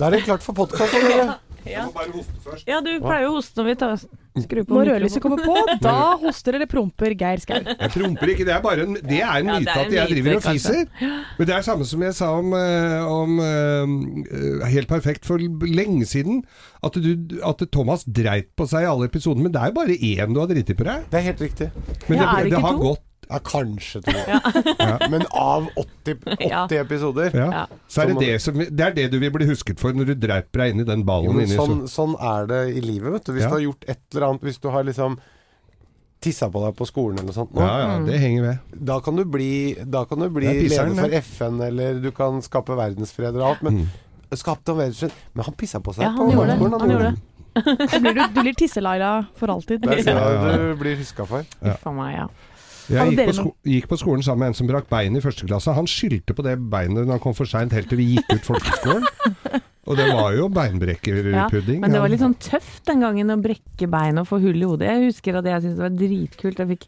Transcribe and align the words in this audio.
Da 0.00 0.08
er 0.08 0.16
det 0.16 0.24
klart 0.24 0.40
for 0.44 0.56
podkast. 0.56 0.94
Ja. 1.68 1.84
ja, 2.64 2.78
du 2.80 2.88
pleier 3.04 3.26
jo 3.26 3.34
å 3.34 3.36
hoste 3.36 3.60
når 3.60 3.66
vi 3.68 3.72
tar 3.82 3.98
skrur 4.40 4.64
på 4.64 4.78
Når 4.78 4.88
rødlyset 4.94 5.20
kommer 5.20 5.42
på, 5.44 5.56
da 5.84 5.96
hoster 6.22 6.56
eller 6.56 6.70
promper 6.70 7.12
Geir 7.20 7.42
Skau. 7.42 7.58
Jeg 7.68 7.92
promper 7.92 8.32
ikke, 8.32 8.46
det 8.48 8.54
er 8.54 8.62
bare 8.64 8.86
en, 8.86 8.96
det 8.96 9.18
er 9.20 9.42
en 9.42 9.50
Ja, 9.50 9.58
det 9.58 9.66
myte 9.66 9.74
er 9.74 9.82
at 9.82 9.92
jeg 9.92 10.06
myte, 10.06 10.14
driver 10.14 10.38
og 10.38 10.46
fiser. 10.46 10.80
Men 11.36 11.50
det 11.50 11.56
er 11.58 11.66
samme 11.66 11.88
som 11.90 12.06
jeg 12.06 12.16
sa 12.16 12.30
om, 12.38 12.56
eh, 12.56 13.12
om 13.12 13.36
eh, 13.44 14.64
Helt 14.72 14.88
perfekt 14.88 15.28
for 15.28 15.44
lenge 15.68 16.08
siden. 16.08 16.40
At, 16.80 16.96
du, 16.96 17.36
at 17.44 17.66
Thomas 17.68 18.06
dreit 18.08 18.54
på 18.56 18.64
seg 18.70 18.86
i 18.86 18.90
alle 18.94 19.10
episodene. 19.12 19.44
Men 19.50 19.52
det 19.52 19.60
er 19.60 19.74
jo 19.74 19.78
bare 19.82 20.00
én 20.00 20.32
du 20.32 20.40
har 20.40 20.48
driti 20.48 20.78
på 20.80 20.88
deg. 20.88 21.04
Det 21.12 21.20
er 21.20 21.28
helt 21.28 21.44
riktig. 21.44 21.70
Men 22.08 22.22
Ja, 22.22 22.24
det, 22.24 22.32
er 22.32 22.48
det 22.48 22.56
det 22.56 22.64
har 22.64 22.80
to? 22.80 22.86
gått 22.88 23.04
Ja, 23.30 23.38
kanskje 23.46 24.00
to. 24.02 24.14
Men 25.12 25.22
av 25.30 25.68
80, 25.78 26.16
80 26.26 26.48
Ja. 26.50 26.64
episoder. 26.80 27.30
Så 27.86 28.02
er 28.02 28.10
det 28.12 28.18
det, 28.24 28.32
som, 28.42 28.58
det 28.58 28.80
er 28.88 28.96
det 28.96 29.04
du 29.12 29.18
vil 29.22 29.30
bli 29.34 29.46
husket 29.46 29.78
for 29.80 29.94
når 29.94 30.10
du 30.12 30.14
dreper 30.26 30.64
deg 30.64 30.74
inn 30.74 30.82
i 30.82 30.88
den 30.88 31.04
ballen 31.06 31.30
Jo, 31.30 31.36
inni 31.38 31.54
sånn, 31.54 31.84
så. 31.86 31.92
sånn 32.02 32.16
er 32.18 32.48
det 32.50 32.62
i 32.74 32.82
livet, 32.82 33.12
vet 33.14 33.24
du. 33.30 33.32
Hvis 33.36 33.46
Ja. 33.46 33.52
du 33.52 33.54
har 33.60 33.64
gjort 33.68 33.84
et 33.88 34.00
eller 34.14 34.26
annet 34.32 34.42
Hvis 34.50 34.58
du 34.60 34.68
har 34.74 34.82
liksom 34.90 35.20
tissa 36.20 36.50
på 36.52 36.60
deg 36.66 36.74
på 36.76 36.84
skolen 36.84 37.16
eller 37.16 37.30
noe 37.30 37.36
sånt 37.38 37.54
nå, 37.56 37.62
Ja, 37.64 37.76
ja, 37.80 37.92
det 38.04 38.18
henger 38.20 38.42
ved. 38.44 38.58
da 38.90 38.98
kan 39.00 39.16
du 39.16 39.24
bli, 39.24 39.72
da 39.88 40.02
kan 40.04 40.18
du 40.20 40.28
bli 40.28 40.46
er 40.50 40.58
pisseren, 40.60 40.92
leder 40.98 41.22
for. 41.22 41.30
FN, 41.30 41.60
eller 41.64 42.00
du 42.02 42.10
kan 42.12 42.42
skape 42.44 42.76
verdensfred 42.76 43.38
og 43.40 43.46
alt. 43.54 43.62
Men 43.64 43.86
skapte 44.36 44.74
han 44.74 44.82
verdensfred 44.82 45.14
Men 45.34 45.44
han 45.48 45.54
pissa 45.54 45.80
på 45.80 45.94
seg 45.96 46.04
Ja, 46.04 46.10
på 46.12 46.26
han 46.28 46.34
gjorde 46.36 46.46
det. 46.50 46.58
Han, 46.60 46.80
Han 46.80 46.90
gjorde 46.90 47.10
det. 47.14 47.26
Blir 48.04 48.14
du, 48.14 48.20
du 48.34 48.40
blir 48.44 48.54
Tisse-Laila 48.54 49.08
for 49.34 49.50
alltid. 49.50 49.80
Det 49.82 49.96
er 50.04 50.04
det 50.52 50.58
du 50.60 50.76
blir 50.78 50.94
huska 51.00 51.24
for. 51.26 51.42
Ja. 51.64 51.74
For 51.82 51.96
meg, 51.96 52.12
ja. 52.20 52.28
Jeg 52.90 53.14
gikk 53.14 53.32
på, 53.38 53.52
gikk 53.70 53.88
på 53.90 53.98
skolen 54.00 54.24
sammen 54.26 54.44
med 54.44 54.52
en 54.52 54.58
som 54.58 54.68
brakk 54.70 54.88
bein 54.90 55.16
i 55.16 55.22
første 55.22 55.46
klasse. 55.46 55.74
Han 55.76 55.88
skyldte 55.90 56.36
på 56.36 56.44
det 56.46 56.56
beinet 56.72 57.04
når 57.04 57.16
han 57.16 57.22
kom 57.22 57.36
for 57.38 57.48
seint 57.48 57.74
helt 57.76 57.90
til 57.90 58.00
vi 58.00 58.08
gikk 58.16 58.34
ut 58.34 58.48
folkeskolen. 58.52 59.06
Og 59.90 59.96
det 59.98 60.06
var 60.12 60.34
jo 60.36 60.44
ja. 60.44 60.52
beinbrekkerpudding. 60.54 61.80
Men 61.82 61.94
det 61.94 62.02
var 62.02 62.12
litt 62.12 62.22
sånn 62.22 62.36
tøft 62.38 62.84
den 62.86 63.00
gangen 63.02 63.32
å 63.32 63.38
brekke 63.40 63.88
bein 63.90 64.20
og 64.20 64.28
få 64.28 64.38
hull 64.42 64.60
i 64.60 64.68
hodet. 64.68 64.90
Jeg 64.90 65.08
husker 65.08 65.38
at 65.40 65.48
jeg 65.48 65.64
syntes 65.64 65.78
det 65.80 65.86
var 65.86 65.96
dritkult. 65.96 66.60
Jeg 66.62 66.70
fikk 66.74 66.84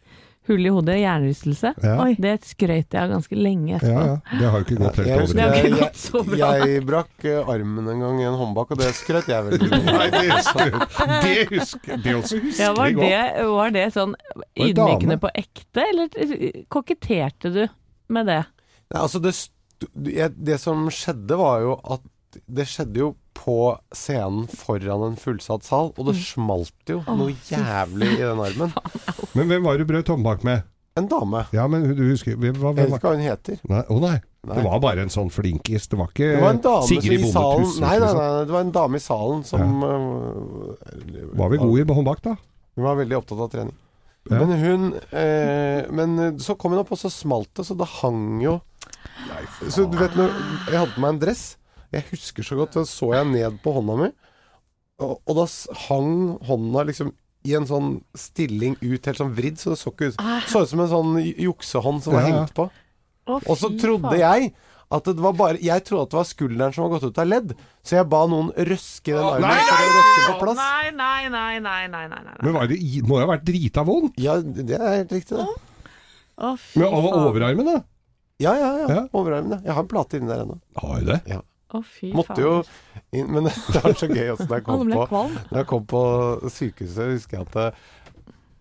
hull 0.49 0.65
i 0.67 0.71
hodet, 0.75 0.97
hjernerystelse. 0.99 1.69
Ja. 1.83 1.93
Oi. 2.03 2.15
Det 2.19 2.33
skrøt 2.47 2.93
jeg 2.95 2.99
av 2.99 3.11
ganske 3.13 3.37
lenge 3.39 3.77
etterpå. 3.77 4.05
ja. 4.09 4.15
Det 4.39 4.49
har 4.51 4.57
jo 4.59 4.65
ikke 4.67 4.77
gått 4.81 4.99
helt 4.99 5.21
husker 5.21 5.37
Det 5.37 5.43
har 5.43 5.53
over. 5.53 5.59
ikke 5.59 5.69
jeg, 5.69 5.79
gått 5.79 6.01
så 6.03 6.17
jeg, 6.23 6.29
bra. 6.33 6.49
jeg 6.67 6.83
brakk 6.89 7.27
eh, 7.31 7.51
armen 7.55 7.89
en 7.93 8.03
gang 8.05 8.21
i 8.21 8.27
en 8.27 8.37
håndbak, 8.41 8.73
og 8.75 8.81
det 8.83 8.89
skrøt 8.97 9.29
jeg 9.31 9.47
veldig 9.47 9.69
mye 9.71 9.95
Nei, 9.97 10.07
det 10.13 10.23
husker 10.33 10.73
Det 11.23 11.33
husker 11.53 12.03
Det 12.03 12.15
også 12.19 12.41
husker 12.43 12.63
Ja, 12.63 12.71
var 12.77 12.91
jeg 12.91 12.99
det, 12.99 13.47
var 13.53 13.75
det 13.77 13.85
sånn 13.95 14.15
en 14.35 14.67
ydmykende 14.67 15.19
på 15.23 15.31
ekte, 15.43 15.87
eller 15.89 16.63
koketterte 16.73 17.53
du 17.55 17.63
med 18.13 18.27
det? 18.29 18.41
Nei, 18.93 18.99
altså 19.01 19.21
det, 19.23 19.33
det 20.37 20.59
som 20.61 20.85
skjedde 20.93 21.37
var 21.39 21.63
jo 21.63 21.77
at 21.95 22.03
det 22.45 22.67
skjedde 22.69 23.01
jo 23.01 23.13
på 23.37 23.57
scenen 23.95 24.45
foran 24.51 25.07
en 25.09 25.17
fullsatt 25.19 25.65
sal, 25.67 25.91
og 25.97 26.09
det 26.09 26.15
smalt 26.21 26.91
jo 26.91 27.01
noe 27.07 27.33
jævlig 27.49 28.11
i 28.17 28.21
den 28.21 28.43
armen. 28.43 28.75
Men 29.37 29.49
hvem 29.49 29.65
var 29.65 29.81
du 29.81 29.87
brøt 29.89 30.11
håndbak 30.13 30.45
med? 30.47 30.69
En 30.95 31.07
dame. 31.09 31.39
Ja, 31.49 31.63
men 31.65 31.87
du 31.97 32.03
husker 32.05 32.35
hvem, 32.37 32.53
hva, 32.61 32.69
Jeg 32.77 32.85
vet 32.85 32.99
ikke 32.99 33.09
hva 33.09 33.15
hun 33.15 33.23
heter. 33.25 33.55
Nei, 33.65 33.79
oh, 33.89 33.97
nei. 33.97 34.19
Nei. 34.43 34.57
Det 34.59 34.63
var 34.67 34.81
bare 34.83 35.05
en 35.05 35.09
sånn 35.09 35.31
flinkis. 35.33 35.87
Det 35.89 35.97
var 35.97 36.11
ikke 36.11 36.27
Det 36.35 36.41
var 36.43 36.51
en 36.53 36.59
dame 36.61 36.89
Sigrid 36.89 37.15
i 37.15 37.21
Bonde 37.23 37.31
salen 37.33 37.63
Tusvik, 37.63 37.81
Nei, 37.81 37.93
nei, 37.93 38.01
liksom. 38.03 38.19
nei, 38.19 38.43
det 38.43 38.53
var 38.53 38.65
en 38.65 38.73
dame 38.75 38.99
i 38.99 39.03
salen 39.03 39.45
som 39.47 39.85
øh, 39.87 41.31
Var 41.39 41.53
vi 41.53 41.59
gode 41.63 41.85
i 41.85 41.95
håndbak, 41.97 42.21
da? 42.27 42.35
Hun 42.75 42.85
var 42.85 42.99
veldig 42.99 43.17
opptatt 43.21 43.41
av 43.45 43.49
trening. 43.53 43.73
Ja. 44.29 44.39
Men 44.39 44.53
hun 44.59 44.85
eh, 44.99 45.89
Men 45.95 46.13
eh, 46.19 46.35
så 46.43 46.57
kom 46.59 46.75
hun 46.75 46.83
opp, 46.83 46.93
og 46.93 46.99
så 46.99 47.11
smalt 47.11 47.49
det, 47.57 47.65
så 47.67 47.75
det 47.79 47.87
hang 47.97 48.43
jo 48.43 48.59
Så 49.65 49.87
du 49.89 49.97
vet 49.99 50.15
når 50.19 50.29
Jeg 50.69 50.77
hadde 50.77 50.93
på 50.93 51.03
meg 51.03 51.15
en 51.15 51.23
dress. 51.25 51.43
Jeg 51.93 52.05
husker 52.11 52.43
så 52.47 52.55
godt, 52.57 52.73
da 52.77 52.83
så 52.89 53.11
jeg 53.13 53.27
ned 53.31 53.59
på 53.63 53.73
hånda 53.75 53.95
mi, 53.99 54.09
og, 55.03 55.19
og 55.27 55.35
da 55.37 55.45
hang 55.87 56.13
hånda 56.47 56.83
liksom 56.89 57.11
i 57.45 57.53
en 57.57 57.65
sånn 57.67 57.89
stilling 58.15 58.77
ut, 58.81 59.05
helt 59.09 59.19
sånn 59.19 59.33
vridd, 59.35 59.57
så 59.59 59.73
det 59.73 59.79
så 59.81 59.91
ikke 59.91 60.11
ut 60.13 60.21
Så 60.47 60.61
ut 60.63 60.69
som 60.71 60.79
en 60.79 60.91
sånn 60.93 61.17
juksehånd 61.21 62.03
som 62.05 62.13
var 62.15 62.23
Ja, 62.23 62.29
ja. 62.29 62.35
hengt 62.39 62.53
på. 62.55 62.69
Å, 63.27 63.39
Og 63.47 63.57
så 63.59 63.69
trodde 63.79 64.09
faen. 64.13 64.19
jeg 64.21 64.53
at 64.93 65.05
det 65.09 65.15
var 65.23 65.33
bare 65.33 65.57
Jeg 65.63 65.83
trodde 65.87 66.03
at 66.05 66.11
det 66.13 66.17
var 66.19 66.27
skulderen 66.29 66.73
som 66.75 66.83
var 66.85 66.93
gått 66.99 67.07
ut 67.09 67.19
av 67.19 67.27
ledd, 67.27 67.53
så 67.83 67.97
jeg 67.97 68.07
ba 68.11 68.21
noen 68.31 68.51
røske 68.55 69.11
den 69.11 69.27
armen. 69.27 69.47
Nei, 69.49 69.59
så 69.67 69.77
den 69.81 70.25
på 70.29 70.35
plass. 70.43 70.59
Nei, 70.61 70.91
nei, 71.01 71.29
nei, 71.33 71.59
nei, 71.67 71.87
nei, 71.91 72.03
nei, 72.13 72.21
nei. 72.29 72.35
Men 72.43 72.53
var 72.57 72.67
det, 72.71 72.77
i- 72.79 73.01
må 73.03 73.19
jo 73.19 73.25
ha 73.25 73.31
vært 73.35 73.45
drita 73.47 73.83
vondt? 73.87 74.19
Ja, 74.23 74.37
det 74.39 74.77
er 74.79 74.97
helt 75.01 75.11
riktig, 75.17 75.35
det. 75.35 75.47
Å, 76.37 76.53
fy 76.57 76.79
Men 76.79 76.87
av 76.93 77.03
faen. 77.09 77.25
overarmen, 77.27 77.65
da? 77.73 77.77
Ja, 78.39 78.53
ja, 78.59 78.69
ja. 78.83 78.87
Ja. 78.95 79.01
Overarmen, 79.13 79.51
ja. 79.57 79.59
Jeg 79.67 79.73
har 79.75 79.83
en 79.83 79.91
plate 79.91 80.19
inni 80.19 80.27
der 80.31 80.45
ennå. 80.45 80.59
Har 80.79 80.99
jo 81.01 81.05
det. 81.11 81.19
Å, 81.73 81.81
fy 81.81 82.11
Måtte 82.13 82.35
faen. 82.35 82.43
jo 82.43 82.53
inn, 83.17 83.31
Men 83.33 83.47
det 83.73 83.81
var 83.83 83.95
så 83.97 84.07
gøy 84.11 84.27
også 84.35 84.47
da 84.51 84.59
jeg 84.59 84.65
kom 84.67 84.83
på 84.93 85.05
da 85.49 85.59
jeg 85.63 85.67
kom 85.71 85.85
på 85.89 86.01
sykehuset, 86.53 87.13
husker 87.15 87.39
jeg 87.39 87.47
at 87.47 87.57
det, 87.57 87.67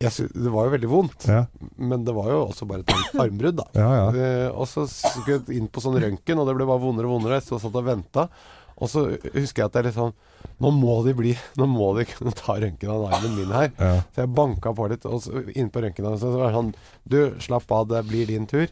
jeg, 0.03 0.11
sy- 0.17 0.33
det 0.35 0.51
var 0.51 0.67
jo 0.67 0.73
veldig 0.75 0.89
vondt. 0.91 1.27
Ja, 1.31 1.45
Men 1.79 2.03
det 2.09 2.15
var 2.17 2.31
jo 2.33 2.41
også 2.49 2.67
bare 2.67 2.83
et 2.83 3.21
armbrudd, 3.23 3.61
da. 3.61 3.69
ja. 3.79 3.91
ja. 4.01 4.09
Eh, 4.17 4.49
og 4.51 4.67
så 4.71 4.87
skulle 4.91 5.37
jeg 5.39 5.61
inn 5.61 5.69
på 5.71 5.85
sånn 5.85 6.01
røntgen, 6.03 6.41
og 6.43 6.49
det 6.49 6.57
ble 6.59 6.67
bare 6.67 6.83
vondere 6.83 7.07
og 7.07 7.19
vondere. 7.21 7.39
Jeg 7.39 7.47
satt 7.53 7.69
og 7.79 7.87
venta. 7.87 8.25
Og 8.83 8.89
så 8.91 9.05
husker 9.37 9.63
jeg 9.63 9.69
at 9.69 9.77
jeg 9.79 9.85
litt 9.91 9.95
sånn 9.99 10.15
Nå 10.65 10.71
må 10.75 10.95
de 11.05 11.13
bli 11.15 11.35
Nå 11.61 11.67
må 11.71 11.91
de 11.95 12.07
kunne 12.09 12.33
ta 12.35 12.55
røntgen 12.59 12.91
av 12.91 13.05
armen 13.15 13.35
min 13.37 13.53
her. 13.55 13.69
ja. 13.79 14.01
Så 14.17 14.25
jeg 14.25 14.31
banka 14.35 14.73
på 14.75 14.89
litt, 14.91 15.05
og 15.07 15.21
så 15.23 15.43
inn 15.55 15.69
på 15.71 15.83
røntgen, 15.85 16.09
og 16.09 16.17
så 16.19 16.33
var 16.35 16.49
det 16.49 16.57
sånn 16.57 16.73
Du, 17.05 17.19
slapp 17.45 17.71
av, 17.77 17.85
det 17.93 18.01
blir 18.09 18.27
din 18.33 18.49
tur. 18.51 18.67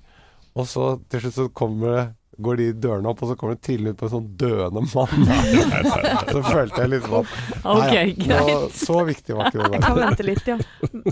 Og 0.59 0.67
så 0.67 0.89
til 1.13 1.23
slutt 1.29 1.37
så 1.37 1.47
kommer 1.55 1.95
det 1.95 2.05
Går 2.41 2.61
de 2.61 2.67
dørene 2.87 3.11
opp, 3.11 3.23
og 3.25 3.33
så 3.33 3.37
kommer 3.39 3.57
det 3.57 3.65
trillende 3.67 3.95
ut 3.95 4.01
på 4.01 4.09
en 4.09 4.13
sånn 4.15 4.29
døende 4.41 4.85
mann. 4.95 5.27
så 6.35 6.43
følte 6.47 6.85
jeg 6.85 6.93
liksom 6.95 7.17
at 7.21 7.35
Ok, 7.61 7.93
nei, 7.93 8.41
nå. 8.41 8.57
Så 8.75 8.99
viktig 9.09 9.37
var 9.37 9.51
ikke 9.51 9.65
det 9.65 9.77
Jeg 9.77 9.85
kan 9.85 9.99
vente 10.01 10.27
litt, 10.27 10.49
ja. 10.49 10.59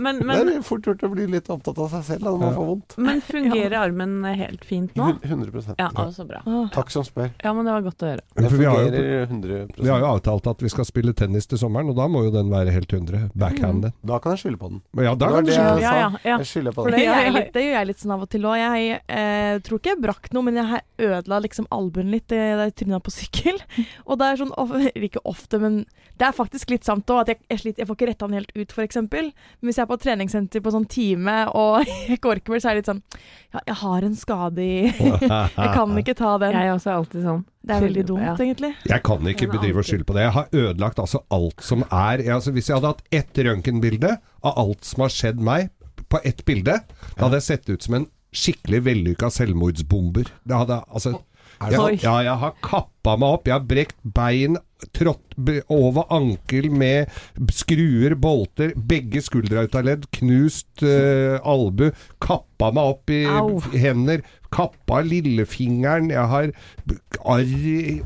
Men, 0.01 0.23
Det 0.25 0.57
er 0.57 0.65
fort 0.67 0.89
gjort 0.89 1.05
å 1.07 1.13
bli 1.13 1.27
litt 1.31 1.51
opptatt 1.53 1.81
av 1.85 1.93
seg 1.97 2.07
selv 2.13 2.29
når 2.29 2.39
man 2.43 2.57
får 2.57 2.69
vondt. 2.73 2.97
men 3.09 3.23
fungerer 3.25 3.77
armen 3.79 4.17
helt 4.29 4.65
fint 4.69 4.97
nå? 4.99 5.11
100 5.23 5.77
Ja, 5.79 5.91
så 6.15 6.27
bra. 6.29 6.43
Takk 6.75 6.93
som 6.95 7.05
spør. 7.07 7.31
Ja, 7.45 7.53
men 7.57 7.69
det 7.69 7.75
var 7.77 7.87
godt 7.87 8.05
å 8.05 8.13
høre. 8.13 8.25
Det 8.35 8.53
fungerer 8.53 9.27
100 9.29 9.67
Vi 9.79 9.91
har 9.91 10.03
jo 10.03 10.11
avtalt 10.15 10.49
at 10.51 10.65
vi 10.65 10.73
skal 10.73 10.89
spille 10.89 11.15
tennis 11.17 11.49
til 11.51 11.61
sommeren, 11.61 11.91
og 11.93 11.99
da 11.99 12.09
må 12.11 12.25
jo 12.27 12.33
den 12.35 12.51
være 12.53 12.73
helt 12.75 12.93
100. 12.93 13.29
Backhanded. 13.39 13.97
Da 14.07 14.19
kan 14.23 14.35
jeg 14.35 14.45
skylde 14.45 14.61
på 14.61 14.73
den. 14.73 14.83
Ja, 15.05 15.15
da 15.19 15.31
kan 15.33 15.45
du 15.47 15.51
det 15.51 15.59
skylde. 15.59 15.85
Ja, 15.85 15.95
ja, 16.03 16.11
ja. 16.25 16.37
Jeg 16.39 16.51
skylder 16.53 16.77
på 16.77 16.85
For 16.85 16.93
den. 16.93 17.01
det, 17.01 17.07
gjør 17.07 17.25
jeg 17.25 17.35
litt, 17.37 17.51
det 17.55 17.65
gjør 17.65 17.77
jeg 17.79 17.91
litt 17.91 18.03
sånn 18.05 18.15
av 18.17 18.25
og 18.25 18.31
til 18.33 18.49
òg. 18.49 18.57
Jeg 18.59 19.01
eh, 19.19 19.61
tror 19.67 19.83
ikke 19.83 19.93
jeg 19.95 20.03
brakk 20.05 20.31
noe, 20.37 20.47
men 20.49 20.61
jeg 20.61 20.83
ødela 21.19 21.41
liksom 21.45 21.69
albuen 21.75 22.13
litt 22.13 22.33
eh, 22.35 22.55
da 22.59 22.69
jeg 22.69 22.77
tryna 22.83 23.01
på 23.05 23.13
sykkel. 23.15 23.61
Og 24.09 24.21
det 24.21 24.29
er 24.29 24.41
sånn 24.43 24.55
Ikke 25.09 25.23
ofte, 25.29 25.61
men 25.63 25.83
det 26.19 26.29
er 26.29 26.37
faktisk 26.37 26.73
litt 26.73 26.87
sant 26.87 27.09
òg. 27.13 27.23
At 27.25 27.33
jeg, 27.35 27.43
jeg, 27.51 27.63
sliter, 27.63 27.83
jeg 27.83 27.91
får 27.91 27.99
ikke 27.99 28.11
retta 28.11 28.29
den 28.29 28.39
helt 28.41 28.55
ut, 28.57 28.75
f.eks. 28.75 29.01
Men 29.09 29.33
hvis 29.67 29.79
jeg 29.79 29.85
er 29.85 29.91
på 29.91 30.01
treningssenter 30.03 30.65
på 30.65 30.75
sånn 30.75 30.89
time 30.91 31.37
og 31.53 31.83
jeg 31.87 32.19
ikke 32.19 32.35
orker 32.35 32.55
mer, 32.55 32.65
så 32.65 32.73
er 32.73 32.79
det 32.79 32.83
litt 32.83 32.93
sånn 32.93 33.05
Ja, 33.55 33.63
jeg 33.63 33.79
har 33.83 34.09
en 34.09 34.19
skade 34.19 34.65
i 34.65 34.81
Jeg 34.89 35.71
kan 35.77 36.03
ikke 36.03 36.19
ta 36.19 36.35
den. 36.43 36.57
Jeg 36.57 36.73
er 36.73 36.75
også 36.77 36.97
alltid 36.97 37.25
sånn. 37.27 37.47
Det 37.69 37.77
er 37.77 37.85
veldig 37.85 38.05
dumt, 38.09 38.25
ja. 38.25 38.35
egentlig. 38.41 38.71
Jeg 38.89 39.05
kan 39.05 39.27
ikke 39.29 39.49
bedrive 39.53 39.83
og 39.83 39.89
skylde 39.89 40.07
på 40.09 40.15
det. 40.17 40.23
Jeg 40.25 40.37
har 40.39 40.55
ødelagt 40.57 41.01
altså 41.03 41.21
alt 41.35 41.65
som 41.65 41.83
er 41.85 42.23
jeg, 42.23 42.33
altså, 42.33 42.55
Hvis 42.55 42.71
jeg 42.71 42.79
hadde 42.79 42.93
hatt 42.95 43.19
ett 43.21 43.41
røntgenbilde 43.45 44.15
av 44.47 44.63
alt 44.63 44.89
som 44.89 45.05
har 45.05 45.13
skjedd 45.13 45.43
meg, 45.45 45.69
på 46.09 46.21
ett 46.25 46.45
bilde, 46.49 46.79
da 47.17 47.27
hadde 47.27 47.41
jeg 47.41 47.47
sett 47.49 47.69
ut 47.69 47.85
som 47.85 47.99
en 47.99 48.07
skikkelig 48.35 48.85
vellykka 48.87 49.31
selvmordsbomber. 49.33 50.31
Det 50.45 50.63
hadde 50.63 50.83
altså 50.89 51.17
jeg, 51.59 51.99
ja, 52.05 52.15
jeg 52.23 52.39
har 52.39 52.57
kappa 52.63 53.17
meg 53.19 53.35
opp. 53.35 53.49
Jeg 53.49 53.57
har 53.57 53.65
brekt 53.67 53.99
bein, 54.15 54.59
trådt 54.95 55.35
over 55.75 56.07
ankel 56.15 56.69
med 56.71 57.11
skruer, 57.55 58.15
bolter, 58.19 58.75
begge 58.79 59.23
skuldre 59.27 59.65
ut 59.67 59.79
av 59.79 59.89
ledd, 59.89 60.07
knust 60.15 60.85
uh, 60.87 61.39
albu, 61.43 61.89
kappa 62.23 62.71
meg 62.77 62.93
opp 62.93 63.15
i 63.15 63.25
Au. 63.27 63.59
hender, 63.75 64.23
kappa 64.55 65.01
lillefingeren, 65.07 66.13
jeg 66.15 66.31
har 66.31 66.53
arr 67.27 67.51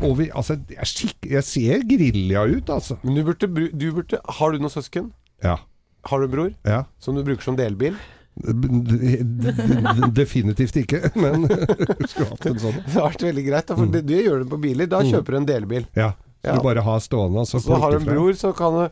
over 0.02 0.32
Altså, 0.32 0.56
jeg, 0.72 0.88
skikk, 0.88 1.28
jeg 1.28 1.46
ser 1.46 1.84
grilla 1.88 2.46
ut, 2.48 2.72
altså. 2.72 2.96
Men 3.04 3.20
du 3.20 3.26
burde, 3.28 3.68
du 3.68 3.86
burde 3.92 4.18
Har 4.38 4.52
du 4.52 4.62
noen 4.62 4.72
søsken? 4.72 5.12
Ja. 5.44 5.60
Har 6.08 6.18
du 6.18 6.26
en 6.26 6.32
bror 6.32 6.50
ja. 6.66 6.82
som 7.02 7.14
du 7.14 7.22
bruker 7.26 7.44
som 7.44 7.58
delbil? 7.58 8.00
Definitivt 10.16 10.76
ikke, 10.82 11.00
men 11.20 11.46
skulle 12.08 12.28
hatt 12.30 12.46
en 12.48 12.60
sånn. 12.62 12.78
Det 12.86 12.94
har 12.96 13.08
vært 13.10 13.24
veldig 13.28 13.44
greit, 13.46 13.72
for 13.76 13.92
det, 13.92 14.04
du 14.08 14.14
gjør 14.16 14.44
det 14.44 14.48
på 14.52 14.60
biler. 14.62 14.88
Da 14.90 15.02
kjøper 15.06 15.36
du 15.36 15.40
en 15.42 15.48
delbil. 15.48 15.88
Ja. 15.98 16.12
Ja. 16.42 16.56
Du 16.56 16.64
bare 16.64 16.82
har 16.82 16.98
stående, 17.04 17.44
og 17.44 17.46
så 17.46 17.60
Så 17.62 17.76
har 17.78 17.92
du 17.92 18.00
en 18.00 18.08
bror, 18.08 18.32
så 18.34 18.50
kan 18.56 18.74
du 18.74 18.88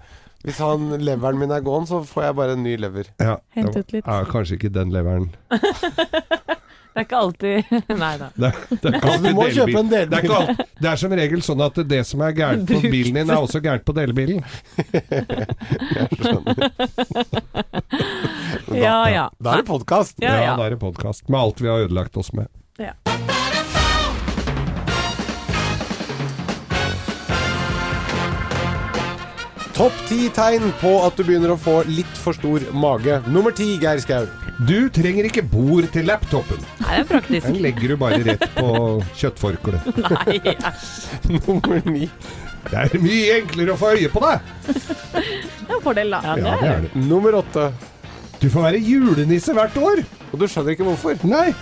Hvis 0.47 0.61
han, 0.63 0.85
leveren 1.03 1.37
min 1.41 1.51
er 1.53 1.61
gåen, 1.61 1.85
så 1.89 1.99
får 2.07 2.23
jeg 2.29 2.37
bare 2.39 2.55
en 2.57 2.63
ny 2.65 2.77
lever. 2.81 3.11
Ja. 3.21 3.35
Hentet 3.53 3.91
litt. 3.93 4.07
Ja, 4.07 4.23
kanskje 4.25 4.57
ikke 4.57 4.71
den 4.73 4.93
leveren. 4.95 5.27
Det 6.91 7.03
er 7.03 7.07
ikke 7.07 7.21
alltid 7.21 7.73
Nei 8.03 8.13
da. 8.19 8.29
Det, 8.35 8.51
det, 8.71 8.81
er 8.83 8.97
ikke 8.97 9.11
Altså, 9.11 9.23
du 9.23 9.37
må 9.37 9.47
kjøpe 9.55 9.79
en 9.79 9.91
delbil. 9.93 10.11
Det 10.11 10.19
er, 10.19 10.25
ikke 10.27 10.39
alt, 10.41 10.63
det 10.81 10.91
er 10.91 11.03
som 11.03 11.15
regel 11.21 11.45
sånn 11.47 11.65
at 11.67 11.83
det 11.93 12.01
som 12.09 12.25
er 12.27 12.35
gærent 12.37 12.67
på 12.67 12.79
Brukt. 12.81 12.91
bilen 12.95 13.21
din, 13.21 13.31
er 13.31 13.39
også 13.39 13.63
gærent 13.65 13.87
på 13.87 13.97
delebilen. 13.97 14.43
Ja 18.75 18.99
ja. 19.11 19.27
Da 19.39 19.55
er 19.55 19.63
det 19.63 19.69
podkast! 19.71 20.19
Ja, 20.23 20.35
ja. 20.43 20.57
da 20.59 20.67
er 20.67 20.77
det 20.77 20.83
podkast. 20.83 21.29
Med 21.29 21.41
alt 21.41 21.63
vi 21.63 21.71
har 21.71 21.87
ødelagt 21.87 22.17
oss 22.21 22.33
med. 22.37 22.51
Topp 29.81 30.01
ti 30.11 30.27
tegn 30.37 30.75
på 30.77 30.91
at 31.07 31.17
du 31.17 31.23
begynner 31.25 31.55
å 31.55 31.57
få 31.57 31.79
litt 31.89 32.19
for 32.21 32.37
stor 32.37 32.61
mage. 32.77 33.15
Nummer 33.33 33.55
ti, 33.57 33.79
Geir 33.81 33.97
Skau. 34.03 34.27
Du 34.69 34.91
trenger 34.93 35.25
ikke 35.25 35.41
bord 35.49 35.87
til 35.95 36.05
laptopen. 36.05 36.59
Nei, 36.83 36.99
det 36.99 36.99
er 36.99 37.07
praktisk. 37.09 37.47
Den 37.47 37.57
legger 37.65 37.95
du 37.95 37.97
bare 38.03 38.19
rett 38.27 38.45
på 38.59 38.75
kjøttforkleet. 39.17 40.03
Nei, 40.19 40.35
æsj. 40.53 40.99
Nummer 41.33 41.81
ni. 41.89 42.11
Det 42.67 42.83
er 42.83 43.01
mye 43.01 43.39
enklere 43.39 43.73
å 43.73 43.79
få 43.81 43.95
øye 43.95 44.11
på 44.13 44.21
deg. 44.27 44.53
Det 44.69 44.83
er 45.23 45.73
en 45.79 45.83
fordel, 45.87 46.13
da. 46.13 46.21
Ja, 46.29 46.37
det 46.37 46.75
er 46.75 46.85
det. 46.85 46.93
Nummer 47.07 47.41
åtte. 47.41 47.71
Du 48.37 48.51
får 48.53 48.69
være 48.69 48.85
julenisse 48.85 49.57
hvert 49.57 49.81
år. 49.81 50.05
Og 50.29 50.45
du 50.45 50.45
skjønner 50.45 50.77
ikke 50.77 50.91
hvorfor. 50.91 51.25
Nei. 51.25 51.55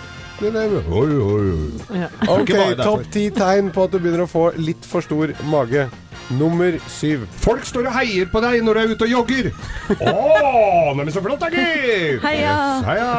Det 0.43 0.51
er, 0.51 0.75
oi, 0.91 1.07
oi, 1.07 1.39
oi. 1.55 2.03
ja. 2.03 2.11
Ok, 2.35 2.51
topp 2.83 3.07
ti 3.15 3.29
tegn 3.39 3.71
på 3.71 3.87
at 3.87 3.95
du 3.95 4.01
begynner 4.03 4.27
å 4.27 4.29
få 4.35 4.49
litt 4.59 4.83
for 4.91 5.07
stor 5.07 5.31
mage. 5.47 5.87
Nummer 6.37 6.75
syv. 6.91 7.23
Folk 7.41 7.63
står 7.65 7.87
og 7.89 7.95
heier 7.97 8.27
på 8.29 8.41
deg 8.43 8.59
når 8.65 8.77
du 8.77 8.79
er 8.83 8.91
ute 8.93 9.07
og 9.07 9.13
jogger. 9.15 9.47
Å, 10.13 10.93
men 10.97 11.09
så 11.13 11.23
flott 11.25 11.41
da, 11.41 11.49
gitt! 11.53 12.19
Heia. 12.21 12.51
Yes, 12.53 12.85
heia! 12.85 13.13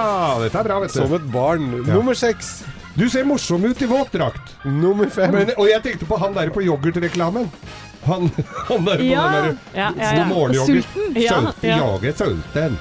Dette 0.45 0.61
er 0.63 0.69
bra, 0.69 0.77
vet 0.85 0.95
Som 0.95 1.11
du. 1.11 1.17
et 1.19 1.27
barn. 1.35 1.67
Nummer 1.89 2.15
seks. 2.19 2.61
Du 3.01 3.07
ser 3.09 3.25
morsom 3.25 3.65
ut 3.65 3.83
i 3.83 3.87
våtdrakt. 3.89 4.57
Nummer 4.65 5.09
fem. 5.09 5.33
Men, 5.33 5.51
og 5.57 5.69
jeg 5.71 5.81
tenkte 5.87 6.05
på 6.09 6.19
han 6.21 6.35
der 6.37 6.51
på 6.53 6.61
yoghurtreklamen. 6.67 7.47
Han, 8.05 8.27
han 8.69 8.85
der 8.85 9.01
på 9.01 9.07
Ja. 9.09 9.23
den 9.33 9.47
der 9.47 9.79
Ja, 9.79 9.87
ja, 9.97 10.11
ja. 10.19 10.25
morgen-yoghurt. 10.29 10.85
Sulten? 10.85 11.17
Ja, 11.23 11.39
ja. 11.65 11.79
Jeg 12.03 12.11
er 12.13 12.17
sulten. 12.19 12.77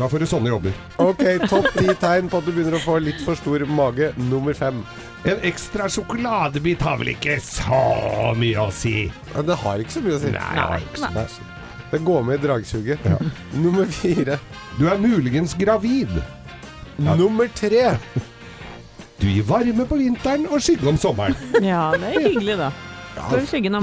Da 0.00 0.08
får 0.10 0.22
du 0.22 0.26
sånne 0.30 0.50
jobber. 0.50 0.74
Ok, 1.02 1.22
topp 1.50 1.68
ti 1.78 1.94
tegn 2.02 2.30
på 2.32 2.40
at 2.42 2.46
du 2.46 2.52
begynner 2.56 2.78
å 2.78 2.82
få 2.82 2.98
litt 3.02 3.22
for 3.26 3.38
stor 3.38 3.62
mage. 3.70 4.10
Nummer 4.30 4.54
fem. 4.58 4.82
En 5.30 5.38
ekstra 5.46 5.86
sjokoladebit 5.90 6.82
har 6.82 6.98
vel 6.98 7.12
ikke 7.14 7.38
så 7.42 8.32
mye 8.38 8.66
å 8.66 8.70
si? 8.74 8.96
Men 9.36 9.46
det 9.46 9.60
har 9.62 9.82
ikke 9.84 9.94
så 9.98 10.02
mye 10.08 10.18
å 10.18 10.22
si. 10.26 10.32
Nei, 10.34 10.50
det 10.58 10.66
har 10.72 10.78
ikke 10.88 11.04
så 11.04 11.12
mye 11.14 11.26
å 11.28 11.34
si. 11.36 11.48
Det 11.92 12.02
går 12.10 12.22
med 12.26 12.38
i 12.40 12.42
dragsuget. 12.48 13.08
Nummer 13.62 13.86
fire. 13.94 14.38
Du 14.78 14.88
er 14.90 14.98
muligens 14.98 15.54
gravid. 15.54 16.18
Nummer 16.98 17.46
tre. 17.54 17.92
Du 19.22 19.28
gir 19.30 19.44
varme 19.46 19.84
på 19.86 20.00
vinteren 20.00 20.48
og 20.50 20.58
skygge 20.62 20.88
om 20.90 20.96
sommeren. 20.98 21.36
ja, 21.62 21.92
det 21.94 22.08
er 22.10 22.24
hyggelig, 22.26 22.56
da. 22.58 22.72
Ja, 23.12 23.28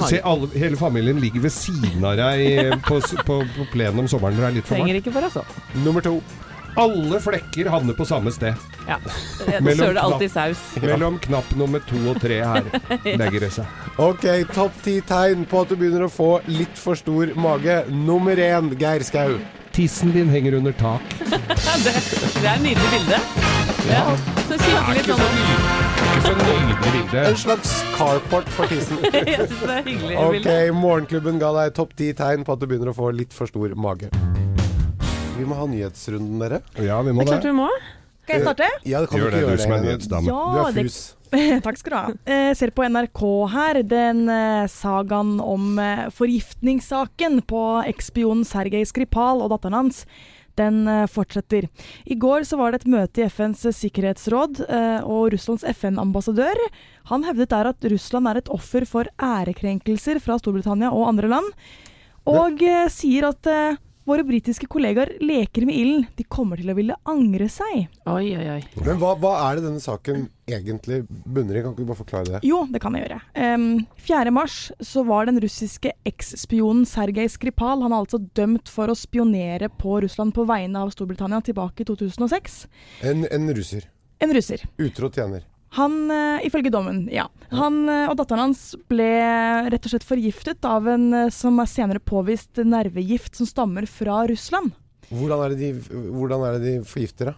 Se, 0.09 0.17
alle, 0.25 0.47
hele 0.57 0.77
familien 0.77 1.19
ligger 1.21 1.43
ved 1.45 1.53
siden 1.53 2.03
av 2.03 2.17
deg 2.17 2.73
på, 2.89 2.97
på, 3.27 3.35
på 3.55 3.67
plenen 3.71 4.01
om 4.03 4.07
sommeren 4.09 4.35
når 4.35 4.41
det 4.41 4.49
er 4.49 4.55
litt 4.57 4.67
for 4.67 4.75
varmt. 4.75 4.87
Trenger 4.89 4.99
ikke 4.99 5.13
for 5.15 5.27
oss 5.27 5.37
òg. 5.39 5.53
Nummer 5.85 6.03
to. 6.03 6.15
Alle 6.79 7.19
flekker 7.23 7.69
havner 7.71 7.95
på 7.97 8.07
samme 8.09 8.33
sted. 8.33 8.57
Ja. 8.89 8.97
det 9.45 9.61
Søler 9.77 9.95
det 9.95 10.03
alltid 10.03 10.33
saus. 10.33 10.65
Mellom 10.83 11.21
knapp 11.23 11.53
nummer 11.61 11.83
to 11.87 12.01
og 12.09 12.19
tre 12.23 12.41
her 12.41 12.67
legger 13.05 13.45
det 13.45 13.53
seg. 13.61 13.79
Ok, 14.01 14.27
topp 14.51 14.83
ti 14.83 14.97
tegn 15.07 15.45
på 15.49 15.63
at 15.63 15.71
du 15.71 15.77
begynner 15.79 16.09
å 16.09 16.11
få 16.11 16.33
litt 16.49 16.75
for 16.79 16.99
stor 16.99 17.31
mage. 17.39 17.83
Nummer 17.93 18.43
én, 18.49 18.73
Geir 18.81 19.07
Skau. 19.07 19.37
Tissen 19.75 20.11
din 20.15 20.29
henger 20.29 20.53
under 20.59 20.71
tak. 20.79 21.01
Det, 21.79 21.93
det 21.93 22.43
er 22.43 22.55
et 22.55 22.63
nydelig 22.63 22.89
bilde. 22.91 23.19
Ja. 23.89 24.01
Så 24.49 24.57
kikker 24.59 24.89
litt 24.97 25.07
sånn 25.07 25.21
Ikke 25.21 26.23
så 26.25 26.33
nydelig 26.39 26.77
bilde. 26.83 27.21
En 27.29 27.37
slags 27.39 27.71
carport 27.95 28.49
for 28.57 28.71
tissen. 28.71 28.99
Jeg 29.13 29.45
syns 29.45 29.61
det 29.61 29.77
er 29.77 29.85
hyggelig 29.85 30.17
Ok. 30.25 30.49
Morgenklubben 30.75 31.39
ga 31.41 31.53
deg 31.61 31.77
topp 31.77 31.95
ti 31.99 32.09
tegn 32.17 32.43
på 32.47 32.57
at 32.57 32.63
du 32.63 32.67
begynner 32.67 32.91
å 32.91 32.97
få 32.97 33.13
litt 33.15 33.35
for 33.35 33.49
stor 33.51 33.75
mage. 33.79 34.11
Vi 35.37 35.47
må 35.47 35.55
ha 35.55 35.69
nyhetsrunden, 35.71 36.41
dere. 36.41 36.59
Ja, 36.83 36.99
vi 37.05 37.15
må 37.15 37.23
Det 37.23 37.29
er 37.29 37.37
klart 37.37 37.47
vi 37.47 37.55
må. 37.61 37.69
Skal 38.29 38.43
jeg 38.43 38.45
starte? 38.45 38.67
Ja, 38.85 38.99
det 39.01 39.09
kan 39.09 39.19
Gjør 39.19 39.31
du 39.31 39.35
det, 39.35 39.41
ikke 39.41 39.55
du 39.57 39.63
som 39.63 39.71
er 39.73 39.85
gjøre 39.87 40.01
det. 40.03 40.19
Du 40.29 40.33
har 40.37 40.67
er 40.67 40.75
det 40.75 40.83
fus. 40.85 40.99
Takk 41.65 41.77
skal 41.77 41.91
du 41.91 41.97
ha. 41.97 42.17
Jeg 42.29 42.57
ser 42.57 42.71
på 42.77 42.85
NRK 42.89 43.21
her 43.53 43.79
den 43.85 44.21
eh, 44.33 44.65
sagaen 44.69 45.37
om 45.41 45.79
eh, 45.81 46.07
forgiftningssaken 46.13 47.41
på 47.49 47.63
ekspionen 47.89 48.45
Sergej 48.45 48.85
Skripal 48.89 49.41
og 49.41 49.49
datteren 49.53 49.77
hans. 49.77 50.03
Den 50.59 50.85
eh, 50.89 51.07
fortsetter. 51.09 51.69
I 52.05 52.17
går 52.21 52.45
så 52.49 52.57
var 52.61 52.73
det 52.73 52.83
et 52.83 52.93
møte 52.93 53.23
i 53.23 53.27
FNs 53.29 53.65
sikkerhetsråd, 53.77 54.63
eh, 54.69 55.01
og 55.05 55.33
Russlands 55.33 55.65
FN-ambassadør 55.73 56.61
han 57.09 57.25
hevdet 57.25 57.49
der 57.53 57.71
at 57.71 57.91
Russland 57.93 58.29
er 58.29 58.41
et 58.41 58.49
offer 58.53 58.85
for 58.89 59.09
ærekrenkelser 59.17 60.21
fra 60.21 60.37
Storbritannia 60.41 60.93
og 60.93 61.07
andre 61.09 61.29
land, 61.33 61.53
og 62.29 62.61
eh, 62.61 62.89
sier 62.93 63.31
at 63.31 63.49
eh, 63.49 63.79
våre 64.09 64.25
britiske 64.25 64.67
kollegaer 64.71 65.15
leker 65.23 65.65
med 65.69 65.77
ilden. 65.77 66.07
De 66.17 66.25
kommer 66.25 66.59
til 66.59 66.71
å 66.71 66.75
ville 66.77 66.97
angre 67.09 67.49
seg. 67.51 67.87
Oi, 68.09 68.31
oi, 68.35 68.47
oi. 68.57 68.61
Men 68.85 68.99
hva, 69.01 69.13
hva 69.21 69.33
er 69.45 69.59
det 69.59 69.67
denne 69.67 69.83
saken 69.83 70.27
egentlig 70.49 71.03
bunner 71.07 71.59
i? 71.59 71.63
Kan 71.63 71.75
ikke 71.75 71.85
du 71.85 71.91
bare 71.91 71.99
forklare 71.99 72.33
det? 72.35 72.41
Jo, 72.47 72.63
det 72.71 72.81
kan 72.83 72.97
jeg 72.97 73.05
gjøre. 73.05 73.19
Um, 73.37 73.67
4. 74.07 74.33
mars 74.35 74.57
så 74.81 75.05
var 75.07 75.29
den 75.29 75.39
russiske 75.43 75.93
eksspionen 76.09 76.87
Sergej 76.89 77.29
Skripal 77.35 77.85
han 77.85 77.93
er 77.93 78.01
altså 78.01 78.21
dømt 78.37 78.71
for 78.71 78.91
å 78.91 78.97
spionere 78.97 79.69
på 79.79 79.99
Russland 80.05 80.33
på 80.35 80.47
vegne 80.49 80.81
av 80.81 80.93
Storbritannia 80.95 81.41
tilbake 81.45 81.85
i 81.85 81.89
2006. 81.89 82.59
En, 83.05 83.25
en 83.29 83.53
russer. 83.55 83.87
En 84.19 84.33
russer. 84.35 84.65
Utro 84.81 85.11
tjener. 85.13 85.45
Han, 85.77 86.09
eh, 86.09 86.45
ifølge 86.47 86.71
dommen, 86.73 87.03
ja. 87.13 87.27
Han 87.53 87.83
eh, 87.89 88.07
og 88.09 88.15
datteren 88.17 88.47
hans 88.47 88.75
ble 88.89 89.09
rett 89.69 89.85
og 89.85 89.91
slett 89.93 90.07
forgiftet 90.07 90.65
av 90.65 90.87
en 90.89 91.05
eh, 91.13 91.29
som 91.33 91.59
er 91.61 91.69
senere 91.69 92.01
påvist 92.01 92.57
nervegift 92.65 93.37
som 93.37 93.45
stammer 93.49 93.85
fra 93.89 94.23
Russland. 94.29 94.73
Hvordan 95.09 95.43
er 95.45 95.53
det 95.53 95.59
de, 95.61 95.99
hvordan 96.09 96.45
er 96.47 96.57
det 96.57 96.65
de 96.65 96.73
forgifter, 96.89 97.31
da? 97.31 97.37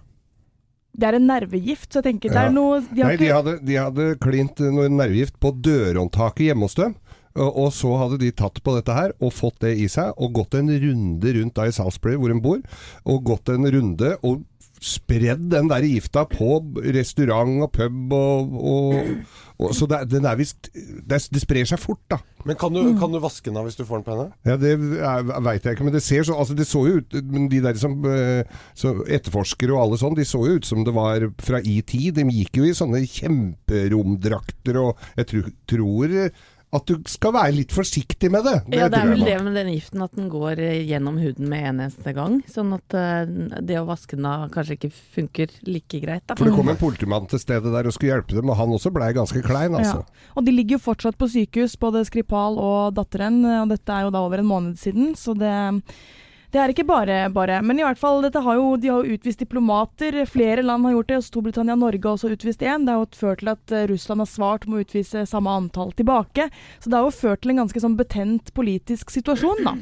Det 0.92 1.08
er 1.08 1.16
en 1.16 1.28
nervegift, 1.28 1.88
så 1.92 2.00
jeg 2.02 2.08
tenker 2.10 2.32
det 2.34 2.36
Ja. 2.36 2.48
er 2.50 2.56
noe 2.56 2.82
de 2.84 3.02
har 3.02 3.14
Nei, 3.14 3.18
de 3.20 3.30
hadde, 3.32 3.54
de 3.64 3.76
hadde 3.80 4.08
klint 4.20 4.60
noe 4.60 4.90
nervegift 4.92 5.38
på 5.40 5.54
dørhåndtaket 5.64 6.50
hjemme 6.50 6.68
hos 6.68 6.76
dem. 6.76 6.96
Og 7.40 7.70
så 7.72 7.94
hadde 7.96 8.18
de 8.20 8.32
tatt 8.36 8.60
på 8.60 8.74
dette 8.76 8.92
her 8.92 9.14
og 9.24 9.32
fått 9.32 9.62
det 9.64 9.78
i 9.80 9.88
seg, 9.88 10.12
og 10.20 10.34
gått 10.36 10.58
en 10.60 10.68
runde 10.68 11.32
rundt 11.38 11.56
da 11.56 11.64
i 11.64 11.72
Salisbury, 11.72 12.18
hvor 12.20 12.34
hun 12.34 12.42
bor. 12.44 12.60
Og 13.08 13.24
gått 13.24 13.48
en 13.54 13.64
runde 13.72 14.18
og 14.20 14.42
spredd 14.82 15.44
den 15.52 15.70
der 15.70 15.86
gifta 15.86 16.24
på 16.26 16.58
restaurant 16.96 17.62
og 17.68 17.72
pub 17.76 18.14
og, 18.18 18.56
og, 18.58 19.10
og 19.62 19.76
Så 19.78 19.86
det, 19.86 20.00
den 20.10 20.26
er 20.26 20.40
visst 20.40 20.72
det, 20.74 21.20
det 21.30 21.42
sprer 21.44 21.68
seg 21.70 21.78
fort, 21.82 22.02
da. 22.10 22.18
Men 22.50 22.58
kan 22.58 22.74
du, 22.74 22.82
kan 22.98 23.14
du 23.14 23.20
vaske 23.22 23.46
den 23.52 23.60
av 23.62 23.68
hvis 23.68 23.78
du 23.78 23.84
får 23.86 24.00
den 24.02 24.06
på 24.08 24.16
henne? 24.16 24.32
Ja, 24.48 24.56
Det 24.58 24.72
veit 25.46 25.68
jeg 25.68 25.78
ikke, 25.78 25.86
men 25.86 25.94
det 25.94 26.02
ser 26.02 26.26
så 26.26 26.34
Altså, 26.42 26.56
det 26.58 26.66
så 26.66 26.82
jo 26.88 27.02
ut 27.02 27.14
Men 27.30 27.46
de 27.52 27.60
der 27.62 27.78
som 27.78 28.00
eh, 28.10 28.50
så 28.74 28.96
etterforskere 29.06 29.76
og 29.76 29.84
alle 29.84 30.00
sånn, 30.02 30.18
de 30.18 30.26
så 30.26 30.42
jo 30.48 30.58
ut 30.58 30.66
som 30.66 30.82
det 30.88 30.96
var 30.96 31.28
fra 31.44 31.62
i 31.62 31.78
tid. 31.86 32.16
De 32.18 32.26
gikk 32.34 32.58
jo 32.58 32.66
i 32.66 32.74
sånne 32.74 33.04
kjemperomdrakter, 33.06 34.80
og 34.82 34.98
jeg 35.20 35.30
tror, 35.30 35.52
tror 35.70 36.16
at 36.72 36.88
du 36.88 36.96
skal 37.12 37.34
være 37.36 37.52
litt 37.56 37.74
forsiktig 37.76 38.30
med 38.32 38.46
det. 38.48 38.56
Ja, 38.72 38.88
det 38.92 39.02
er 39.02 39.10
vel 39.10 39.26
det 39.28 39.36
med 39.44 39.58
den 39.60 39.72
giften 39.74 40.04
at 40.06 40.14
den 40.16 40.30
går 40.32 40.62
eh, 40.64 40.78
gjennom 40.88 41.18
huden 41.20 41.50
med 41.52 41.66
en 41.68 41.82
eneste 41.84 42.14
gang. 42.16 42.38
Sånn 42.48 42.72
at 42.78 42.96
eh, 42.96 43.34
det 43.60 43.80
å 43.82 43.84
vaske 43.90 44.16
den 44.16 44.30
av 44.30 44.46
kanskje 44.54 44.78
ikke 44.78 44.92
funker 45.18 45.52
like 45.68 46.00
greit. 46.04 46.24
Da. 46.30 46.38
For 46.40 46.48
det 46.48 46.56
kom 46.56 46.72
en 46.72 46.80
politimann 46.80 47.28
til 47.32 47.44
stedet 47.44 47.74
der 47.76 47.90
og 47.90 47.96
skulle 47.96 48.16
hjelpe 48.16 48.38
dem, 48.38 48.54
og 48.54 48.60
han 48.62 48.76
også 48.78 48.94
blei 48.96 49.12
ganske 49.18 49.44
klein, 49.44 49.76
altså. 49.76 50.06
Ja. 50.06 50.32
Og 50.40 50.48
de 50.48 50.56
ligger 50.56 50.78
jo 50.78 50.86
fortsatt 50.88 51.20
på 51.20 51.28
sykehus, 51.34 51.76
både 51.82 52.06
Skripal 52.08 52.56
og 52.62 52.96
datteren. 52.96 53.44
Og 53.44 53.68
dette 53.74 53.92
er 53.92 54.08
jo 54.08 54.16
da 54.16 54.24
over 54.24 54.40
en 54.40 54.52
måned 54.54 54.80
siden, 54.80 55.12
så 55.20 55.36
det, 55.36 55.52
det 56.52 56.60
er 56.60 56.74
ikke 56.74 56.84
bare 56.88 57.18
bare. 57.32 57.62
Men 57.64 57.80
i 57.80 57.86
hvert 57.86 58.00
fall, 58.00 58.20
dette 58.26 58.42
har 58.44 58.58
jo, 58.60 58.74
de 58.76 58.90
har 58.92 59.06
jo 59.06 59.16
utvist 59.16 59.40
diplomater. 59.40 60.18
Flere 60.28 60.66
land 60.66 60.84
har 60.88 60.98
gjort 60.98 61.14
det. 61.14 61.20
Storbritannia 61.24 61.78
og 61.78 61.84
Norge 61.86 62.04
har 62.04 62.18
også 62.18 62.34
utvist 62.34 62.66
én. 62.66 62.84
Det 62.88 62.92
har 62.92 63.00
jo 63.00 63.22
ført 63.22 63.40
til 63.40 63.54
at 63.54 63.76
eh, 63.76 63.86
Russland 63.92 64.26
har 64.26 64.30
svart 64.30 64.68
med 64.68 64.82
å 64.82 64.84
utvise 64.84 65.24
samme 65.30 65.54
antall 65.62 65.94
tilbake. 65.96 66.50
Så 66.84 66.92
det 66.92 67.00
har 67.00 67.08
jo 67.08 67.16
ført 67.16 67.44
til 67.46 67.54
en 67.54 67.64
ganske 67.64 67.84
sånn 67.84 67.96
betent 68.00 68.52
politisk 68.58 69.14
situasjon, 69.16 69.64
da. 69.68 69.78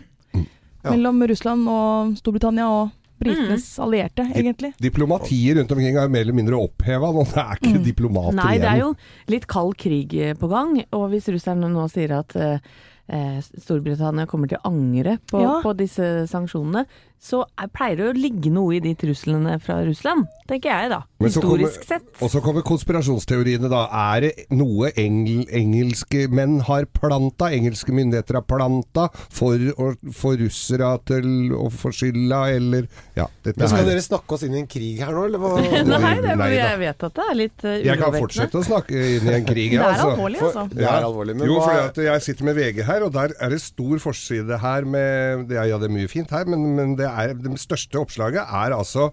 Ja. 0.79 0.93
Mellom 0.93 1.25
Russland 1.27 1.67
og 1.67 2.13
Storbritannia 2.21 2.69
og 2.71 2.93
britenes 3.19 3.65
allierte, 3.83 4.23
egentlig. 4.31 4.69
Diplomatiet 4.79 5.57
rundt 5.57 5.73
omkring 5.75 5.97
er 5.97 6.05
jo 6.05 6.13
mer 6.13 6.23
eller 6.23 6.38
mindre 6.38 6.61
oppheva 6.61 7.09
nå. 7.11 7.25
Det 7.27 7.41
er 7.41 7.59
ikke 7.59 7.81
diplomater 7.83 8.38
igjen. 8.38 8.43
Nei, 8.45 8.53
det 8.61 8.69
er 8.69 8.83
jo 8.85 8.93
litt 9.33 9.49
kald 9.51 9.75
krig 9.81 10.15
på 10.39 10.51
gang. 10.53 10.77
Og 10.95 11.09
hvis 11.11 11.27
russerne 11.33 11.67
nå 11.73 11.89
sier 11.91 12.15
at 12.21 12.38
eh, 12.39 12.61
Storbritannia 13.09 14.27
kommer 14.29 14.47
til 14.51 14.59
å 14.59 14.69
angre 14.69 15.17
på, 15.31 15.41
Ja. 15.41 15.59
på 15.63 15.73
disse 15.77 16.27
sanksjonene, 16.29 16.85
så 17.19 17.43
er, 17.59 17.67
pleier 17.75 17.97
det 17.99 18.05
å 18.09 18.15
ligge 18.15 18.51
noe 18.53 18.77
i 18.77 18.79
de 18.83 18.93
truslene 18.95 19.57
fra 19.59 19.81
Russland, 19.83 20.27
tenker 20.47 20.71
jeg 20.71 20.89
da. 20.93 21.01
Historisk 21.19 21.41
kommer- 21.43 21.59
Historisk 21.59 21.83
sett. 21.89 22.05
Og 22.23 22.29
så 22.31 22.39
kommer 22.41 22.63
konspirasjonsteoriene, 22.63 23.69
da. 23.69 23.81
Er 24.15 24.21
det 24.23 24.45
noe 24.55 24.88
engel, 24.95 25.41
engelske 25.51 26.29
menn 26.31 26.61
har 26.67 26.85
planta, 26.95 27.49
engelske 27.51 27.91
myndigheter 27.91 28.39
har 28.39 28.45
planta, 28.47 29.09
for 29.29 29.59
å 29.75 29.89
få 30.15 30.31
russere 30.39 30.93
til 31.09 31.51
å 31.59 31.67
få 31.73 31.91
skylda, 31.91 32.39
eller 32.55 32.88
Ja, 33.19 33.25
dette 33.43 33.59
Men 33.59 33.67
Skal 33.67 33.83
her 33.83 33.89
dere 33.91 34.05
snakke 34.05 34.38
oss 34.38 34.43
inn 34.47 34.55
i 34.55 34.61
en 34.63 34.67
krig 34.71 35.01
her 35.03 35.11
nå, 35.11 35.25
eller 35.27 35.43
hva? 35.43 35.51
Nei, 35.59 36.13
det, 36.23 36.38
Nei 36.39 36.49
jeg 36.55 36.79
vet 36.85 37.03
at 37.09 37.13
det 37.19 37.25
er 37.29 37.35
litt 37.35 37.65
uh, 37.67 37.75
Jeg 37.83 37.99
kan 37.99 38.15
fortsette 38.15 38.61
å 38.61 38.63
snakke 38.63 38.95
inn 38.95 39.27
i 39.27 39.33
en 39.35 39.45
krig, 39.49 39.73
Det 39.73 39.75
jeg, 39.75 39.83
er 39.83 39.91
altså. 39.91 40.13
alvorlig, 40.15 40.39
For, 40.39 40.55
altså. 40.55 40.79
det 40.79 40.88
er 40.88 41.07
alvorlig. 41.09 41.35
Men 41.35 41.51
jo, 41.51 41.59
for 41.59 41.83
at 41.83 42.01
jeg 42.05 42.25
sitter 42.29 42.47
med 42.47 42.55
VG 42.61 42.81
her, 42.88 43.03
og 43.09 43.11
der 43.19 43.35
er 43.43 43.49
det 43.53 43.59
stor 43.61 43.99
forside 44.07 44.61
her 44.63 44.88
med 44.88 45.45
det 45.51 45.59
er, 45.59 45.67
Ja, 45.73 45.77
det 45.77 45.89
er 45.91 45.95
mye 45.99 46.07
fint 46.09 46.31
her, 46.31 46.47
men, 46.49 46.63
men 46.79 46.95
det, 46.95 47.08
er, 47.11 47.35
det 47.35 47.59
største 47.61 47.99
oppslaget 48.01 48.41
er 48.43 48.75
altså 48.75 49.09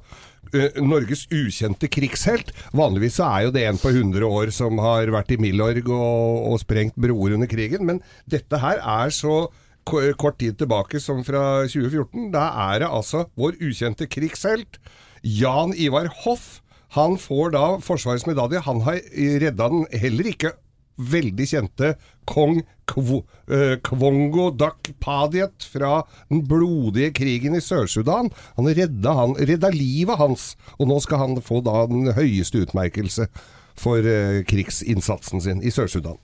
eh, 0.52 0.80
Norges 0.82 1.26
ukjente 1.32 1.90
krigshelt. 1.92 2.52
Vanligvis 2.76 3.18
så 3.20 3.28
er 3.28 3.46
jo 3.46 3.54
det 3.56 3.66
en 3.66 3.80
på 3.80 3.92
100 3.92 4.26
år 4.26 4.52
som 4.54 4.80
har 4.84 5.12
vært 5.14 5.34
i 5.34 5.40
Milorg 5.42 5.88
og, 5.88 6.50
og 6.52 6.60
sprengt 6.62 6.98
broer 7.00 7.36
under 7.38 7.50
krigen, 7.50 7.86
men 7.88 8.02
dette 8.30 8.60
her 8.62 8.82
er 8.82 9.14
så 9.14 9.46
kort 9.86 10.38
tid 10.40 10.58
tilbake 10.58 11.00
som 11.02 11.22
fra 11.24 11.64
2014. 11.70 12.30
Da 12.34 12.48
er 12.72 12.82
det 12.82 12.90
altså 12.90 13.26
vår 13.38 13.58
ukjente 13.62 14.08
krigshelt 14.10 14.80
Jan 15.22 15.74
Ivar 15.74 16.10
Hoff. 16.24 16.60
Han 16.96 17.18
får 17.18 17.52
da 17.54 17.64
Forsvarets 17.82 18.26
medalje. 18.26 18.62
Han 18.66 18.82
har 18.86 19.00
redda 19.42 19.68
den 19.72 19.86
heller 19.92 20.30
ikke 20.32 20.54
veldig 20.96 21.46
kjente 21.50 21.94
kong 22.28 22.62
Kv 22.86 23.18
eh, 23.50 23.76
Kvongo 23.84 24.50
Dak 24.54 24.92
Padiet 25.02 25.66
fra 25.72 26.00
den 26.30 26.44
blodige 26.46 27.12
krigen 27.16 27.56
i 27.58 27.62
Sør-Sudan. 27.64 28.30
Han 28.56 28.70
redda, 28.70 29.16
han, 29.20 29.34
redda 29.38 29.72
livet 29.74 30.20
hans, 30.20 30.54
og 30.78 30.90
nå 30.90 31.00
skal 31.04 31.24
han 31.24 31.42
få 31.44 31.60
da 31.66 31.84
den 31.90 32.12
høyeste 32.16 32.62
utmerkelse 32.66 33.28
for 33.76 34.00
uh, 34.00 34.40
krigsinnsatsen 34.48 35.42
sin 35.44 35.60
i 35.60 35.72
Sør-Sudan. 35.74 36.16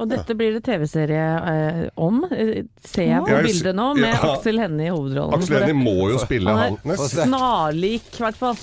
Og 0.00 0.08
dette 0.08 0.32
blir 0.32 0.54
det 0.54 0.62
TV-serie 0.64 1.24
eh, 1.50 1.80
om, 2.00 2.22
ser 2.30 3.04
jeg 3.04 3.24
på 3.26 3.34
Ja, 3.34 3.40
bildet 3.44 3.76
nå, 3.76 3.90
med 3.98 4.14
ja. 4.14 4.30
Aksel 4.30 4.60
Hennie 4.62 4.88
i 4.88 4.94
hovedrollen. 4.94 5.34
Aksel 5.36 5.58
Hennie 5.58 5.76
må 5.76 6.08
jo 6.08 6.22
spille 6.22 6.54
Han 6.56 6.78
han. 6.80 6.94
er 6.94 7.10
snarlik, 7.10 8.08
i 8.16 8.22
hvert 8.24 8.38
fall. 8.40 8.62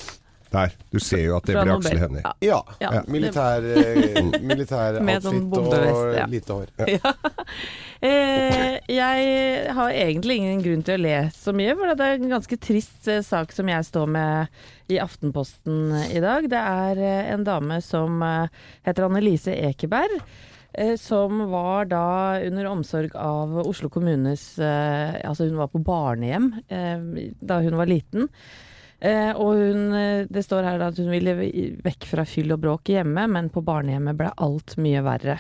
Der, 0.54 0.72
du 0.94 1.00
ser 1.04 1.24
jo 1.26 1.36
at 1.38 1.48
det 1.50 1.58
blir. 1.58 1.74
Aksel 1.76 2.00
Hennie. 2.00 2.22
Ja. 2.46 2.62
Ja. 2.80 2.92
Ja. 3.00 3.02
Militær, 3.12 3.66
eh, 3.82 4.22
militær 4.40 5.00
sånn 5.22 5.44
outfit 5.52 5.92
og 5.92 6.16
ja. 6.16 6.26
lite 6.32 6.58
hår. 6.62 6.74
Eh, 7.98 8.76
jeg 8.94 9.70
har 9.74 9.90
egentlig 9.90 10.36
ingen 10.38 10.60
grunn 10.62 10.84
til 10.86 11.00
å 11.00 11.02
le 11.02 11.16
så 11.34 11.50
mye, 11.58 11.74
for 11.80 11.90
det 11.98 12.06
er 12.06 12.20
en 12.20 12.30
ganske 12.30 12.58
trist 12.62 13.08
eh, 13.10 13.24
sak 13.26 13.50
som 13.56 13.72
jeg 13.72 13.88
står 13.88 14.12
med 14.14 14.60
i 14.94 15.00
Aftenposten 15.02 15.96
i 16.14 16.22
dag. 16.22 16.46
Det 16.52 16.60
er 16.62 17.02
eh, 17.02 17.32
en 17.34 17.42
dame 17.48 17.80
som 17.82 18.22
heter 18.86 19.08
Annelise 19.08 19.56
Ekeberg. 19.72 20.14
eh, 20.78 20.94
Som 21.02 21.42
var 21.50 21.90
da 21.90 22.38
under 22.46 22.70
omsorg 22.70 23.16
av 23.18 23.58
Oslo 23.66 23.90
kommunes 23.90 24.60
eh, 24.62 25.18
Altså 25.26 25.50
hun 25.50 25.58
var 25.58 25.74
på 25.74 25.82
barnehjem 25.82 26.52
eh, 26.70 27.32
da 27.42 27.64
hun 27.66 27.82
var 27.82 27.90
liten. 27.90 28.30
Eh, 29.00 29.30
og 29.38 29.54
hun, 29.54 29.82
eh, 29.94 30.26
det 30.26 30.42
står 30.42 30.66
her 30.66 30.82
at 30.82 30.98
hun 30.98 31.12
ville 31.14 31.36
vekk 31.86 32.06
fra 32.10 32.24
fyll 32.26 32.56
og 32.56 32.64
bråk 32.64 32.90
hjemme, 32.90 33.28
men 33.30 33.52
på 33.54 33.62
barnehjemmet 33.62 34.18
ble 34.18 34.32
alt 34.42 34.74
mye 34.82 35.04
verre. 35.06 35.36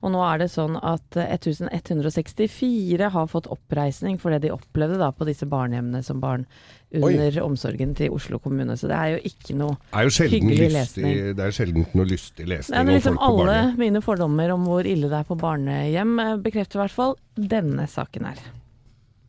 Og 0.00 0.14
nå 0.14 0.22
er 0.24 0.40
det 0.40 0.48
sånn 0.54 0.78
at 0.80 1.18
eh, 1.20 1.28
1164 1.36 3.10
har 3.12 3.28
fått 3.28 3.50
oppreisning 3.52 4.16
for 4.22 4.32
det 4.32 4.46
de 4.46 4.54
opplevde 4.54 4.96
da 5.02 5.10
på 5.12 5.28
disse 5.28 5.44
barnehjemmene 5.44 6.00
som 6.06 6.24
barn 6.24 6.46
under 6.92 7.36
omsorgen 7.44 7.92
til 7.96 8.16
Oslo 8.16 8.40
kommune. 8.40 8.78
Så 8.80 8.88
det 8.88 8.96
er 8.96 9.12
jo 9.14 9.20
ikke 9.28 9.58
noe 9.60 9.76
er 9.92 10.08
jo 10.08 10.16
Hyggelig 10.32 10.56
lystig, 10.56 10.72
lesning. 10.72 11.36
det 11.36 11.44
er 11.44 11.54
sjelden 11.56 11.86
noe 11.92 12.08
lystig 12.08 12.48
lesning 12.48 12.76
Det 12.76 12.82
er 12.94 12.98
liksom 13.00 13.20
Alle 13.20 13.60
mine 13.80 14.02
fordommer 14.04 14.52
om 14.54 14.64
hvor 14.68 14.88
ille 14.88 15.12
det 15.12 15.20
er 15.20 15.28
på 15.28 15.36
barnehjem, 15.40 16.18
eh, 16.22 16.34
bekrefter 16.48 16.80
i 16.80 16.84
hvert 16.86 16.96
fall 16.96 17.16
denne 17.36 17.84
saken 17.88 18.28
her. 18.32 18.44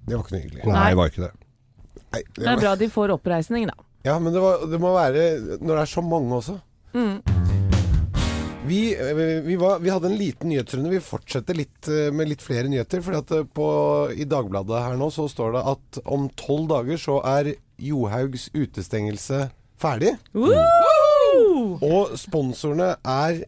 Det 0.08 0.16
var 0.16 0.24
ikke 0.24 0.36
noe 0.36 0.46
hyggelig. 0.48 0.68
Nei, 0.72 0.90
det 0.90 1.00
var 1.00 1.12
ikke 1.12 1.28
det. 1.28 1.34
Nei, 2.13 2.22
Det 2.29 2.46
det 2.46 2.51
er 2.51 2.62
bra 2.62 2.75
de 2.79 2.89
får 2.93 3.15
oppreisning, 3.17 3.67
da. 3.70 3.75
ja, 4.05 4.20
men 4.20 4.34
det, 4.36 4.41
var, 4.43 4.65
det 4.70 4.79
må 4.82 4.93
være 4.93 5.25
når 5.60 5.74
det 5.74 5.82
er 5.82 5.91
så 5.93 6.03
mange 6.05 6.38
også. 6.41 6.60
Mm. 6.93 7.22
Vi, 8.65 8.96
eh, 8.96 9.15
vi, 9.43 9.55
var, 9.55 9.79
vi 9.79 9.89
hadde 9.91 10.08
en 10.08 10.17
liten 10.17 10.50
nyhetsrunde. 10.50 10.91
Vi 10.93 11.01
fortsetter 11.03 11.58
litt 11.58 11.88
eh, 11.91 12.12
med 12.15 12.29
litt 12.32 12.43
flere 12.43 12.70
nyheter. 12.72 13.01
Fordi 13.03 13.39
eh, 13.41 13.48
på, 13.51 13.67
I 14.15 14.27
Dagbladet 14.29 14.84
her 14.86 15.00
nå 15.00 15.10
så 15.12 15.27
står 15.32 15.58
det 15.58 15.63
at 15.74 16.00
om 16.05 16.29
tolv 16.39 16.70
dager 16.72 17.01
så 17.01 17.17
er 17.27 17.53
Johaugs 17.84 18.48
utestengelse 18.55 19.50
ferdig. 19.82 20.13
Mm. 20.32 21.82
Og 21.84 22.13
sponsorene 22.20 22.93
er 23.03 23.43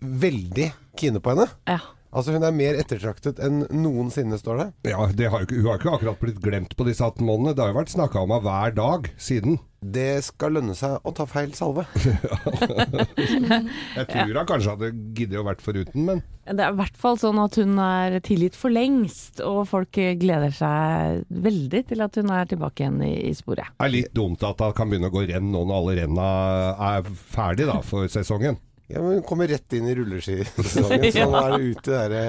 veldig 0.00 0.70
kine 0.98 1.20
på 1.22 1.34
henne. 1.34 1.50
Ja. 1.68 1.82
Altså 2.12 2.34
Hun 2.34 2.44
er 2.44 2.52
mer 2.52 2.76
ettertraktet 2.76 3.38
enn 3.40 3.62
noensinne, 3.72 4.36
står 4.36 4.58
det. 4.60 4.66
Ja, 4.92 5.06
det 5.16 5.30
har 5.32 5.46
ikke, 5.46 5.62
Hun 5.62 5.70
har 5.70 5.78
ikke 5.80 5.94
akkurat 5.96 6.20
blitt 6.20 6.40
glemt 6.44 6.74
på 6.76 6.84
disse 6.84 7.04
18 7.06 7.24
månedene. 7.24 7.54
Det 7.56 7.64
har 7.64 7.70
jo 7.72 7.78
vært 7.78 7.94
snakka 7.94 8.20
om 8.20 8.34
henne 8.34 8.44
hver 8.44 8.74
dag 8.76 9.08
siden. 9.16 9.56
Det 9.82 10.20
skal 10.22 10.52
lønne 10.58 10.76
seg 10.78 11.00
å 11.08 11.12
ta 11.16 11.24
feil 11.26 11.54
salve. 11.56 11.86
Jeg 13.96 14.04
tror 14.12 14.28
hun 14.28 14.46
kanskje 14.46 14.74
hadde 14.74 14.90
giddet 15.16 15.40
å 15.40 15.46
vært 15.48 15.64
foruten, 15.64 16.04
men 16.06 16.20
Det 16.46 16.62
er 16.62 16.74
i 16.74 16.78
hvert 16.78 17.00
fall 17.00 17.16
sånn 17.18 17.40
at 17.42 17.56
hun 17.58 17.80
er 17.82 18.18
tilgitt 18.22 18.58
for 18.58 18.70
lengst, 18.74 19.40
og 19.42 19.64
folk 19.72 19.96
gleder 19.96 20.52
seg 20.54 21.24
veldig 21.32 21.82
til 21.90 22.04
at 22.04 22.18
hun 22.20 22.30
er 22.34 22.50
tilbake 22.50 22.84
igjen 22.84 23.00
i, 23.08 23.14
i 23.30 23.32
sporet. 23.34 23.72
det 23.78 23.88
er 23.88 23.94
litt 23.96 24.12
dumt 24.14 24.44
at 24.46 24.60
hun 24.62 24.76
kan 24.76 24.92
begynne 24.92 25.10
å 25.10 25.16
gå 25.16 25.24
renn 25.32 25.50
nå 25.50 25.64
når 25.64 25.80
alle 25.80 25.96
renna 26.02 26.28
er 26.92 27.08
ferdig 27.08 27.66
da, 27.72 27.80
for 27.86 28.06
sesongen. 28.12 28.60
Ja, 28.92 29.00
men 29.02 29.14
Hun 29.18 29.22
kommer 29.26 29.48
rett 29.48 29.72
inn 29.78 29.86
i 29.88 29.94
rulleskisesongen. 29.96 31.06
Så 31.16 31.26
nå 31.30 31.40
er 31.40 31.54
det 31.56 31.70
ut 31.72 31.88
i 31.88 32.00
det 32.12 32.24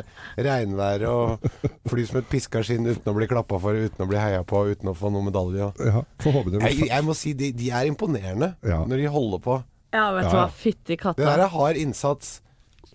regnværet 0.47 1.07
og 1.09 1.43
fly 1.91 2.05
som 2.07 2.21
et 2.21 2.29
piska 2.31 2.63
skinn 2.65 2.87
uten 2.87 3.11
å 3.11 3.15
bli 3.17 3.27
klappa 3.31 3.59
for, 3.61 3.75
uten 3.75 4.05
å 4.05 4.09
bli 4.09 4.19
heia 4.21 4.43
på, 4.47 4.63
uten 4.71 4.91
å 4.93 4.95
få 4.97 5.11
noen 5.13 5.27
medalje. 5.29 5.69
Ja, 5.83 6.03
Får 6.23 6.37
håpe 6.39 6.53
det 6.55 6.63
Jeg, 6.71 6.87
jeg 6.89 7.07
må 7.07 7.15
si 7.17 7.33
de, 7.37 7.51
de 7.59 7.69
er 7.75 7.89
imponerende 7.91 8.53
Ja. 8.63 8.81
når 8.87 9.03
de 9.03 9.11
holder 9.13 9.43
på. 9.43 9.59
Ja, 9.93 10.07
vet 10.15 10.25
du 10.25 10.29
Ja, 10.31 10.33
ja. 10.33 10.45
hva. 10.47 10.49
Fytti 10.63 10.95
Det 10.97 11.15
der 11.27 11.43
er 11.45 11.51
hard 11.53 11.77
innsats 11.77 12.39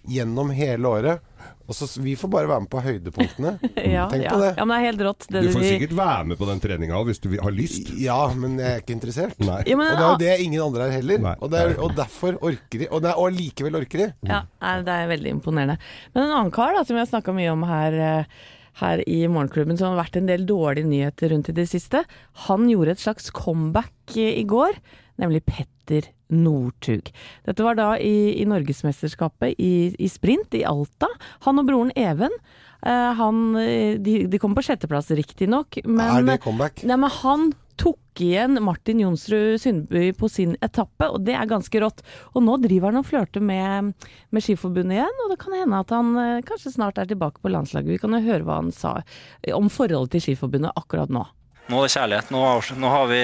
gjennom 0.08 0.50
hele 0.56 0.88
året. 0.88 1.20
Og 1.68 1.76
så 1.76 1.84
Vi 2.00 2.14
får 2.16 2.30
bare 2.32 2.48
være 2.48 2.62
med 2.64 2.70
på 2.72 2.80
høydepunktene. 2.80 3.50
Ja, 3.94 4.06
Tenk 4.08 4.24
ja. 4.24 4.30
på 4.32 4.40
det. 4.40 4.50
Ja, 4.56 4.64
men 4.64 4.72
det 4.72 4.78
er 4.78 4.86
helt 4.88 5.02
rått. 5.04 5.26
Det 5.28 5.42
Du 5.44 5.48
får 5.52 5.60
de- 5.64 5.70
sikkert 5.74 5.94
være 5.98 6.24
med 6.30 6.38
på 6.40 6.46
den 6.48 6.60
treninga 6.64 7.02
hvis 7.04 7.20
du 7.20 7.28
har 7.36 7.52
lyst. 7.54 7.90
Ja, 8.00 8.16
men 8.34 8.56
jeg 8.58 8.68
er 8.72 8.80
ikke 8.82 8.94
interessert. 8.96 9.36
Nei. 9.44 9.60
Ja, 9.68 9.76
men, 9.76 9.90
Og 9.92 9.98
det 9.98 10.04
er 10.04 10.10
jo 10.10 10.18
det 10.40 10.46
ingen 10.48 10.62
andre 10.64 10.88
er 10.88 10.94
heller. 10.96 11.18
Nei. 11.28 11.34
Og, 11.44 11.50
det 11.52 11.60
er, 11.60 11.74
og 11.84 11.94
derfor 11.98 12.38
orker 12.40 12.78
de. 12.84 12.88
Og, 12.88 13.02
det 13.04 13.10
er, 13.12 13.20
og 13.20 13.36
likevel 13.36 13.76
orker 13.82 14.04
de. 14.06 14.08
Ja, 14.32 14.42
nei, 14.64 14.74
det 14.88 14.94
er 14.96 15.10
veldig 15.12 15.34
imponerende. 15.36 15.78
Men 16.14 16.24
en 16.24 16.36
annen 16.38 16.54
kar 16.56 16.72
da, 16.76 16.84
som 16.88 16.96
vi 16.96 17.04
har 17.04 17.10
snakka 17.12 17.36
mye 17.36 17.52
om 17.52 17.66
her, 17.68 17.98
eh, 18.08 18.38
her 18.80 19.02
i 19.10 19.20
Morgenklubben, 19.28 19.76
som 19.80 19.92
har 19.92 20.04
vært 20.04 20.16
en 20.20 20.28
del 20.30 20.44
dårlige 20.48 20.88
nyheter 20.88 21.32
rundt 21.34 21.48
i 21.52 21.56
det 21.56 21.68
siste, 21.68 22.04
han 22.48 22.68
gjorde 22.70 22.94
et 22.96 23.02
slags 23.04 23.28
comeback 23.34 24.16
i, 24.16 24.30
i 24.40 24.44
går, 24.48 24.78
nemlig 25.20 25.44
Petter 25.44 26.08
Northug. 26.28 27.12
Dette 27.46 27.64
var 27.64 27.78
da 27.78 27.92
i, 27.98 28.40
i 28.42 28.46
Norgesmesterskapet 28.48 29.54
i, 29.58 29.94
i 29.98 30.08
sprint 30.12 30.54
i 30.58 30.64
Alta. 30.68 31.08
Han 31.46 31.62
og 31.62 31.68
broren 31.70 31.92
Even. 31.96 32.34
eh, 32.82 33.12
han, 33.18 33.56
eh, 33.56 33.96
de, 33.98 34.20
de 34.28 34.38
kom 34.42 34.54
på 34.54 34.62
sjetteplass, 34.66 35.10
riktignok, 35.16 35.80
er 35.82 36.28
det 36.28 36.42
comeback? 36.44 36.84
Nei, 36.84 36.96
men 36.96 37.10
han 37.22 37.50
tok 37.78 38.18
igjen 38.18 38.58
Martin 38.66 38.98
Jonsrud 38.98 39.60
Sundby 39.62 40.08
på 40.18 40.26
sin 40.28 40.56
etappe, 40.66 41.06
og 41.14 41.22
det 41.22 41.36
er 41.38 41.46
ganske 41.46 41.78
rått. 41.78 42.02
Og 42.34 42.42
nå 42.42 42.56
driver 42.64 42.90
han 42.90 42.98
og 42.98 43.06
flørter 43.06 43.38
med, 43.44 43.92
med 44.34 44.42
Skiforbundet 44.42 44.96
igjen, 44.98 45.20
og 45.24 45.30
det 45.30 45.38
kan 45.38 45.54
hende 45.54 45.78
at 45.84 45.94
han 45.94 46.10
eh, 46.18 46.40
kanskje 46.46 46.74
snart 46.74 46.98
er 46.98 47.06
tilbake 47.06 47.38
på 47.38 47.52
landslaget. 47.54 47.92
Vi 47.94 48.00
kan 48.02 48.16
jo 48.18 48.24
høre 48.26 48.42
hva 48.48 48.58
han 48.58 48.72
sa 48.74 48.96
om 49.54 49.70
forholdet 49.70 50.16
til 50.16 50.26
Skiforbundet 50.26 50.74
akkurat 50.74 51.12
nå. 51.14 51.22
Nå 51.68 51.78
er 51.78 51.84
det 51.88 51.92
kjærlighet. 51.92 52.30
Nå 52.32 52.42
har, 52.46 52.68
nå 52.80 52.90
har 52.92 53.06
vi 53.10 53.20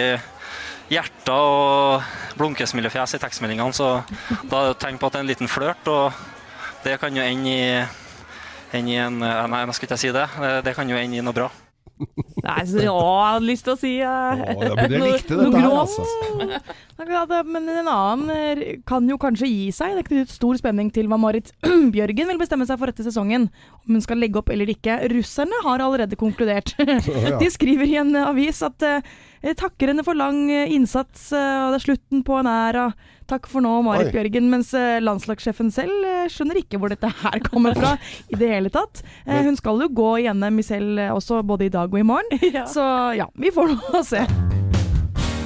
hjerter 0.92 1.32
og 1.32 2.36
blunkesmilefjes 2.36 3.16
i 3.16 3.20
tekstmeldingene, 3.22 3.72
så 3.72 4.02
da 4.44 4.58
er 4.58 4.66
det 4.68 4.74
et 4.74 4.82
tegn 4.84 4.98
på 5.00 5.08
at 5.08 5.14
det 5.14 5.20
er 5.22 5.24
en 5.24 5.30
liten 5.32 5.48
flørt, 5.48 5.88
og 5.88 6.12
det 6.84 6.98
kan 7.00 7.16
jo 7.16 7.24
ende 7.24 7.48
i, 7.54 7.68
ende 8.76 8.92
i 8.92 8.98
en 9.00 9.16
eh, 9.24 9.46
Nei, 9.48 9.62
nå 9.64 9.72
skal 9.72 9.88
ikke 9.88 9.96
jeg 9.96 10.02
si 10.04 10.12
det. 10.12 10.26
Eh, 10.36 10.58
Det 10.66 10.74
kan 10.76 10.90
jo 10.92 10.98
ende 11.00 11.16
i 11.16 11.24
noe 11.24 11.36
bra. 11.36 11.48
Nei, 12.44 12.62
så, 12.66 12.80
å, 12.90 12.94
jeg 12.98 13.28
hadde 13.30 13.46
lyst 13.46 13.64
til 13.64 13.72
å 13.72 13.78
si 13.78 13.90
uh, 14.02 14.34
Å, 14.34 14.54
ja, 14.66 14.72
men 14.76 14.94
jeg 14.96 15.02
likte 15.04 15.36
dette 15.38 15.60
her, 15.62 15.76
altså. 15.78 16.06
Det, 16.94 17.40
Men 17.48 17.68
en 17.70 17.88
annen 17.90 18.30
eh, 18.34 18.62
kan 18.86 19.06
jo 19.10 19.16
kanskje 19.20 19.48
gi 19.50 19.68
seg. 19.74 19.96
Det 19.96 20.04
er 20.04 20.08
knyttet 20.08 20.34
stor 20.34 20.58
spenning 20.58 20.90
til 20.94 21.08
hva 21.10 21.18
Marit 21.20 21.50
Bjørgen 21.94 22.30
vil 22.30 22.40
bestemme 22.40 22.66
seg 22.68 22.78
for 22.80 22.90
etter 22.90 23.06
sesongen. 23.06 23.48
Om 23.84 23.96
hun 23.96 24.04
skal 24.04 24.20
legge 24.22 24.38
opp 24.40 24.52
eller 24.54 24.70
ikke. 24.70 25.00
Russerne 25.12 25.62
har 25.66 25.82
allerede 25.82 26.18
konkludert. 26.20 26.74
ja. 26.78 27.38
De 27.42 27.50
skriver 27.50 27.90
i 27.90 27.98
en 28.02 28.14
eh, 28.14 28.28
avis 28.30 28.62
at 28.66 28.86
eh, 28.86 29.14
jeg 29.44 29.58
takker 29.60 29.92
henne 29.92 30.04
for 30.06 30.16
lang 30.16 30.46
eh, 30.52 30.70
innsats, 30.72 31.28
eh, 31.36 31.58
og 31.66 31.74
det 31.74 31.82
er 31.82 31.84
slutten 31.88 32.24
på 32.26 32.38
en 32.40 32.48
æra. 32.48 32.88
Takk 33.30 33.46
for 33.48 33.64
nå, 33.64 33.70
Marit 33.86 34.10
Oi. 34.10 34.14
Bjørgen. 34.18 34.50
Mens 34.52 34.72
eh, 34.76 34.98
landslagssjefen 35.04 35.70
selv 35.72 36.04
eh, 36.08 36.26
skjønner 36.32 36.60
ikke 36.60 36.80
hvor 36.80 36.92
dette 36.92 37.08
her 37.22 37.40
kommer 37.48 37.76
fra 37.78 37.94
i 38.28 38.36
det 38.40 38.50
hele 38.50 38.72
tatt. 38.72 39.04
Eh, 39.24 39.40
hun 39.46 39.56
skal 39.60 39.80
jo 39.84 39.88
gå 39.96 40.10
i 40.24 40.28
NM 40.32 40.60
selv 40.64 41.00
eh, 41.00 41.12
også, 41.14 41.40
både 41.46 41.68
i 41.68 41.72
dag 41.72 41.92
og 41.92 42.00
i 42.00 42.06
morgen. 42.06 42.32
Ja. 42.54 42.66
Så 42.70 42.82
ja, 43.16 43.24
vi 43.40 43.50
får 43.50 43.72
nå 43.72 44.02
se. 44.06 44.20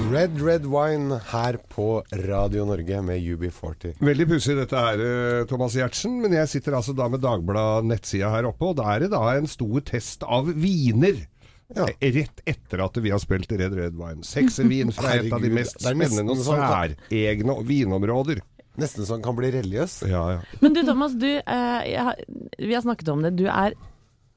Red 0.08 0.38
Red 0.40 0.66
Wine 0.68 1.18
her 1.30 1.58
på 1.68 2.02
Radio 2.26 2.64
Norge 2.68 3.00
med 3.04 3.20
UB40. 3.22 3.98
Veldig 4.00 4.26
pussig 4.30 4.56
dette 4.58 4.82
her, 4.82 5.00
eh, 5.04 5.46
Thomas 5.48 5.76
Giertsen. 5.76 6.18
Men 6.22 6.34
jeg 6.36 6.50
sitter 6.54 6.76
altså 6.78 6.94
da 6.96 7.06
med 7.12 7.22
Dagbladet 7.24 7.88
nettsida 7.90 8.30
her 8.32 8.48
oppe, 8.50 8.70
og 8.72 8.78
da 8.80 8.88
er 8.94 9.04
det 9.04 9.12
da 9.14 9.22
en 9.36 9.48
stor 9.50 9.84
test 9.88 10.24
av 10.26 10.48
viner. 10.58 11.22
Ja. 11.76 11.86
Eh, 12.00 12.12
Rett 12.14 12.40
etter 12.48 12.80
at 12.84 12.96
vi 12.96 13.10
har 13.12 13.20
spilt 13.20 13.50
Red 13.52 13.74
Red 13.76 13.96
Wine. 13.98 14.22
Sekservin 14.24 14.92
fra 14.96 15.16
et 15.18 15.32
av 15.32 15.42
de 15.44 15.50
mest 15.52 15.80
spennende 15.82 16.32
og 16.32 16.40
sånn 16.40 16.62
særegne 16.64 17.58
vinområder. 17.68 18.40
Nesten 18.78 19.04
så 19.04 19.16
han 19.16 19.24
kan 19.24 19.34
bli 19.36 19.50
religiøs. 19.52 19.98
Ja, 20.08 20.22
ja. 20.36 20.40
Men 20.62 20.72
du 20.76 20.84
Thomas, 20.86 21.16
du, 21.18 21.26
eh, 21.28 21.80
jeg, 21.90 22.04
har- 22.06 22.20
vi 22.58 22.72
har 22.76 22.84
snakket 22.84 23.08
om 23.12 23.24
det. 23.26 23.34
Du 23.40 23.44
er 23.50 23.74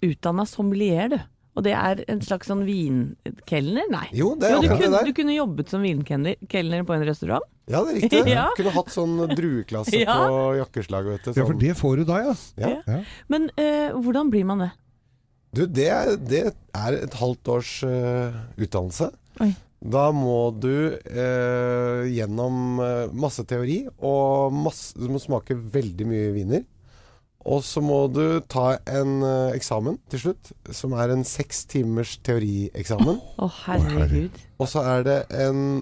utdanna 0.01 0.47
sommelier, 0.49 1.11
du. 1.13 1.19
Og 1.59 1.65
det 1.67 1.73
er 1.75 1.99
en 2.07 2.21
slags 2.23 2.47
sånn 2.47 2.61
vinkelner? 2.65 3.89
Nei. 3.91 4.05
Jo, 4.15 4.29
det 4.39 4.47
er 4.47 4.53
Jo, 4.55 4.61
du, 4.63 4.67
det 4.71 4.77
kunne, 4.79 4.91
der. 4.97 5.07
du 5.09 5.13
kunne 5.17 5.33
jobbet 5.35 5.69
som 5.73 5.81
vinkelner 5.83 6.85
på 6.87 6.95
en 6.95 7.03
restaurant? 7.05 7.43
Ja, 7.67 7.81
det 7.83 7.91
er 7.91 7.99
riktig. 7.99 8.21
Ja. 8.31 8.45
Kunne 8.57 8.71
hatt 8.75 8.91
sånn 8.93 9.17
drueklasse 9.35 9.99
Ja. 10.05 10.15
på 10.27 10.37
jakkeslaget, 10.61 11.11
vet 11.11 11.25
du. 11.27 11.31
ja, 11.35 11.45
for 11.45 11.51
Sånn. 11.53 11.59
det 11.63 11.73
får 11.79 11.97
du 12.01 12.05
da, 12.07 12.19
ja. 12.23 12.35
Ja. 12.63 12.71
ja. 12.87 12.99
Men 13.31 13.49
eh, 13.59 13.91
hvordan 13.99 14.31
blir 14.33 14.47
man 14.47 14.63
det? 14.65 14.71
Du, 15.51 15.65
det, 15.67 15.91
det 16.31 16.45
er 16.47 16.95
et 16.95 17.15
halvt 17.19 17.51
års 17.51 17.73
uh, 17.83 18.31
utdannelse. 18.55 19.11
Oi. 19.43 19.51
Da 19.81 20.11
må 20.13 20.51
du 20.61 20.93
uh, 20.93 22.03
gjennom 22.05 22.77
eh, 22.85 23.13
masse 23.17 23.41
teori, 23.49 23.79
og 23.97 24.53
masse, 24.53 24.93
du 24.93 25.07
må 25.09 25.17
smake 25.19 25.57
veldig 25.57 26.05
mye 26.05 26.27
viner. 26.35 26.67
Og 27.49 27.63
så 27.65 27.81
må 27.81 28.03
du 28.13 28.37
ta 28.45 28.75
en 28.85 29.15
uh, 29.25 29.49
eksamen 29.57 29.97
til 30.13 30.21
slutt, 30.27 30.51
som 30.69 30.93
er 30.93 31.15
en 31.15 31.25
seks 31.25 31.63
timers 31.73 32.13
teorieksamen. 32.21 33.17
Å, 33.41 33.49
herregud. 33.65 34.37
Og 34.61 34.69
så 34.69 34.85
er 34.85 35.07
det 35.07 35.17
en 35.33 35.81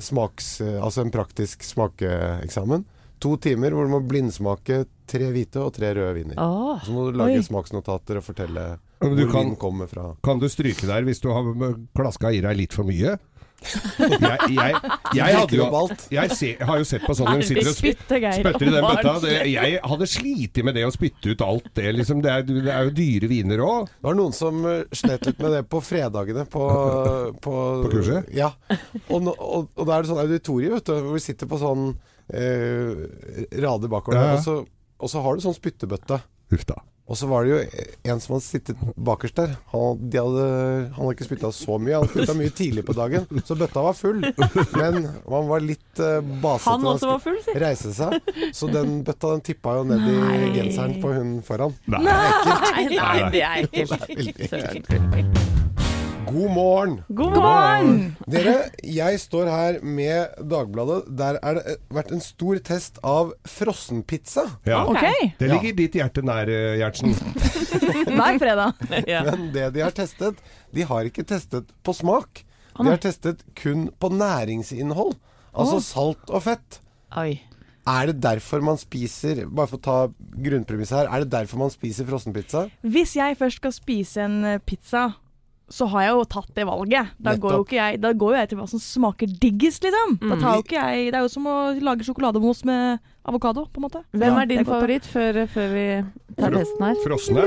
smaks... 0.00 0.54
Altså 0.80 1.04
en 1.04 1.12
praktisk 1.12 1.68
smakeeksamen. 1.68 2.88
To 3.22 3.36
timer 3.38 3.74
hvor 3.74 3.86
du 3.86 3.92
må 3.94 4.00
blindsmake 4.08 4.82
tre 5.12 5.28
hvite 5.34 5.60
og 5.62 5.74
tre 5.76 5.92
røde 5.94 6.14
viner. 6.16 6.38
Oh, 6.42 6.78
Så 6.82 6.94
må 6.94 7.06
du 7.10 7.18
lage 7.20 7.38
Oi. 7.38 7.44
smaksnotater 7.46 8.18
og 8.18 8.24
fortelle 8.26 8.64
hvor 9.02 9.16
du 9.18 9.26
kan- 9.26 9.44
vinen 9.52 9.58
kommer 9.58 9.90
fra. 9.90 10.12
Kan 10.24 10.38
du 10.42 10.48
stryke 10.50 10.86
der 10.86 11.02
hvis 11.06 11.20
du 11.22 11.28
har 11.30 11.52
klaska 11.94 12.32
i 12.34 12.40
deg 12.42 12.56
litt 12.56 12.72
for 12.74 12.86
mye? 12.88 13.18
Jeg, 13.62 14.38
jeg, 14.50 14.74
jeg, 15.18 15.34
hadde 15.36 15.56
jo 15.56 15.66
jeg, 16.10 16.30
se, 16.34 16.48
har 16.58 16.80
jo 16.80 16.86
sett 16.88 17.04
på 17.06 17.14
sånn 17.14 17.28
når 17.30 17.42
de 17.42 17.46
sitter 17.46 17.70
og 17.70 17.76
spytter 17.78 18.18
i 18.18 18.70
den 18.72 18.78
bøtta. 18.82 19.12
Det, 19.22 19.34
jeg 19.52 19.80
hadde 19.92 20.08
slitt 20.10 20.62
med 20.66 20.74
det 20.78 20.84
å 20.88 20.92
spytte 20.94 21.34
ut 21.34 21.44
alt 21.46 21.68
det. 21.78 21.92
Liksom, 21.98 22.22
det, 22.24 22.32
er, 22.32 22.46
det 22.48 22.72
er 22.74 22.88
jo 22.88 22.94
dyre 22.96 23.30
viner 23.30 23.62
òg. 23.62 23.90
Det 23.92 24.08
var 24.08 24.18
noen 24.18 24.34
som 24.36 24.64
eh, 24.66 24.82
slet 24.98 25.28
litt 25.30 25.42
med 25.42 25.54
det 25.56 25.62
på 25.70 25.82
fredagene 25.84 26.46
på, 26.50 26.64
på, 27.44 27.58
På 27.86 27.92
kurset? 27.92 28.32
Ja. 28.34 28.50
Og, 29.08 29.30
og, 29.30 29.70
og 29.76 29.84
da 29.86 29.94
er 29.94 30.02
det 30.02 30.10
sånn 30.10 30.24
auditorium, 30.24 30.78
vet 30.80 30.90
du, 30.90 30.96
hvor 30.98 31.18
vi 31.18 31.22
sitter 31.22 31.50
på 31.50 31.60
sånn 31.62 31.92
eh, 32.28 33.04
rader 33.62 33.92
bakover. 33.92 34.18
Ja, 34.20 34.32
ja. 34.32 34.38
Og, 34.38 34.44
så, 34.44 34.58
og 34.98 35.12
så 35.12 35.24
har 35.24 35.36
du 35.36 35.44
sånn 35.44 35.58
spyttebøtte. 35.58 36.22
Uff 36.52 36.66
da. 36.68 36.82
Og 37.10 37.18
så 37.18 37.26
var 37.26 37.44
det 37.44 37.50
jo 37.50 37.82
en 38.12 38.20
som 38.22 38.36
hadde 38.36 38.44
sittet 38.46 38.82
bakerst 38.96 39.36
der. 39.36 39.56
Han, 39.72 39.98
de 40.08 40.20
hadde, 40.22 40.44
han 40.94 41.00
hadde 41.00 41.14
ikke 41.16 41.26
spytta 41.26 41.50
så 41.52 41.76
mye. 41.82 41.98
Han 41.98 42.08
spytta 42.08 42.36
mye 42.38 42.52
tidlig 42.54 42.86
på 42.88 42.94
dagen, 42.96 43.26
så 43.44 43.56
bøtta 43.58 43.82
var 43.84 43.98
full. 43.98 44.22
Men 44.78 45.00
han 45.10 45.50
var 45.50 45.66
litt 45.66 46.00
uh, 46.00 46.22
basete. 46.22 46.70
Han 46.70 46.88
også 46.94 47.10
var 47.10 47.22
full, 47.26 47.40
si. 47.44 47.94
seg. 47.98 48.34
Så 48.54 48.70
den 48.72 49.00
bøtta 49.04 49.34
den 49.34 49.44
tippa 49.50 49.80
jo 49.80 49.86
ned 49.90 50.06
i 50.08 50.52
genseren 50.56 51.00
på 51.02 51.12
hun 51.12 51.40
foran. 51.44 51.74
Nei. 51.90 52.04
Nei, 52.06 52.86
nei, 52.94 53.16
det 53.34 53.48
er 53.50 53.72
Det 53.72 53.88
ekkelt. 54.62 55.51
God 56.32 56.50
morgen! 56.50 56.92
God 57.12 57.34
morgen! 57.36 57.96
Dere, 58.30 58.54
jeg 58.80 59.18
står 59.20 59.48
her 59.52 59.76
med 59.84 60.38
Dagbladet. 60.48 61.10
Der 61.18 61.36
er 61.44 61.58
det 61.58 61.74
eh, 61.74 61.82
vært 61.92 62.14
en 62.14 62.22
stor 62.24 62.60
test 62.64 62.96
av 63.04 63.34
frossenpizza. 63.44 64.46
Ja. 64.64 64.80
Okay. 64.88 65.34
Det 65.36 65.50
ligger 65.50 65.76
ditt 65.82 65.98
hjerte 66.00 66.24
nær, 66.24 66.48
eh, 66.48 66.78
Gjertsen. 66.80 67.12
hver 68.16 68.40
fredag. 68.40 68.80
Ja. 69.12 69.26
Men 69.28 69.50
det 69.52 69.68
de 69.74 69.84
har 69.84 69.92
testet, 69.92 70.40
de 70.72 70.88
har 70.88 71.08
ikke 71.10 71.26
testet 71.28 71.68
på 71.84 71.92
smak. 71.96 72.46
De 72.78 72.88
har 72.88 73.02
testet 73.02 73.44
kun 73.58 73.90
på 74.00 74.08
næringsinnhold. 74.14 75.18
Altså 75.52 75.82
salt 75.84 76.32
og 76.32 76.46
fett. 76.46 76.80
Oi. 77.20 77.42
Er 77.82 78.08
det 78.08 78.20
derfor 78.22 78.62
man 78.62 78.78
spiser 78.78 79.42
Bare 79.50 79.66
for 79.66 79.80
å 79.80 79.82
ta 79.82 79.96
grunnpremisset 80.38 81.00
her. 81.00 81.08
Er 81.10 81.24
det 81.24 81.32
derfor 81.34 81.60
man 81.64 81.72
spiser 81.74 82.06
frossenpizza? 82.08 82.68
Hvis 82.86 83.18
jeg 83.18 83.36
først 83.36 83.60
skal 83.60 83.74
spise 83.74 84.24
en 84.24 84.38
eh, 84.46 84.62
pizza, 84.64 85.10
så 85.72 85.86
har 85.88 86.02
jeg 86.04 86.12
jo 86.18 86.24
tatt 86.34 86.50
det 86.58 86.66
valget. 86.68 87.12
Da 87.22 87.32
går 87.40 87.54
jo 87.56 87.62
ikke 87.64 87.78
jeg, 87.78 88.00
da 88.02 88.10
går 88.12 88.34
jo 88.34 88.38
jeg 88.42 88.50
til 88.50 88.58
hva 88.60 88.66
som 88.68 88.82
smaker 88.84 89.30
diggest, 89.40 89.86
liksom. 89.86 90.18
Da 90.20 90.36
tar 90.36 90.58
jo 90.58 90.64
ikke 90.66 90.76
jeg, 90.82 91.06
det 91.14 91.16
er 91.20 91.24
jo 91.24 91.32
som 91.32 91.48
å 91.48 91.56
lage 91.80 92.04
sjokolademos 92.04 92.60
med 92.68 93.00
avokado, 93.24 93.64
på 93.72 93.80
en 93.80 93.86
måte. 93.88 94.04
Hvem 94.12 94.28
Ja, 94.36 94.42
er 94.44 94.50
din 94.52 94.66
favoritt 94.68 95.08
før, 95.08 95.42
før 95.48 95.72
vi 95.72 95.86
tar 96.36 96.58
testen 96.58 96.84
her? 96.90 97.00
Frosne? 97.06 97.46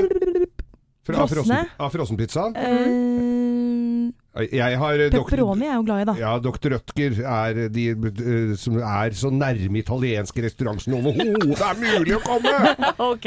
Fra 1.06 1.22
Frosne? 1.22 1.36
frossen, 1.36 1.68
av 1.78 1.92
frossenpizza? 1.94 2.48
Eh, 2.58 4.48
Jeg 4.58 4.78
har 4.82 5.00
eh, 5.00 5.12
Pepperoni 5.14 5.64
er 5.64 5.70
jeg 5.70 5.78
jo 5.78 5.84
glad 5.86 6.02
i, 6.02 6.06
da. 6.10 6.14
Ja, 6.18 6.32
Dr. 6.42 6.74
Rødtger 6.74 7.20
er 7.22 7.60
de 7.72 7.84
eh, 7.94 8.50
som 8.58 8.76
er 8.82 9.14
så 9.16 9.30
nærme 9.32 9.80
italiensk 9.80 10.42
restaurant 10.44 10.82
som 10.82 10.98
overhodet 10.98 11.62
er 11.62 11.78
mulig 11.80 12.18
å 12.18 12.22
komme! 12.26 12.56
Ok. 13.06 13.26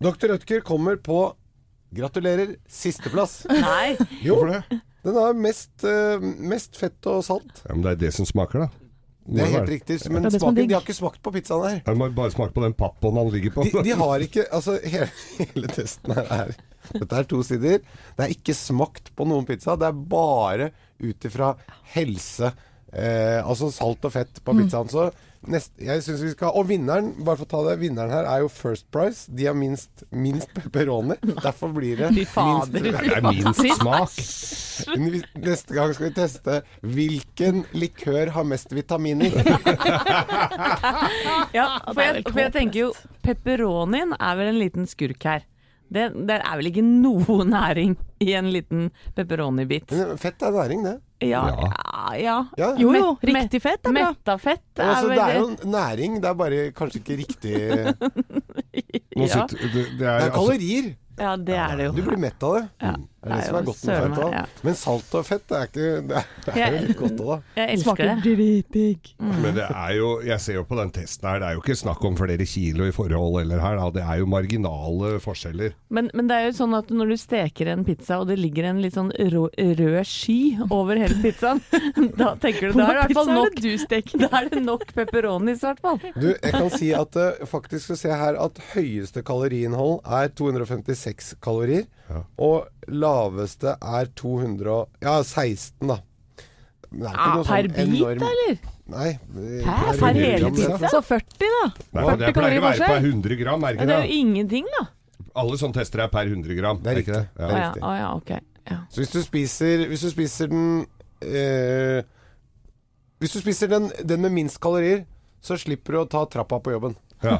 Dr. 0.00 0.32
Rødtger 0.32 0.64
kommer 0.66 0.96
på 0.96 1.20
Gratulerer, 1.94 2.56
sisteplass. 2.70 3.42
Nei. 3.50 3.94
Jo, 4.24 4.40
Hvorfor 4.40 4.54
det? 4.54 4.80
den 5.04 5.18
har 5.20 5.36
mest, 5.36 5.74
uh, 5.84 6.22
mest 6.22 6.78
fett 6.80 7.10
og 7.10 7.20
salt. 7.26 7.62
Ja, 7.66 7.74
men 7.74 7.84
det 7.86 7.94
er 7.96 8.02
det 8.06 8.14
som 8.16 8.28
smaker, 8.28 8.66
da. 8.66 8.84
Det 9.24 9.40
er 9.40 9.52
helt 9.54 9.70
riktig. 9.72 9.96
Men 10.12 10.28
smaken, 10.28 10.58
de 10.68 10.74
har 10.74 10.84
ikke 10.84 10.96
smakt 10.96 11.22
på 11.24 11.32
pizzaen 11.32 11.64
her. 11.64 11.78
De 11.86 11.94
har 11.96 12.16
bare 12.16 12.32
smakt 12.34 12.52
på 12.56 12.60
den 12.64 12.74
pappånden 12.76 13.22
han 13.22 13.32
ligger 13.32 13.54
på. 13.54 13.64
De, 13.64 13.84
de 13.86 13.96
har 13.96 14.24
ikke 14.26 14.44
Altså, 14.52 14.76
hele, 14.92 15.08
hele 15.38 15.70
testen 15.72 16.12
her 16.18 16.28
er 16.36 16.52
Dette 16.90 17.16
er 17.16 17.28
to 17.28 17.40
sider. 17.46 17.78
Det 18.18 18.26
er 18.26 18.34
ikke 18.34 18.52
smakt 18.56 19.08
på 19.16 19.24
noen 19.28 19.46
pizza. 19.48 19.78
Det 19.80 19.88
er 19.88 20.02
bare 20.12 20.66
ut 21.00 21.24
ifra 21.24 21.54
helse. 21.94 22.50
Eh, 22.92 23.40
altså 23.40 23.70
salt 23.72 24.04
og 24.04 24.12
fett 24.12 24.42
på 24.44 24.52
pizzaen. 24.58 24.92
Så 24.92 25.06
nest, 25.50 25.72
jeg 25.80 26.02
synes 26.04 26.22
vi 26.24 26.30
skal 26.34 26.54
Og 26.56 26.68
vinneren, 26.68 27.12
bare 27.24 27.38
for 27.40 27.46
å 27.46 27.50
ta 27.50 27.60
det, 27.68 27.78
vinneren 27.82 28.12
her 28.12 28.28
er 28.28 28.42
jo 28.44 28.50
First 28.52 28.86
Price. 28.94 29.26
De 29.30 29.46
har 29.48 29.56
minst, 29.58 30.04
minst 30.10 30.50
pepperoni. 30.56 31.16
Derfor 31.46 31.72
blir 31.74 32.00
det 32.00 32.10
minst. 32.14 32.72
Det 32.74 33.22
minst 33.24 33.64
smak. 33.78 34.18
Neste 35.44 35.76
gang 35.76 35.94
skal 35.96 36.08
vi 36.08 36.12
teste 36.16 36.60
hvilken 36.82 37.64
likør 37.76 38.32
har 38.36 38.48
mest 38.48 38.74
vitaminer. 38.74 39.34
Ja, 41.54 41.66
for 41.86 42.00
jeg, 42.02 42.22
for 42.26 42.40
jeg 42.40 42.52
tenker 42.54 42.78
jo 42.80 42.86
Pepperonien 43.22 44.14
er 44.16 44.38
vel 44.38 44.50
en 44.50 44.58
liten 44.58 44.88
skurk 44.90 45.22
her. 45.28 45.44
Det, 45.94 46.08
det 46.26 46.38
er 46.40 46.58
vel 46.58 46.70
ikke 46.70 46.82
noe 46.84 47.44
næring 47.46 47.94
i 48.24 48.32
en 48.34 48.48
liten 48.52 48.88
pepperoni-bit. 49.14 49.92
Fett 50.20 50.42
er 50.42 50.54
næring, 50.56 50.82
det. 50.86 50.96
Ja, 51.28 51.42
Ja. 51.48 51.70
ja, 51.70 52.16
ja. 52.20 52.36
Ja. 52.58 52.68
Jo 52.78 52.92
jo, 52.94 53.08
riktig 53.22 53.60
fett 53.64 53.80
er 53.86 53.92
bra. 53.92 54.10
Metta 54.12 54.36
fett 54.38 54.78
er 54.78 54.90
Altså, 54.92 55.08
det 55.08 55.18
er 55.24 55.38
jo 55.38 55.70
næring, 55.72 56.20
det 56.22 56.28
er 56.30 56.34
bare 56.34 56.60
kanskje 56.76 57.00
ikke 57.02 57.16
riktig 57.22 57.54
ja. 57.64 57.96
det, 59.14 59.24
er, 59.24 59.90
Det 59.98 60.06
er, 60.06 60.20
altså, 60.20 60.30
kalorier. 60.36 60.94
ja, 61.18 61.36
det 61.36 61.56
er 61.56 61.76
det 61.76 61.84
jo. 61.88 61.92
Du 61.96 62.02
blir 62.10 62.18
mett 62.20 62.42
av 62.42 62.58
det. 62.58 62.94
Det 63.24 63.32
er 63.32 63.36
det 63.40 63.46
som 63.48 63.56
er 63.56 63.66
godt 63.68 63.84
med 63.88 63.94
fett 64.04 64.34
ja. 64.34 64.42
Men 64.66 64.74
salt 64.78 65.14
og 65.18 65.24
fett 65.26 65.44
det 65.48 65.56
er 65.58 65.68
ikke 65.70 65.90
Det 66.08 66.16
er, 66.52 66.58
Jeg- 66.58 66.72
jo 66.74 66.86
litt 66.86 66.98
godt 66.98 67.20
òg, 67.24 67.30
da. 67.30 67.38
Jeg 67.60 67.68
elsker 67.74 67.84
Smaker 67.84 68.10
det. 68.10 68.16
dritdigg. 68.24 69.10
Men 69.18 69.54
det 69.56 69.68
er 69.70 69.92
jo 69.96 70.08
Jeg 70.24 70.40
ser 70.44 70.54
jo 70.58 70.64
på 70.68 70.76
den 70.80 70.90
testen 70.94 71.28
her, 71.30 71.38
det 71.40 71.48
er 71.48 71.54
jo 71.58 71.62
ikke 71.64 71.76
snakk 71.80 72.04
om 72.04 72.16
flere 72.16 72.46
kilo 72.46 72.84
i 72.88 72.92
forhold 72.94 73.40
eller 73.42 73.60
her, 73.64 73.76
da. 73.80 73.90
Det 73.90 74.02
er 74.04 74.18
jo 74.20 74.26
marginale 74.30 75.14
forskjeller. 75.24 75.72
Men, 75.90 76.10
men 76.14 76.28
det 76.28 76.36
er 76.36 76.46
jo 76.50 76.54
sånn 76.58 76.74
at 76.76 76.88
når 76.92 77.08
du 77.14 77.16
steker 77.20 77.70
en 77.72 77.84
pizza, 77.86 78.18
og 78.20 78.28
det 78.28 78.38
ligger 78.38 78.64
en 78.70 78.80
litt 78.82 78.94
sånn 78.96 79.10
rå, 79.32 79.48
rød 79.56 79.98
sky 80.06 80.38
over 80.70 80.96
hele 81.00 81.16
pizzaen, 81.22 81.60
da 82.20 82.34
tenker 82.40 82.72
du 82.72 82.78
da 82.80 82.88
er 82.90 83.00
det 83.00 83.10
i 83.10 83.14
hvert 83.14 83.18
fall 83.20 83.32
nok 83.34 83.54
du 83.64 83.70
steker. 83.78 84.24
Da 84.24 84.30
er 84.42 84.48
det 84.52 84.62
nok 84.64 84.84
pepperonis, 84.94 85.62
i 85.62 85.66
hvert 85.70 85.80
fall. 85.84 85.98
Du, 86.18 86.28
jeg 86.34 86.52
kan 86.54 86.70
si 86.74 86.92
at 86.96 87.16
uh, 87.16 87.44
faktisk 87.48 87.92
så 87.92 87.96
ser 87.98 88.12
jeg 88.14 88.20
her 88.20 88.38
at 88.44 88.60
høyeste 88.74 89.22
kaloriinnhold 89.26 90.00
er 90.04 90.28
256 90.36 91.34
kalorier. 91.44 91.86
Ja. 92.10 92.22
Og 92.44 92.66
laveste 92.92 93.76
er 93.80 94.10
200 94.14 94.86
Ja, 95.02 95.22
16, 95.22 95.88
da. 95.88 95.98
Men 96.90 97.00
det 97.00 97.08
er 97.08 97.14
ikke 97.14 97.24
Ah, 97.24 97.34
noe 97.34 97.44
per 97.44 97.68
sånn 97.68 97.74
bit, 97.74 98.00
enorm 98.02 98.26
eller? 98.28 98.58
Nei. 98.94 99.12
per 99.64 99.98
Per 99.98 100.18
hele 100.20 100.50
pizza? 100.52 100.88
Så 100.92 101.00
40, 101.02 101.48
da. 101.54 101.62
Nei, 101.96 102.04
40 102.04 102.18
det 102.26 102.34
pleier 102.36 102.58
å 102.60 102.64
være 102.68 102.90
per 102.92 103.00
100 103.08 103.38
gram, 103.40 103.64
er 103.64 103.74
Ja, 103.74 103.84
det 103.84 103.94
er 103.94 104.02
det? 104.02 104.10
jo 104.10 104.18
ingenting, 104.20 104.66
da. 104.78 104.84
Alle 105.34 105.56
sånne 105.58 105.74
tester 105.80 106.04
er 106.04 106.08
per 106.12 106.26
100 106.30 106.54
gram. 106.60 106.78
Det 106.82 106.92
er 106.92 106.96
riktig. 107.00 107.14
Det 107.34 107.48
er 107.48 107.50
ja, 107.56 107.62
riktig. 107.64 107.82
Ah, 107.82 107.96
ja, 107.98 108.10
ok. 108.14 108.30
Ja. 108.70 108.76
Så 108.90 109.00
hvis 109.02 109.10
du 109.10 109.22
spiser, 109.24 109.86
hvis 109.88 110.00
du 110.04 110.10
spiser 110.10 110.48
den 110.48 110.86
eh, 111.20 112.02
Hvis 113.20 113.32
du 113.34 113.40
spiser 113.40 113.68
den, 113.68 113.90
den 114.04 114.20
med 114.20 114.32
minst 114.32 114.60
kalorier, 114.60 115.04
så 115.44 115.56
slipper 115.60 115.92
du 115.92 115.98
å 116.02 116.08
ta 116.08 116.24
trappa 116.26 116.60
på 116.60 116.72
jobben. 116.72 116.94
Ja. 117.24 117.38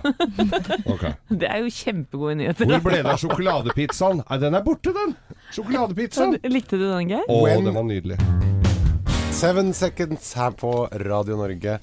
Okay. 0.95 1.13
Det 1.45 1.49
er 1.51 1.61
jo 1.65 1.71
kjempegode 1.73 2.39
nyheter. 2.41 2.69
Hvor 2.71 2.85
ble 2.89 3.03
det 3.03 3.13
av 3.13 3.21
sjokoladepizzaen? 3.23 4.23
Nei, 4.25 4.39
den 4.43 4.57
er 4.59 4.65
borte, 4.67 4.95
den! 4.97 5.15
Sjokoladepizzaen! 5.55 6.39
Likte 6.49 6.81
du 6.81 6.87
den, 6.89 7.13
Geir? 7.15 7.29
Å, 7.29 7.39
When- 7.45 7.69
den 7.69 7.77
var 7.77 7.87
nydelig. 7.89 8.19
Seven 9.35 9.73
Seconds 9.75 10.33
her 10.39 10.55
på 10.57 10.73
Radio 11.05 11.37
Norge. 11.37 11.79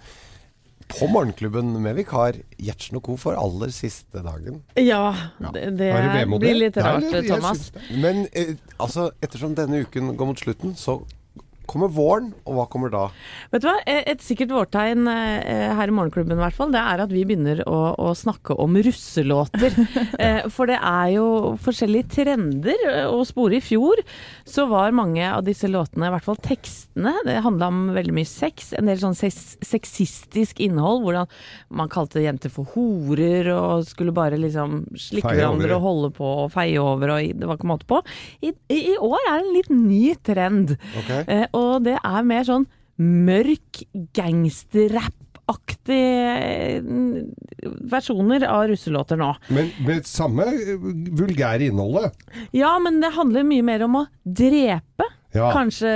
På 0.91 1.07
Morgenklubben 1.07 1.69
med 1.83 1.95
vikar 1.95 2.35
Gjertsen 2.59 2.97
og 2.99 3.03
co. 3.05 3.15
for 3.19 3.37
aller 3.39 3.71
siste 3.75 4.23
dagen. 4.25 4.61
Ja, 4.75 5.13
det, 5.53 5.77
det 5.79 5.87
Er 5.95 6.07
det 6.17 6.39
blir 6.41 6.57
litt 6.57 6.79
rart, 6.83 7.05
Thomas. 7.27 7.69
Men 7.95 8.25
eh, 8.33 8.55
altså, 8.77 9.09
ettersom 9.23 9.55
denne 9.55 9.85
uken 9.85 10.11
går 10.19 10.31
mot 10.33 10.39
slutten, 10.41 10.75
så 10.75 10.97
kommer 11.69 11.91
våren, 11.91 12.31
og 12.45 12.57
hva 12.57 12.65
kommer 12.71 12.91
da? 12.93 13.03
Vet 13.51 13.63
du 13.63 13.67
hva, 13.69 13.77
et 13.85 14.23
sikkert 14.23 14.53
vårtegn 14.55 15.07
eh, 15.11 15.71
her 15.77 15.91
i 15.91 15.95
Morgenklubben 15.95 16.37
i 16.37 16.43
hvert 16.43 16.57
fall, 16.57 16.71
det 16.73 16.81
er 16.81 17.03
at 17.03 17.13
vi 17.13 17.23
begynner 17.27 17.63
å, 17.69 17.79
å 18.01 18.11
snakke 18.17 18.57
om 18.61 18.79
russelåter. 18.79 19.77
Eh, 20.21 20.43
For 20.53 20.69
det 20.69 20.75
er 20.77 21.07
jo 21.15 21.25
forskjellige 21.63 22.09
trender 22.17 22.81
eh, 22.89 23.07
å 23.09 23.23
spore. 23.25 23.57
I 23.57 23.63
fjor 23.63 24.01
så 24.47 24.67
var 24.69 24.93
mange 24.95 25.23
av 25.25 25.43
disse 25.47 25.69
låtene, 25.71 26.09
i 26.09 26.13
hvert 26.13 26.25
fall 26.25 26.37
tekstene, 26.43 27.13
det 27.25 27.39
handla 27.45 27.69
om 27.71 27.79
veldig 27.95 28.13
mye 28.15 28.29
sex. 28.29 28.71
En 28.77 28.89
del 28.89 28.99
sånn 29.01 29.17
sex 29.17 29.55
sexistisk 29.65 30.61
innhold, 30.63 31.01
hvordan 31.05 31.31
man 31.73 31.89
kalte 31.91 32.21
jenter 32.23 32.53
for 32.53 32.69
horer 32.75 33.49
og 33.55 33.87
skulle 33.87 34.13
bare 34.15 34.39
liksom 34.39 34.83
slikke 34.99 35.33
hverandre 35.33 35.77
og 35.77 35.85
holde 35.85 36.11
på 36.17 36.31
og 36.45 36.51
feie 36.53 36.79
over, 36.81 37.15
og 37.15 37.41
det 37.41 37.49
var 37.49 37.59
ikke 37.59 37.71
måte 37.71 37.89
på. 37.89 38.01
I, 38.45 38.53
i, 38.73 38.95
år 38.97 39.19
er 39.21 39.31
det 39.31 39.45
en 39.45 39.55
litt 39.55 39.71
ny 39.73 40.03
trend. 40.27 40.75
Ok? 41.01 41.11
Og 41.57 41.83
det 41.85 41.97
er 41.99 42.27
mer 42.27 42.45
sånn 42.47 42.67
mørk 43.01 43.81
gangsterrap-aktig 44.13 46.01
eh, 46.01 46.83
versjoner 47.91 48.45
av 48.49 48.67
russelåter 48.71 49.19
nå. 49.19 49.31
Men 49.53 49.71
med 49.87 50.05
samme 50.09 50.45
eh, 50.51 50.77
vulgære 51.17 51.71
innholdet. 51.71 52.13
Ja, 52.55 52.75
men 52.83 53.01
det 53.01 53.13
handler 53.17 53.47
mye 53.47 53.65
mer 53.65 53.87
om 53.87 54.03
å 54.03 54.05
drepe. 54.23 55.09
Ja. 55.33 55.51
Kanskje 55.55 55.91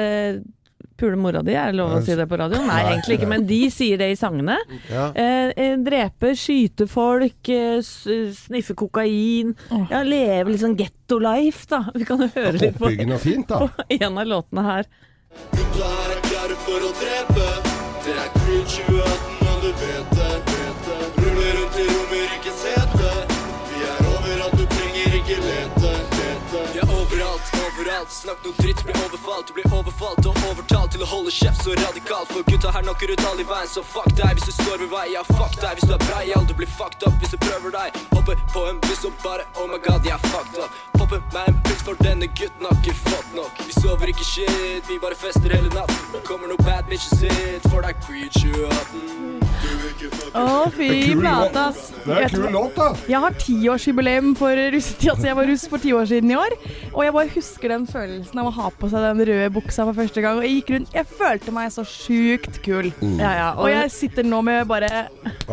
pule 0.95 1.17
mora 1.19 1.41
di, 1.43 1.51
er 1.59 1.73
det 1.73 1.77
lov 1.81 1.97
å 1.97 2.01
si 2.07 2.15
det 2.15 2.23
på 2.31 2.37
radio? 2.39 2.61
Nei, 2.63 2.77
egentlig 2.93 3.17
ikke, 3.17 3.27
men 3.27 3.43
de 3.49 3.57
sier 3.73 3.99
det 3.99 4.07
i 4.13 4.15
sangene. 4.15 4.55
Ja. 4.87 5.09
Eh, 5.11 5.49
eh, 5.51 5.73
drepe, 5.83 6.31
skyte 6.39 6.87
folk, 6.87 7.51
sniffe 7.83 8.77
kokain. 8.79 9.51
Ja, 9.91 10.05
leve 10.07 10.53
litt 10.53 10.63
sånn 10.63 10.77
getto 10.79 11.19
life, 11.19 11.67
da. 11.71 11.83
Vi 11.91 12.07
kan 12.07 12.23
jo 12.23 12.29
høre 12.31 12.55
litt 12.55 12.79
på, 12.79 12.93
fint, 13.19 13.51
på 13.51 13.67
en 13.99 14.23
av 14.23 14.31
låtene 14.31 14.63
her. 14.69 14.87
Gutta 15.55 15.85
her 15.97 16.09
er 16.15 16.21
klare 16.29 16.57
for 16.65 16.79
å 16.83 16.91
drepe. 17.01 17.47
Det 18.05 18.15
er 18.15 18.29
crew 18.39 18.61
2018, 18.63 19.14
overalt. 27.95 28.11
Snakk 28.11 28.43
noe 28.43 28.53
dritt, 28.57 28.83
blir 28.83 28.95
overfalt. 29.05 29.47
Du 29.47 29.53
blir 29.53 29.73
overfalt 29.73 30.25
og 30.25 30.37
overtalt 30.49 30.91
til 30.91 31.03
å 31.03 31.07
holde 31.09 31.31
kjeft 31.31 31.63
så 31.63 31.75
radikalt. 31.75 32.31
For 32.31 32.43
gutta 32.43 32.71
her 32.71 32.83
knocker 32.83 33.11
ut 33.11 33.23
alle 33.25 33.41
i 33.41 33.47
veien, 33.47 33.67
så 33.67 33.83
fuck 33.83 34.11
deg 34.15 34.35
hvis 34.35 34.49
du 34.49 34.53
står 34.55 34.81
ved 34.83 34.91
veien 34.91 35.13
Ja 35.15 35.23
Fuck 35.23 35.55
deg 35.61 35.77
hvis 35.77 35.87
du 35.87 35.93
er 35.93 36.01
brei 36.01 36.25
breial, 36.25 36.45
du 36.47 36.53
blir 36.57 36.67
fucked 36.67 37.05
up 37.07 37.13
hvis 37.19 37.31
du 37.31 37.37
prøver 37.37 37.71
deg. 37.75 37.99
Hopper 38.13 38.39
på 38.53 38.65
en 38.69 38.81
buss 38.87 39.05
og 39.05 39.13
bare 39.23 39.45
oh 39.61 39.67
my 39.69 39.79
god, 39.79 40.05
jeg 40.05 40.15
er 40.15 40.27
fucked 40.27 40.59
up. 40.63 40.81
Popper 40.97 41.21
meg 41.33 41.51
en 41.51 41.61
pils, 41.67 41.83
for 41.85 42.03
denne 42.03 42.27
gutten 42.39 42.67
har 42.67 42.75
ikke 42.81 42.97
fått 43.05 43.31
nok. 43.37 43.63
Vi 43.67 43.77
sover 43.79 44.11
ikke 44.11 44.27
shit, 44.27 44.83
vi 44.89 44.99
bare 45.01 45.17
fester 45.19 45.55
hele 45.55 45.71
natten. 45.75 46.21
Kommer 46.27 46.51
noe 46.51 46.61
bad 46.65 46.89
bitches 46.89 47.25
hit 47.25 47.71
for 47.71 47.85
deg, 47.85 47.99
creature 48.05 48.69
18. 48.71 49.34
Å, 50.35 50.67
fy 50.75 51.15
flate, 51.15 51.61
ass. 51.69 51.91
Det 52.03 52.13
er 52.13 52.25
en 52.27 52.33
kul 52.33 52.51
låt, 52.53 52.75
da. 52.75 52.87
Jeg 53.09 53.21
har 53.23 53.35
tiårsjubileum 53.39 54.33
for 54.37 54.59
russetid. 54.73 55.11
Altså, 55.13 55.27
jeg 55.29 55.37
var 55.39 55.49
russ 55.49 55.65
for 55.71 55.81
ti 55.81 55.93
år 55.95 56.09
siden 56.09 56.33
i 56.33 56.37
år. 56.39 56.55
Og 56.91 57.01
jeg 57.05 57.15
bare 57.15 57.31
husker 57.33 57.73
den 57.73 57.87
følelsen 57.89 58.41
av 58.41 58.49
å 58.49 58.53
ha 58.57 58.71
på 58.75 58.89
seg 58.91 59.05
den 59.07 59.23
røde 59.31 59.49
buksa 59.55 59.87
for 59.87 59.97
første 59.97 60.23
gang. 60.25 60.39
Og 60.41 60.47
jeg 60.47 60.59
gikk 60.59 60.73
rundt 60.75 60.97
Jeg 60.99 61.09
følte 61.15 61.55
meg 61.55 61.71
så 61.73 61.85
sjukt 61.87 62.59
kul. 62.65 62.91
Ja, 63.01 63.31
ja, 63.39 63.49
Og 63.55 63.71
jeg 63.71 63.93
sitter 63.95 64.27
nå 64.27 64.41
med 64.45 64.65
bare 64.69 65.07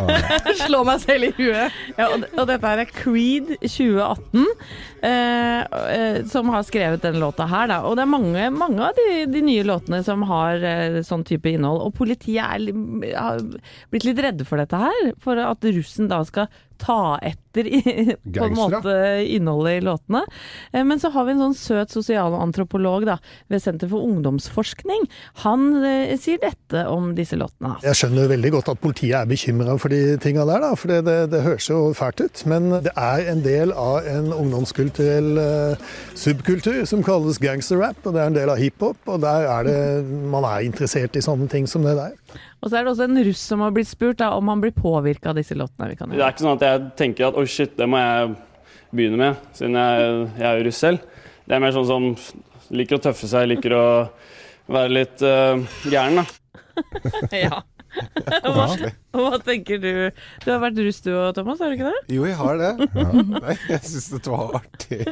slå 0.64 0.82
meg 0.88 1.02
selv 1.04 1.30
i 1.30 1.34
huet. 1.38 1.78
Ja, 1.96 2.10
og, 2.10 2.26
og 2.36 2.48
dette 2.50 2.72
her 2.74 2.82
er 2.82 2.90
Creed 2.92 3.54
2018, 3.62 4.42
eh, 4.42 4.42
eh, 4.42 4.91
som 6.30 6.50
har 6.52 6.62
skrevet 6.62 7.02
den 7.02 7.18
låta 7.18 7.46
her. 7.50 7.66
Da. 7.70 7.80
Og 7.88 7.96
det 7.98 8.04
er 8.04 8.12
mange, 8.12 8.50
mange 8.54 8.86
av 8.86 8.98
de, 8.98 9.24
de 9.30 9.42
nye 9.42 9.64
låtene 9.66 10.02
som 10.06 10.22
har 10.28 10.62
eh, 10.62 11.00
sånn 11.06 11.24
type 11.26 11.50
innhold. 11.50 11.82
Og 11.88 11.96
politiet 11.98 12.44
er, 12.44 12.68
har 13.16 13.42
blitt 13.90 14.06
litt 14.06 14.22
redde 14.22 14.46
for 14.46 14.62
dette 14.62 14.78
her. 14.78 15.12
For 15.22 15.40
at 15.42 15.66
russen 15.66 16.10
da 16.12 16.22
skal 16.28 16.50
ta 16.82 17.18
etter 17.22 17.68
i, 17.68 18.16
på 18.24 18.44
en 18.46 18.56
måte 18.56 18.94
innholdet 19.28 19.78
i 19.78 19.84
låtene. 19.86 20.22
Eh, 20.72 20.84
men 20.84 21.00
så 21.00 21.12
har 21.14 21.26
vi 21.26 21.34
en 21.36 21.42
sånn 21.46 21.56
søt 21.58 21.94
sosialantropolog 21.94 23.06
da, 23.08 23.18
ved 23.52 23.62
Senter 23.62 23.90
for 23.92 24.04
ungdomsforskning. 24.06 25.06
Han 25.44 25.84
eh, 25.84 26.14
sier 26.20 26.40
dette 26.42 26.84
om 26.90 27.12
disse 27.18 27.38
låtene. 27.38 27.76
Jeg 27.84 28.00
skjønner 28.00 28.30
veldig 28.32 28.54
godt 28.56 28.72
at 28.74 28.82
politiet 28.82 29.18
er 29.20 29.30
bekymra 29.30 29.76
for 29.80 29.92
de 29.92 30.16
tinga 30.22 30.46
der, 30.48 30.64
da, 30.64 30.72
for 30.78 30.92
det, 30.92 31.02
det, 31.08 31.18
det 31.34 31.44
høres 31.46 31.68
jo 31.70 31.80
fælt 31.96 32.24
ut. 32.24 32.44
Men 32.50 32.70
det 32.84 32.94
er 32.96 33.26
en 33.32 33.44
del 33.44 33.74
av 33.76 34.08
en 34.08 34.32
ungdomskulturell 34.34 35.42
eh, 35.42 35.90
subkultur 36.18 36.82
som 36.88 37.04
kalles 37.06 37.40
gangsterrap, 37.42 38.00
og 38.04 38.16
det 38.16 38.24
er 38.24 38.32
en 38.32 38.40
del 38.40 38.54
av 38.54 38.62
hiphop. 38.62 38.98
Og 39.06 39.22
der 39.22 39.50
er 39.58 39.68
det 39.68 39.78
man 40.32 40.46
er 40.48 40.64
interessert 40.66 41.16
i 41.18 41.24
sånne 41.24 41.50
ting 41.52 41.68
som 41.70 41.84
det 41.86 41.98
der. 41.98 42.40
Og 42.62 42.70
så 42.70 42.78
er 42.78 42.84
det 42.84 42.92
også 42.92 43.08
en 43.08 43.24
russ 43.26 43.42
som 43.42 43.62
har 43.64 43.74
blitt 43.74 43.90
spurt 43.90 44.20
da, 44.20 44.30
om 44.38 44.50
han 44.52 44.62
blir 44.62 44.74
påvirka 44.76 45.32
av 45.32 45.40
disse 45.40 45.56
låtene. 45.58 45.90
Vi 45.90 45.98
kan 45.98 46.12
Det 46.12 46.22
er 46.22 46.30
ikke 46.30 46.44
sånn 46.44 46.60
at 46.60 46.66
jeg 46.68 46.84
tenker 47.00 47.28
at 47.28 47.38
oi 47.40 47.46
shit, 47.50 47.74
det 47.78 47.88
må 47.90 47.98
jeg 47.98 48.36
begynne 48.92 49.18
med, 49.18 49.40
siden 49.56 49.78
jeg, 49.80 50.12
jeg 50.38 50.46
er 50.46 50.60
jo 50.60 50.68
russ 50.68 50.82
selv. 50.84 51.18
Det 51.42 51.56
er 51.56 51.64
mer 51.64 51.74
sånn 51.74 51.88
som 51.90 52.06
liker 52.72 53.00
å 53.00 53.02
tøffe 53.02 53.28
seg, 53.28 53.48
liker 53.50 53.74
å 53.74 53.86
være 54.72 54.94
litt 54.94 55.24
uh, 55.26 55.58
gæren, 55.90 56.22
da. 56.22 56.78
ja. 57.48 57.62
Hva, 57.92 58.68
hva 59.12 59.38
tenker 59.44 59.80
du? 59.82 59.90
Du 60.44 60.46
har 60.48 60.62
vært 60.62 60.78
russ 60.80 61.02
du 61.04 61.10
og 61.12 61.34
Thomas, 61.36 61.60
har 61.60 61.72
du 61.72 61.76
ikke 61.76 61.90
det? 61.90 62.14
Jo, 62.14 62.24
jeg 62.30 62.38
har 62.38 62.62
det. 62.62 62.70
Nei, 63.42 63.56
jeg 63.68 63.82
syns 63.90 64.08
det 64.14 64.22
var 64.30 64.56
artig. 64.62 65.02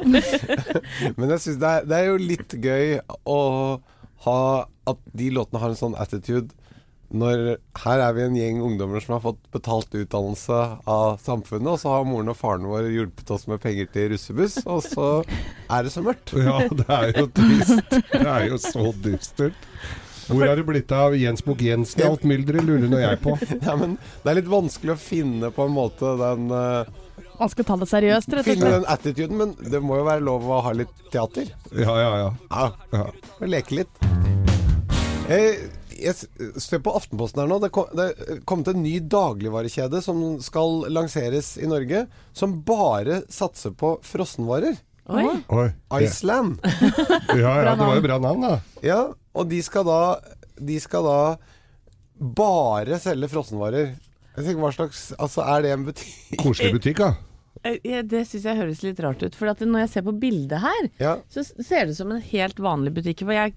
Men 1.19 1.35
jeg 1.35 1.45
syns 1.49 1.61
det, 1.61 1.75
det 1.91 1.99
er 1.99 2.09
jo 2.13 2.17
litt 2.23 2.57
gøy 2.63 2.97
å 3.27 3.41
ha 4.25 4.41
at 4.91 5.05
de 5.17 5.29
låtene 5.35 5.61
har 5.63 5.75
en 5.75 5.83
sånn 5.83 5.99
attitude 6.01 6.55
når 7.11 7.57
Her 7.83 8.03
er 8.05 8.13
vi 8.15 8.23
en 8.23 8.37
gjeng 8.39 8.61
ungdommer 8.63 9.03
som 9.03 9.17
har 9.17 9.23
fått 9.25 9.41
betalt 9.55 9.95
utdannelse 9.99 10.59
av 10.91 11.17
samfunnet, 11.23 11.73
og 11.73 11.81
så 11.83 11.95
har 11.97 12.07
moren 12.07 12.31
og 12.31 12.39
faren 12.39 12.69
vår 12.71 12.91
hjulpet 12.95 13.33
oss 13.35 13.49
med 13.51 13.63
penger 13.63 13.91
til 13.95 14.13
russebuss, 14.13 14.61
og 14.67 14.85
så 14.87 15.09
er 15.71 15.87
det 15.87 15.95
så 15.95 16.05
mørkt. 16.07 16.35
Ja, 16.39 16.61
det 16.71 16.87
er 16.87 17.11
jo 17.19 17.27
trist. 17.35 17.99
Det 18.13 18.23
er 18.23 18.47
jo 18.51 18.61
så 18.63 18.93
dystert. 19.03 19.67
Hvor 20.31 20.47
har 20.47 20.61
det 20.61 20.67
blitt 20.69 20.93
av 20.95 21.17
Jens 21.19 21.43
Bukk 21.43 21.65
Jensen 21.67 22.05
alt 22.07 22.23
mylderet, 22.29 22.63
lurer 22.63 22.87
nå 22.91 23.01
jeg 23.03 23.19
på. 23.25 23.35
Ja, 23.67 23.75
men 23.79 23.97
det 24.23 24.31
er 24.31 24.39
litt 24.39 24.51
vanskelig 24.51 24.95
å 24.95 25.01
finne 25.01 25.51
på 25.55 25.67
en 25.67 25.75
måte 25.75 26.13
den 26.21 26.47
uh, 26.55 26.87
Man 27.41 27.51
skal 27.51 27.67
ta 27.67 27.79
det 27.81 27.91
seriøst, 27.91 28.37
rett 28.37 28.45
og 28.45 28.53
Finne 28.53 28.71
den 28.77 28.87
attituden, 28.95 29.41
men 29.41 29.57
det 29.73 29.83
må 29.83 29.99
jo 29.99 30.07
være 30.07 30.23
lov 30.23 30.47
å 30.47 30.61
ha 30.69 30.75
litt 30.77 30.95
teater. 31.11 31.51
Ja, 31.75 31.97
ja, 31.99 32.15
ja. 32.23 32.31
Ja, 32.55 32.71
ja. 32.95 33.51
leke 33.51 33.81
litt. 33.81 34.07
Eh, 35.31 35.67
jeg 36.01 36.17
ser 36.61 36.83
på 36.85 36.93
Aftenposten 36.97 37.43
her 37.43 37.51
nå. 37.51 37.59
Det 37.63 37.71
kom, 37.75 37.89
det 37.97 38.07
er 38.11 38.43
kommet 38.49 38.71
en 38.73 38.83
ny 38.83 38.97
dagligvarekjede 39.13 40.03
som 40.05 40.23
skal 40.45 40.87
lanseres 40.93 41.55
i 41.61 41.69
Norge, 41.71 42.07
som 42.37 42.59
bare 42.67 43.23
satser 43.33 43.75
på 43.77 43.97
frossenvarer. 44.07 44.81
Oi. 45.11 45.25
Oi. 45.51 45.69
Iceland. 46.05 46.61
Ja, 47.35 47.55
ja, 47.63 47.73
det 47.75 47.87
var 47.87 47.97
jo 47.97 48.05
bra 48.05 48.19
navn, 48.23 48.45
da. 48.47 48.59
Ja, 48.87 49.01
og 49.35 49.49
de 49.51 49.59
skal 49.63 49.87
da 49.87 50.01
De 50.61 50.77
skal 50.83 51.07
da 51.07 51.19
bare 52.21 52.99
selge 53.01 53.31
frossenvarer. 53.33 53.95
Jeg 54.37 54.45
tenker, 54.45 54.61
hva 54.63 54.71
slags 54.75 55.11
Altså, 55.19 55.43
er 55.47 55.65
det 55.65 55.73
en 55.75 55.87
butikk? 55.89 56.37
Koselig 56.43 56.75
butikk, 56.77 57.01
da. 57.01 57.11
Ja, 57.15 57.30
Det 57.63 58.23
syns 58.25 58.45
jeg 58.49 58.57
høres 58.57 58.81
litt 58.83 59.01
rart 59.05 59.21
ut. 59.23 59.35
For 59.37 59.51
at 59.53 59.61
når 59.61 59.83
jeg 59.83 59.91
ser 59.93 60.05
på 60.07 60.15
bildet 60.21 60.63
her, 60.63 60.87
Ja. 61.03 61.15
så 61.29 61.43
ser 61.45 61.85
det 61.87 61.93
ut 61.93 61.99
som 61.99 62.13
en 62.15 62.23
helt 62.25 62.57
vanlig 62.57 62.93
butikk. 62.97 63.21
For 63.27 63.37
jeg 63.37 63.53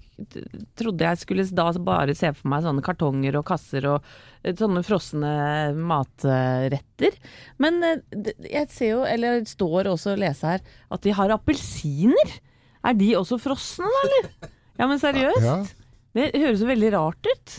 trodde 0.76 1.06
jeg 1.06 1.20
skulle 1.22 1.46
da 1.56 1.70
bare 1.80 2.14
se 2.14 2.32
for 2.36 2.48
meg 2.52 2.64
sånne 2.66 2.84
kartonger 2.84 3.38
og 3.40 3.46
kasser 3.48 3.86
og 3.88 4.04
eh, 4.44 4.52
sånne 4.54 4.82
frosne 4.84 5.32
matretter. 5.74 7.16
Men 7.62 7.80
eh, 7.82 8.32
jeg 8.50 8.68
ser 8.72 8.90
jo, 8.94 9.04
eller 9.08 9.40
det 9.40 9.52
står 9.52 9.88
også 9.94 10.14
å 10.14 10.20
lese 10.20 10.52
her, 10.52 10.64
at 10.92 11.04
de 11.06 11.14
har 11.16 11.32
appelsiner. 11.34 12.36
Er 12.84 12.96
de 13.00 13.14
også 13.16 13.38
frosne, 13.40 13.88
da, 13.88 14.02
eller? 14.08 14.50
Ja, 14.78 14.88
men 14.90 15.00
seriøst? 15.00 15.74
Det 16.14 16.28
høres 16.34 16.60
jo 16.60 16.68
veldig 16.68 16.92
rart 16.94 17.26
ut. 17.30 17.54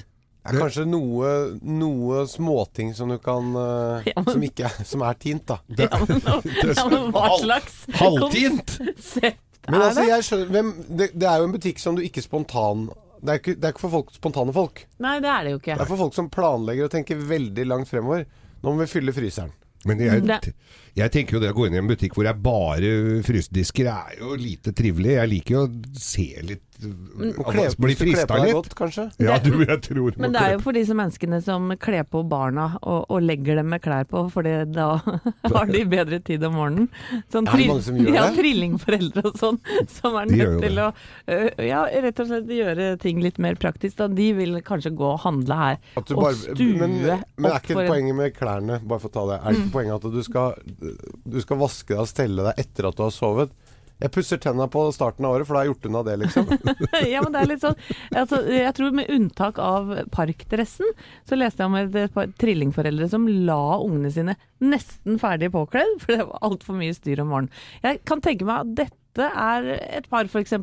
Det 0.45 0.53
er 0.53 0.61
kanskje 0.61 0.83
noe, 0.85 1.29
noe 1.65 2.25
småting 2.29 2.91
som 2.97 3.09
du 3.09 3.17
kan 3.23 3.47
eh, 3.57 4.11
Ja, 4.11 4.21
men- 4.21 4.33
som, 4.35 4.43
ikke, 4.45 4.69
som 4.85 5.05
er 5.07 5.17
tint, 5.17 5.45
da. 5.49 5.57
Ja, 5.73 5.89
men, 6.03 6.21
ja, 6.21 6.85
men 6.91 7.07
hva 7.15 7.25
slags 7.41 7.79
Halvtint! 7.97 8.75
Men 9.65 9.81
altså, 9.81 10.03
det? 10.03 10.09
jeg 10.11 10.27
skjønner 10.27 10.53
hvem, 10.53 10.69
det, 11.01 11.09
det 11.17 11.25
er 11.31 11.41
jo 11.41 11.47
en 11.49 11.55
butikk 11.55 11.81
som 11.81 11.97
du 11.97 12.03
ikke 12.05 12.21
spontan 12.21 12.85
det 13.25 13.31
er, 13.31 13.39
ikke, 13.41 13.53
det 13.57 13.65
er 13.65 13.73
ikke 13.73 13.81
for 13.87 13.93
folk, 13.95 14.09
spontane 14.13 14.53
folk. 14.53 14.81
Nei, 15.01 15.15
det 15.23 15.29
er 15.31 15.45
det 15.47 15.53
jo 15.55 15.57
ikke. 15.57 15.73
Det 15.79 15.81
er 15.81 15.89
for 15.89 16.01
folk 16.03 16.13
som 16.13 16.27
planlegger 16.29 16.85
og 16.85 16.91
tenker 16.93 17.21
veldig 17.25 17.63
langt 17.65 17.89
fremover. 17.89 18.27
Nå 18.61 18.73
må 18.75 18.83
vi 18.83 18.91
fylle 18.91 19.15
fryseren. 19.15 19.49
Men 19.85 20.01
jeg, 20.01 20.51
jeg 20.97 21.13
tenker 21.13 21.37
jo 21.37 21.41
det 21.43 21.51
å 21.53 21.55
gå 21.57 21.67
inn 21.67 21.75
i 21.77 21.79
en 21.81 21.89
butikk 21.89 22.15
hvor 22.17 22.25
det 22.25 22.31
er 22.33 22.41
bare 22.41 22.91
frysedisker, 23.25 23.89
er 23.91 24.15
jo 24.21 24.37
lite 24.37 24.73
trivelig. 24.77 25.11
Jeg 25.19 25.31
liker 25.31 25.57
jo 25.57 25.63
å 25.67 25.99
se 26.01 26.25
litt 26.45 26.74
Og 26.83 27.47
kle, 27.47 27.65
Bli 27.79 27.93
du 27.95 28.01
kler 28.01 28.17
frista 28.17 28.37
litt. 28.41 28.53
godt, 28.57 28.73
kanskje. 28.75 29.05
Ja, 29.23 29.37
du, 29.39 29.51
jeg 29.63 29.79
tror 29.85 30.17
Men 30.19 30.33
det 30.35 30.41
er 30.41 30.55
jo 30.55 30.61
for 30.65 30.75
disse 30.75 30.95
menneskene 30.97 31.39
som 31.43 31.71
kler 31.81 32.03
på 32.09 32.23
barna 32.27 32.67
og, 32.81 33.05
og 33.09 33.23
legger 33.23 33.61
dem 33.61 33.69
med 33.71 33.83
klær 33.83 34.07
på, 34.09 34.25
for 34.33 34.45
da 34.45 34.87
har 35.55 35.71
de 35.71 35.83
bedre 35.89 36.19
tid 36.25 36.43
om 36.47 36.57
morgenen. 36.59 36.89
Sånn 37.31 37.47
Er 37.47 37.55
trill- 37.55 37.71
mange 37.71 37.85
som 37.87 37.99
gjør 38.01 38.17
ja, 38.17 38.25
trillingforeldre 38.35 39.25
og 39.29 39.39
sånn, 39.39 39.59
som 39.97 40.19
er 40.19 40.31
nødt 40.31 40.57
til 40.65 40.81
å 40.83 40.89
øh, 40.91 41.47
ja, 41.63 41.85
rett 42.07 42.23
og 42.23 42.31
slett 42.31 42.51
gjøre 42.57 42.89
ting 43.01 43.23
litt 43.23 43.39
mer 43.41 43.59
praktisk. 43.59 43.97
Da. 44.01 44.09
De 44.11 44.29
vil 44.37 44.59
kanskje 44.65 44.91
gå 44.95 45.07
og 45.13 45.21
handle 45.23 45.59
her 45.59 45.79
At 45.95 46.09
du 46.09 46.17
og 46.17 46.33
stue 46.35 46.75
men, 46.81 46.99
men 47.39 47.51
er 47.51 47.61
ikke 47.61 47.85
poenget 47.85 48.17
med 48.17 48.35
klærne, 48.35 48.81
bare 48.83 49.03
for 49.03 49.11
å 49.11 49.15
ta 49.15 49.27
det, 49.31 49.39
er 49.41 49.55
det 49.55 49.63
mm. 49.63 49.71
poenget 49.73 50.09
at 50.09 50.15
du 50.15 50.21
skal, 50.25 50.59
du 51.23 51.39
skal 51.43 51.61
vaske 51.61 51.93
deg 51.93 52.03
og 52.03 52.11
stelle 52.11 52.49
deg 52.49 52.65
etter 52.65 52.89
at 52.89 52.99
du 52.99 53.05
har 53.05 53.15
sovet? 53.15 53.55
Jeg 54.03 54.11
pusser 54.11 54.39
tenna 54.43 54.67
på 54.67 54.81
starten 54.91 55.25
av 55.27 55.37
året, 55.37 55.47
for 55.47 55.55
da 55.55 55.61
har 55.61 55.67
jeg 55.67 55.71
gjort 55.73 55.87
unna 55.89 56.01
det, 56.03 56.15
liksom. 56.25 56.49
ja, 57.13 57.21
men 57.23 57.31
det 57.31 57.41
er 57.41 57.47
litt 57.47 57.63
sånn 57.63 57.77
altså, 58.11 58.41
Jeg 58.51 58.73
tror 58.75 58.97
med 58.97 59.11
unntak 59.15 59.61
av 59.63 59.93
parkdressen, 60.11 60.91
så 61.23 61.39
leste 61.39 61.63
jeg 61.63 61.71
om 61.71 61.79
et, 61.79 61.95
par 62.15 62.33
trillingforeldre 62.41 63.07
som 63.11 63.29
la 63.47 63.79
ungene 63.79 64.11
sine 64.11 64.35
nesten 64.63 65.19
ferdig 65.21 65.53
påkledd, 65.55 65.95
for 66.03 66.11
det 66.11 66.27
var 66.27 66.43
altfor 66.49 66.79
mye 66.79 66.97
styr 66.97 67.23
om 67.23 67.31
morgenen. 67.31 67.65
Jeg 67.85 68.03
kan 68.09 68.23
tenke 68.25 68.47
meg 68.47 68.65
at 68.65 68.77
dette 68.83 69.31
er 69.31 69.71
et 69.79 70.11
par 70.11 70.27
f.eks. 70.27 70.57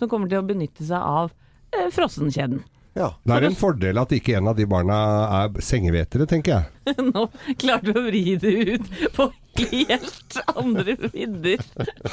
som 0.00 0.08
kommer 0.08 0.30
til 0.30 0.40
å 0.40 0.48
benytte 0.48 0.86
seg 0.88 1.00
av 1.00 1.34
eh, 1.76 1.90
frossenkjeden. 1.92 2.62
Ja. 2.98 3.12
Det 3.22 3.36
er 3.36 3.46
en 3.46 3.58
fordel 3.58 4.00
at 4.00 4.12
ikke 4.12 4.34
en 4.38 4.50
av 4.50 4.56
de 4.58 4.66
barna 4.68 4.96
er 5.42 5.60
sengevetere, 5.62 6.26
tenker 6.28 6.56
jeg. 6.56 6.96
Nå 7.12 7.28
klarte 7.60 7.92
du 7.92 8.00
å 8.00 8.06
vri 8.08 8.24
det 8.40 8.54
ut 8.74 8.88
på 9.14 9.28
helt 9.58 10.36
andre 10.56 10.94
vidder. 11.10 11.62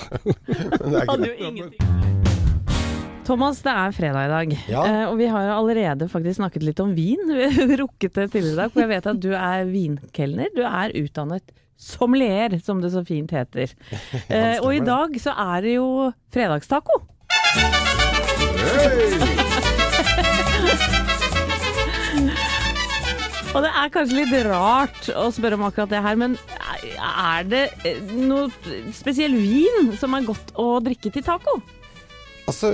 Det 0.92 1.04
Hadde 1.10 1.28
jo 1.30 1.36
ingenting 1.38 1.94
Thomas, 3.28 3.58
det 3.60 3.74
er 3.76 3.92
fredag 3.92 4.24
i 4.24 4.30
dag, 4.32 4.52
Ja. 4.72 4.82
eh, 4.88 5.06
og 5.10 5.18
vi 5.20 5.26
har 5.28 5.44
jo 5.50 5.56
allerede 5.58 6.06
faktisk 6.08 6.38
snakket 6.40 6.64
litt 6.64 6.80
om 6.80 6.94
vin. 6.96 7.20
Vi 7.68 7.76
rukket 7.76 8.14
det 8.16 8.30
tidligere 8.32 8.54
i 8.54 8.60
dag, 8.62 8.72
for 8.72 8.86
jeg 8.86 8.92
vet 8.94 9.10
at 9.12 9.20
du 9.20 9.34
er 9.36 9.66
vinkelner. 9.68 10.48
Du 10.56 10.62
er 10.64 10.96
utdannet 10.96 11.52
sommelier, 11.76 12.56
som 12.64 12.80
det 12.82 12.94
så 12.96 13.04
fint 13.04 13.36
heter. 13.36 13.76
Eh, 14.32 14.62
og 14.64 14.72
i 14.76 14.80
dag 14.80 15.20
så 15.20 15.36
er 15.36 15.68
det 15.68 15.76
jo 15.76 15.90
fredagstaco. 16.32 17.02
Og 23.58 23.64
det 23.66 23.72
er 23.74 23.92
kanskje 23.94 24.20
litt 24.20 24.34
rart 24.46 25.08
å 25.18 25.28
spørre 25.34 25.58
om 25.58 25.66
akkurat 25.66 25.90
det 25.90 26.02
her, 26.06 26.18
men 26.20 26.36
er 26.94 27.48
det 27.50 27.64
eh, 27.88 28.02
noe 28.14 28.52
spesiell 28.94 29.34
vin 29.34 29.94
som 29.98 30.14
er 30.14 30.28
godt 30.28 30.54
å 30.62 30.68
drikke 30.86 31.10
til 31.16 31.26
taco? 31.26 31.58
Altså, 32.48 32.70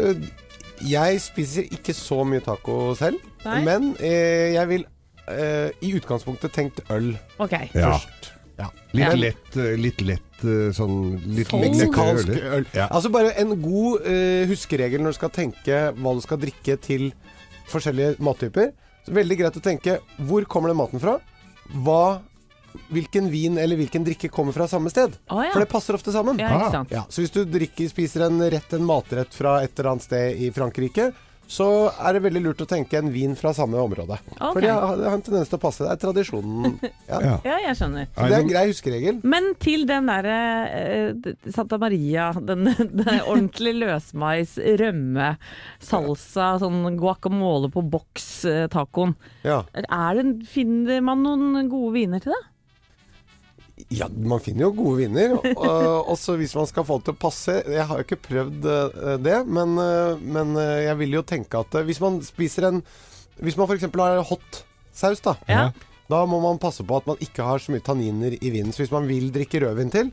jeg 0.84 1.22
spiser 1.24 1.72
ikke 1.72 1.96
så 1.96 2.20
mye 2.28 2.44
taco 2.44 2.92
selv, 3.00 3.24
Nei. 3.46 3.62
men 3.66 3.94
eh, 4.04 4.52
jeg 4.58 4.70
vil 4.74 4.86
eh, 5.32 5.72
i 5.88 5.94
utgangspunktet 5.98 6.54
tenkt 6.56 6.84
øl 6.92 7.14
okay. 7.40 7.72
Først. 7.72 8.34
Ja. 8.60 8.68
Litt 8.94 9.08
Ja. 9.08 9.16
lett, 9.18 9.56
eh, 9.58 9.74
litt 9.80 10.02
lett 10.06 10.44
eh, 10.44 10.70
sånn 10.76 11.16
litt 11.26 11.50
Sånn. 11.50 11.64
Meksikansk 11.64 12.30
øl. 12.30 12.68
Ja. 12.76 12.90
Altså 12.92 13.10
bare 13.10 13.32
en 13.42 13.56
god 13.64 14.04
uh, 14.06 14.44
huskeregel 14.52 15.02
når 15.02 15.16
du 15.16 15.18
skal 15.18 15.32
tenke 15.34 15.80
hva 15.98 16.14
du 16.14 16.22
skal 16.22 16.42
drikke 16.44 16.78
til 16.84 17.08
forskjellige 17.72 18.20
mattyper. 18.22 18.74
Så 19.04 19.12
veldig 19.16 19.38
greit 19.40 19.58
å 19.60 19.64
tenke 19.64 19.98
hvor 20.24 20.46
kommer 20.48 20.72
den 20.72 20.78
maten 20.80 21.00
fra? 21.04 21.18
Hva, 21.84 22.22
hvilken 22.94 23.28
vin 23.32 23.58
eller 23.60 23.78
hvilken 23.80 24.06
drikke 24.06 24.30
kommer 24.32 24.56
fra 24.56 24.68
samme 24.72 24.90
sted? 24.94 25.18
Å 25.30 25.44
ja. 25.44 25.52
For 25.54 25.60
det 25.64 25.70
passer 25.72 25.98
ofte 25.98 26.12
sammen. 26.16 26.40
ja, 26.40 26.50
ikke 26.56 26.70
Ah. 26.70 26.72
sant. 26.72 26.92
Ja, 26.92 27.04
så 27.10 27.22
hvis 27.24 27.32
du 27.36 27.44
drikker, 27.46 27.90
spiser 27.92 28.26
en 28.28 28.40
rett, 28.50 28.74
en 28.74 28.86
matrett 28.88 29.34
fra 29.34 29.62
et 29.64 29.78
eller 29.78 29.92
annet 29.92 30.04
sted 30.08 30.40
i 30.42 30.50
Frankrike, 30.56 31.12
så 31.48 31.68
er 31.92 32.16
det 32.16 32.24
veldig 32.24 32.42
lurt 32.46 32.62
å 32.64 32.68
tenke 32.70 32.98
en 32.98 33.12
vin 33.14 33.36
fra 33.38 33.52
samme 33.56 33.78
område. 33.82 34.18
Okay. 34.34 34.52
For 34.56 34.64
det 34.64 34.72
har, 34.72 34.96
det 35.00 35.08
har 35.10 35.18
en 35.18 35.26
tendens 35.26 35.52
til 35.52 35.60
å 35.60 35.62
passe. 35.64 35.84
Det 35.86 35.92
er 35.96 36.04
tradisjonen. 36.08 36.78
Ja. 37.04 37.18
Ja. 37.20 37.34
Ja, 37.46 37.56
jeg 37.68 37.78
skjønner. 37.78 38.08
Så 38.16 38.26
det 38.30 38.36
er 38.36 38.42
en 38.42 38.50
grei 38.50 38.62
huskeregel. 38.70 39.18
Men 39.28 39.50
til 39.62 39.84
den 39.90 40.08
derre 40.08 40.38
eh, 40.72 41.34
Santa 41.54 41.78
Maria, 41.82 42.30
den, 42.40 42.70
den 43.04 43.20
ordentlig 43.20 43.74
løsmais, 43.82 44.56
rømme, 44.80 45.34
salsa, 45.84 46.54
sånn 46.64 46.96
guacamole 46.98 47.70
på 47.74 47.84
boks-tacoen. 47.94 49.14
Ja. 49.46 49.62
Er 49.84 50.24
finner 50.50 51.04
man 51.06 51.22
noen 51.26 51.70
gode 51.72 51.94
viner 51.98 52.24
til 52.24 52.34
det? 52.34 52.42
Ja, 53.90 54.06
man 54.08 54.40
finner 54.44 54.68
jo 54.68 54.74
gode 54.78 55.00
viner. 55.02 55.32
Og 55.58 56.10
også 56.14 56.36
hvis 56.38 56.54
man 56.56 56.68
skal 56.70 56.86
få 56.86 57.00
det 57.00 57.08
til 57.08 57.16
å 57.16 57.22
passe. 57.24 57.56
Jeg 57.74 57.86
har 57.90 58.00
jo 58.00 58.06
ikke 58.06 58.20
prøvd 58.22 58.68
eh, 58.70 59.16
det, 59.26 59.40
men, 59.50 59.74
eh, 59.82 60.22
men 60.36 60.54
eh, 60.62 60.84
jeg 60.88 61.00
vil 61.02 61.18
jo 61.18 61.24
tenke 61.26 61.64
at 61.66 61.80
hvis 61.88 62.02
man 62.04 62.20
spiser 62.26 62.70
en 62.70 62.84
Hvis 63.42 63.58
man 63.58 63.66
f.eks. 63.66 63.88
har 63.90 64.22
hot 64.30 64.60
saus, 64.94 65.24
da. 65.26 65.34
Ja. 65.50 65.72
Da 66.12 66.20
må 66.30 66.38
man 66.44 66.60
passe 66.62 66.86
på 66.86 67.00
at 67.00 67.08
man 67.10 67.18
ikke 67.24 67.42
har 67.48 67.58
så 67.64 67.74
mye 67.74 67.82
tanniner 67.82 68.36
i 68.38 68.52
vinen. 68.54 68.70
Så 68.76 68.84
hvis 68.84 68.94
man 68.94 69.08
vil 69.10 69.32
drikke 69.34 69.64
rødvin 69.64 69.90
til, 69.90 70.12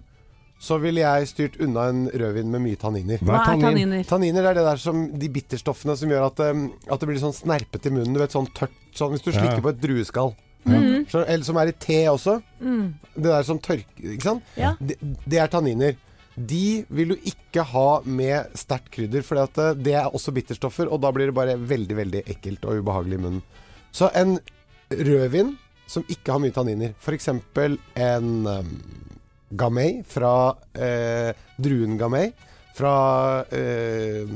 så 0.60 0.78
ville 0.80 1.04
jeg 1.04 1.28
styrt 1.28 1.58
unna 1.60 1.86
en 1.92 2.02
rødvin 2.08 2.48
med 2.52 2.64
mye 2.64 2.80
tanniner. 2.80 3.20
Hva 3.24 3.42
er 3.42 3.60
tanniner? 3.60 4.04
Tanniner 4.08 4.48
er 4.48 4.56
det 4.56 4.64
der 4.64 4.80
som 4.80 5.02
de 5.20 5.28
bitterstoffene 5.36 5.98
som 6.00 6.08
gjør 6.12 6.30
at, 6.30 6.40
at 6.48 7.00
det 7.00 7.08
blir 7.10 7.20
sånn 7.20 7.36
snerpete 7.36 7.92
i 7.92 7.94
munnen. 7.98 8.16
Du 8.16 8.20
vet, 8.22 8.32
sånn 8.32 8.48
tørt 8.56 8.72
sånn, 8.96 9.12
Hvis 9.12 9.24
du 9.24 9.30
Ja. 9.34 9.42
slikker 9.42 9.64
på 9.68 9.72
et 9.74 9.80
drueskall. 9.84 10.32
Mm. 10.64 11.06
Så, 11.08 11.24
eller 11.24 11.46
som 11.46 11.58
er 11.60 11.70
i 11.70 11.76
te 11.80 12.02
også. 12.10 12.36
Mm. 12.60 12.86
Det 13.14 13.26
der 13.26 13.46
som 13.48 13.58
tørker 13.62 14.14
Ikke 14.14 14.26
sant? 14.26 14.54
Ja. 14.60 14.74
Det, 14.78 14.98
det 15.24 15.40
er 15.40 15.50
tanniner. 15.52 15.96
De 16.36 16.84
vil 16.88 17.14
du 17.14 17.26
ikke 17.26 17.64
ha 17.72 17.88
med 18.06 18.52
sterkt 18.56 18.92
krydder, 18.94 19.24
for 19.26 19.40
det 19.76 19.94
er 19.96 20.08
også 20.08 20.32
bitterstoffer, 20.32 20.88
og 20.88 21.02
da 21.02 21.10
blir 21.12 21.28
det 21.28 21.36
bare 21.36 21.58
veldig 21.58 21.96
veldig 21.98 22.22
ekkelt 22.30 22.64
og 22.64 22.80
ubehagelig 22.80 23.18
i 23.18 23.24
munnen. 23.24 23.42
Så 23.92 24.08
en 24.16 24.38
rødvin 24.90 25.56
som 25.90 26.06
ikke 26.08 26.32
har 26.32 26.42
mye 26.42 26.54
tanniner, 26.54 26.94
f.eks. 27.02 27.28
en 27.34 28.30
um, 28.46 28.70
gamay 29.50 30.00
fra 30.06 30.54
eh, 30.78 31.34
druen 31.58 31.98
gamay 31.98 32.30
fra 32.78 32.94
eh, 33.50 34.28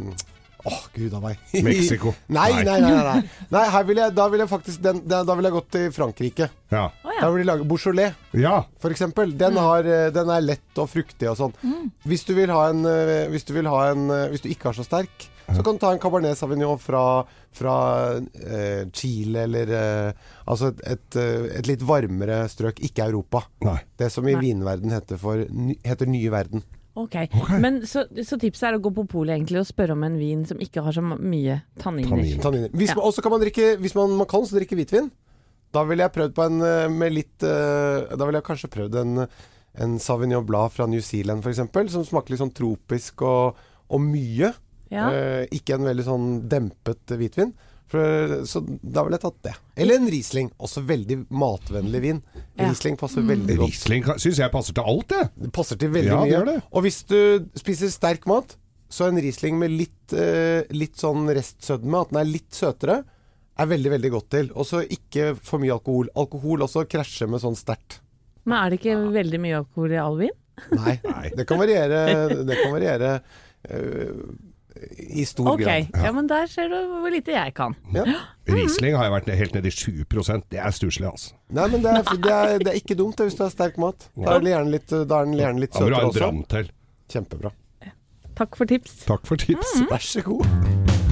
Åh, 0.65 0.85
gud 0.95 1.15
a 1.15 1.21
meg. 1.21 1.41
Mexico. 1.67 2.15
nei, 2.27 2.51
nei, 2.57 2.65
nei, 2.65 2.81
nei, 2.81 3.03
nei. 3.05 3.49
nei 3.53 3.65
her 3.75 3.85
vil 3.89 4.01
jeg, 4.01 4.15
da 4.17 4.29
vil 4.33 4.45
jeg 4.45 4.51
faktisk 4.51 4.85
den, 4.85 5.03
da, 5.09 5.21
da 5.29 5.37
vil 5.37 5.49
jeg 5.49 5.57
gått 5.59 5.71
til 5.77 5.91
Frankrike. 5.93 6.49
Ja. 6.73 6.87
Oh, 7.05 7.13
ja. 7.13 7.21
Da 7.21 7.31
vil 7.35 7.45
de 7.45 7.49
lage 7.51 7.69
Beaujolais 7.69 8.17
ja. 8.41 8.57
for 8.81 8.95
eksempel. 8.95 9.37
Den, 9.39 9.61
har, 9.61 9.85
eh, 9.85 10.09
den 10.15 10.33
er 10.33 10.45
lett 10.45 10.81
og 10.81 10.89
fruktig 10.93 11.29
og 11.31 11.39
sånn. 11.41 11.55
Hvis 12.09 12.25
du 12.29 12.35
vil 12.39 12.53
ha 12.55 12.67
en 12.73 12.85
eh, 12.89 13.29
Hvis 13.33 13.47
du 13.49 13.55
vil 13.57 13.69
ha 13.71 13.87
en 13.93 14.09
eh, 14.13 14.27
Hvis 14.33 14.45
du 14.45 14.51
ikke 14.51 14.71
har 14.71 14.77
så 14.77 14.87
sterk, 14.87 15.29
så 15.45 15.61
kan 15.63 15.77
du 15.77 15.83
ta 15.83 15.91
en 15.93 16.01
Cabernet 16.01 16.39
Sauvignon 16.39 16.79
fra, 16.81 17.25
fra 17.53 17.77
eh, 18.17 18.87
Chile 18.97 19.45
eller 19.45 19.73
eh, 19.77 20.31
Altså 20.49 20.73
et, 20.73 20.87
et, 20.95 21.19
et 21.61 21.69
litt 21.69 21.85
varmere 21.85 22.43
strøk, 22.53 22.81
ikke 22.85 23.11
Europa. 23.11 23.45
Nei. 23.65 23.79
Det 24.01 24.11
som 24.13 24.27
i 24.29 24.35
Nei. 24.37 24.41
vinverden 24.49 24.93
heter, 24.95 25.21
for, 25.21 25.45
heter 25.85 26.11
nye 26.11 26.33
verden. 26.33 26.65
Ok, 26.95 27.15
Men 27.59 27.81
så, 27.91 28.05
så 28.23 28.37
tipset 28.39 28.69
er 28.69 28.77
å 28.77 28.83
gå 28.85 28.93
på 28.95 29.03
polet 29.11 29.35
egentlig 29.35 29.59
og 29.59 29.67
spørre 29.67 29.97
om 29.97 30.05
en 30.07 30.15
vin 30.21 30.45
som 30.47 30.61
ikke 30.63 30.85
har 30.87 30.95
så 30.95 31.03
mye 31.03 31.57
tanniner. 31.83 32.37
Tanniner. 32.45 32.71
Hvis 32.71 32.93
Ja. 32.93 33.01
man, 33.01 33.13
kan 33.25 33.35
man 33.35 33.43
drikke 33.43 33.73
Hvis 33.83 33.97
man, 33.99 34.15
man 34.21 34.29
kan 34.31 34.47
så 34.47 34.55
drikke 34.61 34.79
hvitvin. 34.79 35.11
Da 35.75 35.83
ville 35.89 36.07
jeg 36.07 36.15
prøvd 36.15 36.37
på 36.37 36.45
en 36.47 36.61
eh, 36.63 36.87
med 36.95 37.17
litt 37.17 37.43
eh, 37.43 38.15
Da 38.15 38.23
ville 38.29 38.39
jeg 38.39 38.47
kanskje 38.47 38.71
prøvd 38.77 39.01
en, 39.01 39.25
en 39.83 39.97
Sauvignon 39.99 40.47
Blad 40.47 40.71
fra 40.77 40.87
New 40.87 41.03
Zealand 41.03 41.43
f.eks., 41.43 41.65
som 41.97 42.07
smaker 42.07 42.31
litt 42.37 42.43
sånn 42.45 42.55
tropisk 42.55 43.25
og, 43.27 43.59
og 43.91 44.01
mye. 44.05 44.53
Ja. 44.95 45.09
Eh, 45.11 45.49
ikke 45.57 45.75
en 45.81 45.89
veldig 45.91 46.07
sånn 46.07 46.29
dempet 46.47 47.11
hvitvin. 47.19 47.51
Så 48.49 48.61
da 48.83 49.05
ville 49.07 49.17
jeg 49.19 49.23
tatt 49.25 49.39
det. 49.47 49.53
Eller 49.85 50.01
en 50.01 50.09
Riesling. 50.11 50.51
Også 50.59 50.83
veldig 50.87 51.19
matvennlig 51.31 52.01
vin. 52.05 52.21
Ja. 52.59 52.69
Riesling 52.69 52.99
passer 53.01 53.25
veldig 53.27 53.57
godt. 53.61 53.71
Riesling 53.73 54.05
syns 54.19 54.41
jeg 54.43 54.53
passer 54.55 54.77
til 54.77 54.85
alt, 54.93 55.09
det. 55.15 55.23
Det 55.47 55.53
passer 55.57 55.81
til 55.81 55.91
veldig 55.95 56.13
Ja, 56.13 56.21
mye. 56.25 56.45
det. 56.53 56.57
Og 56.73 56.83
hvis 56.87 57.01
du 57.11 57.19
spiser 57.59 57.91
sterk 57.95 58.27
mat, 58.31 58.57
så 58.91 59.09
en 59.09 59.19
Riesling 59.19 59.59
med 59.59 59.73
litt, 59.75 60.13
eh, 60.13 60.63
litt 60.71 60.97
sånn 61.01 61.27
restsødme, 61.35 62.01
at 62.05 62.11
den 62.13 62.21
er 62.21 62.31
litt 62.31 62.51
søtere, 62.55 63.01
er 63.59 63.67
veldig, 63.71 63.91
veldig 63.97 64.11
godt 64.11 64.29
til. 64.31 64.51
Og 64.55 64.67
så 64.67 64.83
ikke 64.87 65.33
for 65.43 65.59
mye 65.63 65.73
alkohol. 65.77 66.09
Alkohol 66.19 66.63
også 66.67 66.87
krasjer 66.91 67.29
med 67.31 67.41
sånn 67.43 67.57
sterkt. 67.59 68.01
Men 68.45 68.59
er 68.61 68.71
det 68.71 68.81
ikke 68.83 68.97
veldig 69.15 69.41
mye 69.41 69.61
alkohol 69.63 69.93
i 69.95 70.01
all 70.03 70.19
vin? 70.19 70.35
Nei. 70.71 71.01
Det 71.35 71.47
kan 71.49 71.59
variere, 71.59 72.01
det 72.47 72.59
kan 72.63 72.71
variere 72.75 73.21
eh, 73.71 74.11
i 74.99 75.25
stor 75.25 75.53
okay. 75.53 75.87
grad. 75.87 76.05
ja, 76.05 76.13
men 76.13 76.29
der 76.29 76.47
ser 76.51 76.69
du 76.69 76.77
hvor 77.01 77.13
lite 77.13 77.35
jeg 77.35 77.55
kan. 77.55 77.77
Ja. 77.95 78.05
Riesling 78.51 78.97
har 78.99 79.07
jeg 79.09 79.15
vært 79.15 79.31
helt 79.39 79.55
nede 79.57 79.71
i 79.71 79.75
7% 79.75 80.49
Det 80.51 80.59
er 80.61 80.75
stusslig, 80.75 81.07
altså. 81.09 81.37
Nei, 81.49 81.69
men 81.73 81.85
det 81.85 81.93
er, 81.93 82.03
det, 82.03 82.33
er, 82.33 82.59
det 82.59 82.73
er 82.73 82.81
ikke 82.83 82.99
dumt 82.99 83.21
hvis 83.23 83.39
du 83.39 83.45
har 83.47 83.53
sterk 83.55 83.79
mat. 83.81 84.09
Da 84.19 84.35
er 84.35 84.43
den 84.43 84.53
gjerne 84.53 84.75
litt, 84.75 84.91
da 84.91 85.21
er 85.21 85.31
den 85.31 85.39
gjerne 85.39 85.65
litt 85.65 85.79
søtere 85.79 86.11
også. 86.11 86.67
Kjempebra. 87.15 87.55
Takk 88.35 88.59
for 88.59 88.67
tips. 88.67 89.05
Takk 89.07 89.27
for 89.31 89.39
tips. 89.39 89.79
Vær 89.91 90.03
så 90.03 90.27
god. 90.27 91.03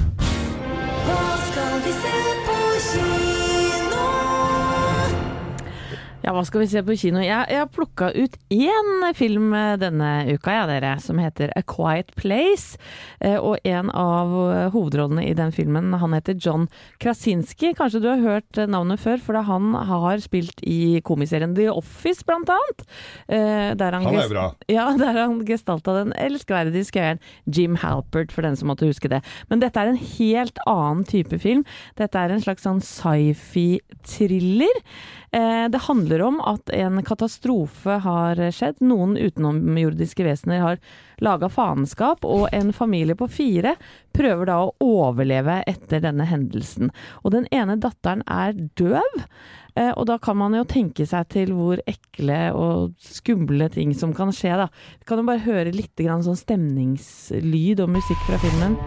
Ja, 6.23 6.31
hva 6.31 6.39
skal 6.47 6.61
vi 6.63 6.69
se 6.71 6.79
på 6.87 6.95
kino? 6.95 7.19
Jeg, 7.19 7.49
jeg 7.51 7.59
har 7.59 7.67
plukka 7.67 8.07
ut 8.15 8.37
én 8.55 9.01
film 9.17 9.49
eh, 9.57 9.73
denne 9.81 10.11
uka, 10.31 10.53
ja, 10.55 10.61
dere, 10.69 10.93
som 11.03 11.17
heter 11.19 11.51
A 11.59 11.63
Quiet 11.67 12.13
Place. 12.15 12.77
Eh, 13.19 13.35
Og 13.43 13.57
en 13.67 13.89
av 13.91 14.31
eh, 14.53 14.69
hovedrollene 14.71 15.25
i 15.27 15.33
den 15.35 15.51
filmen, 15.51 15.89
han 15.99 16.15
heter 16.15 16.37
John 16.39 16.69
Krasinski. 17.03 17.73
Kanskje 17.75 17.99
du 18.05 18.07
har 18.07 18.21
hørt 18.23 18.55
navnet 18.71 19.03
før, 19.03 19.19
for 19.19 19.35
han 19.49 19.73
har 19.89 20.23
spilt 20.23 20.63
i 20.63 21.01
komiserien 21.03 21.57
The 21.57 21.67
Office, 21.73 22.23
blant 22.23 22.47
annet. 22.55 22.85
Eh, 23.27 23.73
Der 23.83 23.91
Han 23.99 24.07
er 24.15 24.31
bra. 24.31 24.45
Ja, 24.71 24.87
der 24.97 25.19
han 25.25 25.43
gestalta 25.45 25.91
den 25.99 26.13
elskverdige 26.15 26.85
skøyeren 26.87 27.19
Jim 27.51 27.75
Halpert, 27.83 28.31
for 28.31 28.47
den 28.47 28.55
som 28.55 28.71
måtte 28.71 28.87
huske 28.87 29.11
det. 29.11 29.19
Men 29.51 29.59
dette 29.59 29.75
er 29.83 29.91
en 29.91 29.99
helt 29.99 30.55
annen 30.63 31.03
type 31.03 31.35
film. 31.43 31.67
Dette 31.99 32.15
er 32.23 32.31
en 32.31 32.39
slags 32.47 32.63
sånn 32.63 32.79
sci-fi-thriller. 32.79 34.79
Eh, 35.33 35.69
det 35.69 35.77
handler 35.77 36.21
om 36.21 36.41
at 36.41 36.69
en 36.69 36.99
katastrofe 37.05 37.97
har 38.03 38.37
skjedd. 38.53 38.83
Noen 38.85 39.15
utenomjordiske 39.17 40.25
vesener 40.27 40.61
har 40.61 40.77
laga 41.25 41.49
faenskap, 41.49 42.21
og 42.25 42.51
en 42.53 42.69
familie 42.73 43.17
på 43.17 43.27
fire 43.31 43.73
prøver 44.13 44.51
da 44.51 44.59
å 44.61 44.73
overleve 44.85 45.63
etter 45.65 46.03
denne 46.03 46.27
hendelsen. 46.29 46.93
Og 47.23 47.33
den 47.33 47.47
ene 47.49 47.79
datteren 47.81 48.21
er 48.29 48.53
døv. 48.77 49.23
Eh, 49.73 49.89
og 49.89 50.05
da 50.05 50.19
kan 50.21 50.37
man 50.37 50.53
jo 50.53 50.67
tenke 50.69 51.07
seg 51.09 51.31
til 51.33 51.55
hvor 51.57 51.81
ekle 51.89 52.41
og 52.53 52.93
skumle 53.01 53.71
ting 53.73 53.95
som 53.97 54.13
kan 54.13 54.29
skje, 54.29 54.53
da. 54.61 54.69
Vi 55.01 55.09
kan 55.09 55.23
jo 55.23 55.25
bare 55.31 55.47
høre 55.47 55.73
litt 55.73 55.97
sånn 55.97 56.37
stemningslyd 56.37 57.81
og 57.81 57.95
musikk 57.97 58.21
fra 58.29 58.37
filmen. 58.45 58.77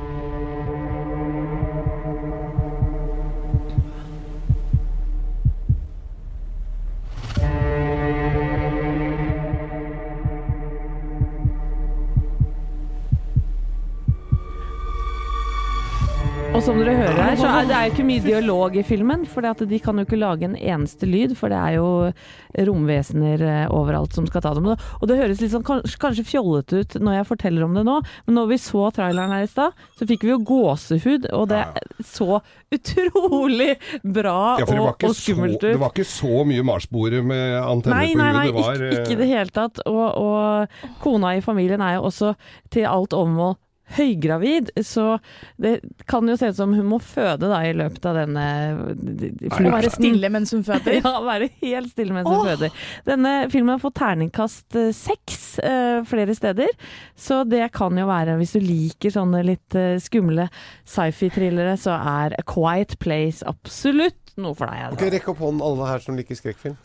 Som 16.67 16.79
dere 16.81 16.97
hører 16.99 17.19
her, 17.21 17.37
så 17.39 17.47
er 17.47 17.67
det 17.69 17.75
er 17.77 17.85
jo 17.87 17.93
ikke 17.93 18.05
mye 18.09 18.23
dialog 18.25 18.77
i 18.79 18.83
filmen, 18.87 19.23
for 19.31 19.45
de 19.71 19.79
kan 19.83 20.01
jo 20.01 20.05
ikke 20.07 20.19
lage 20.19 20.49
en 20.49 20.57
eneste 20.59 21.07
lyd, 21.07 21.37
for 21.39 21.53
det 21.53 21.59
er 21.61 21.77
jo 21.77 21.89
romvesener 22.67 23.43
eh, 23.47 23.67
overalt 23.71 24.17
som 24.17 24.27
skal 24.27 24.43
ta 24.43 24.51
dem. 24.57 24.67
Og 24.73 25.05
det 25.07 25.19
høres 25.21 25.43
litt 25.43 25.53
sånn 25.53 25.67
kanskje, 25.67 26.25
fjollete 26.27 26.81
ut 26.83 26.97
når 26.99 27.21
jeg 27.21 27.29
forteller 27.29 27.67
om 27.67 27.77
det 27.77 27.85
nå, 27.87 28.01
men 28.27 28.39
når 28.41 28.49
vi 28.51 28.59
så 28.65 28.89
traileren 28.97 29.35
her 29.37 29.45
i 29.47 29.51
stad, 29.51 29.77
så 29.95 30.09
fikk 30.11 30.27
vi 30.27 30.33
jo 30.33 30.41
gåsehud, 30.49 31.29
og 31.37 31.45
det 31.53 31.63
så 32.07 32.41
utrolig 32.75 33.77
bra 34.03 34.57
Ja, 34.59 34.67
og, 34.67 35.07
og 35.07 35.15
skummelt 35.15 35.61
ut. 35.61 35.69
det 35.69 35.77
var 35.85 35.95
ikke 35.95 36.09
så 36.09 36.43
mye 36.49 36.65
marsboere 36.67 37.23
med 37.23 37.61
antenner 37.61 38.01
Nei, 38.01 38.09
på 38.11 38.19
nei, 38.19 38.33
nei, 38.33 38.41
nei, 38.41 38.49
Det 38.49 38.57
var, 38.59 38.81
ikke, 38.81 39.05
ikke 39.05 39.15
i 39.15 39.19
eh, 39.19 39.23
det 39.23 39.31
hele 39.31 39.55
tatt. 39.55 39.85
Og, 39.87 40.03
og 40.19 40.99
kona 41.05 41.37
i 41.39 41.45
familien 41.45 41.85
er 41.85 42.01
jo 42.01 42.09
også 42.11 42.35
til 42.75 42.89
alt 42.91 43.15
overmål 43.15 43.55
høygravid, 43.95 44.73
så 44.83 45.19
det 45.63 45.79
kan 46.11 46.27
jo 46.29 46.35
se 46.39 46.51
ut 46.51 46.59
som 46.59 46.75
hun 46.75 46.89
må 46.91 46.99
føde 47.03 47.47
da 47.51 47.61
i 47.67 47.75
løpet 47.77 48.09
av 48.11 48.19
denne 48.19 48.47
flukten. 48.97 49.71
Være 49.71 49.93
stille 49.95 50.31
mens 50.33 50.55
hun 50.57 50.67
føder. 50.67 50.99
Ja, 51.07 51.13
være 51.23 51.51
helt 51.61 51.93
stille 51.93 52.17
mens 52.17 52.29
hun 52.29 52.41
Åh. 52.41 52.49
føder. 52.51 52.85
Denne 53.07 53.35
filmen 53.53 53.77
har 53.77 53.83
fått 53.83 53.99
terningkast 54.01 54.79
eh, 54.81 54.91
seks 54.97 55.41
uh, 55.63 56.03
flere 56.09 56.35
steder, 56.35 56.73
så 57.15 57.43
det 57.47 57.69
kan 57.77 57.97
jo 57.99 58.09
være, 58.09 58.37
hvis 58.41 58.57
du 58.57 58.61
liker 58.65 59.15
sånne 59.15 59.45
litt 59.47 59.79
uh, 59.79 59.97
skumle 60.03 60.49
sci-fi-thrillere, 60.89 61.77
så 61.81 61.95
er 61.97 62.37
A 62.41 62.47
Quiet 62.49 62.97
Place 63.03 63.47
absolutt 63.47 64.19
noe 64.41 64.57
for 64.57 64.69
deg. 64.69 64.83
Ok, 64.91 64.97
Altså. 64.97 65.13
Rekk 65.17 65.31
opp 65.33 65.41
hånden 65.45 65.65
alle 65.65 65.89
her 65.91 66.05
som 66.05 66.19
liker 66.19 66.39
skrekkfilm. 66.39 66.77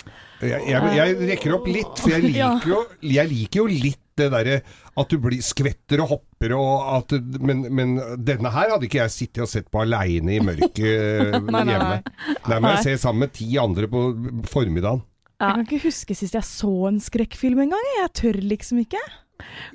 jeg, 0.42 0.62
jeg, 0.70 0.94
jeg 0.98 1.18
rekker 1.34 1.58
opp 1.58 1.68
litt, 1.70 1.92
for 2.00 2.14
jeg 2.14 2.30
liker, 2.30 2.70
jo, 2.70 2.80
jeg 3.06 3.32
liker 3.32 3.64
jo 3.64 3.68
litt 3.72 4.01
det 4.20 4.28
derre 4.34 4.58
at 5.02 5.14
du 5.14 5.18
blir 5.24 5.44
skvetter 5.46 6.04
og 6.04 6.12
hopper 6.16 6.56
og 6.58 6.90
at 6.98 7.16
men, 7.40 7.64
men 7.72 7.96
denne 8.20 8.52
her 8.54 8.74
hadde 8.74 8.88
ikke 8.90 9.02
jeg 9.04 9.14
sittet 9.14 9.46
og 9.46 9.52
sett 9.52 9.70
på 9.72 9.84
aleine 9.84 10.36
i 10.36 10.42
mørket 10.44 10.84
eh, 10.90 11.38
hjemme. 11.38 11.64
nei. 11.64 12.02
Nei, 12.50 12.58
men 12.58 12.70
jeg 12.76 12.86
ser 12.90 13.02
sammen 13.06 13.28
med 13.28 13.36
ti 13.38 13.50
andre 13.62 13.90
på 13.92 14.06
formiddagen. 14.52 15.06
Jeg 15.42 15.58
kan 15.58 15.66
ikke 15.66 15.86
huske 15.88 16.16
sist 16.18 16.38
jeg 16.38 16.46
så 16.46 16.72
en 16.92 17.00
skrekkfilm 17.02 17.64
en 17.64 17.74
gang. 17.74 17.86
jeg. 17.88 18.02
Jeg 18.04 18.16
tør 18.20 18.42
liksom 18.46 18.82
ikke. 18.84 19.02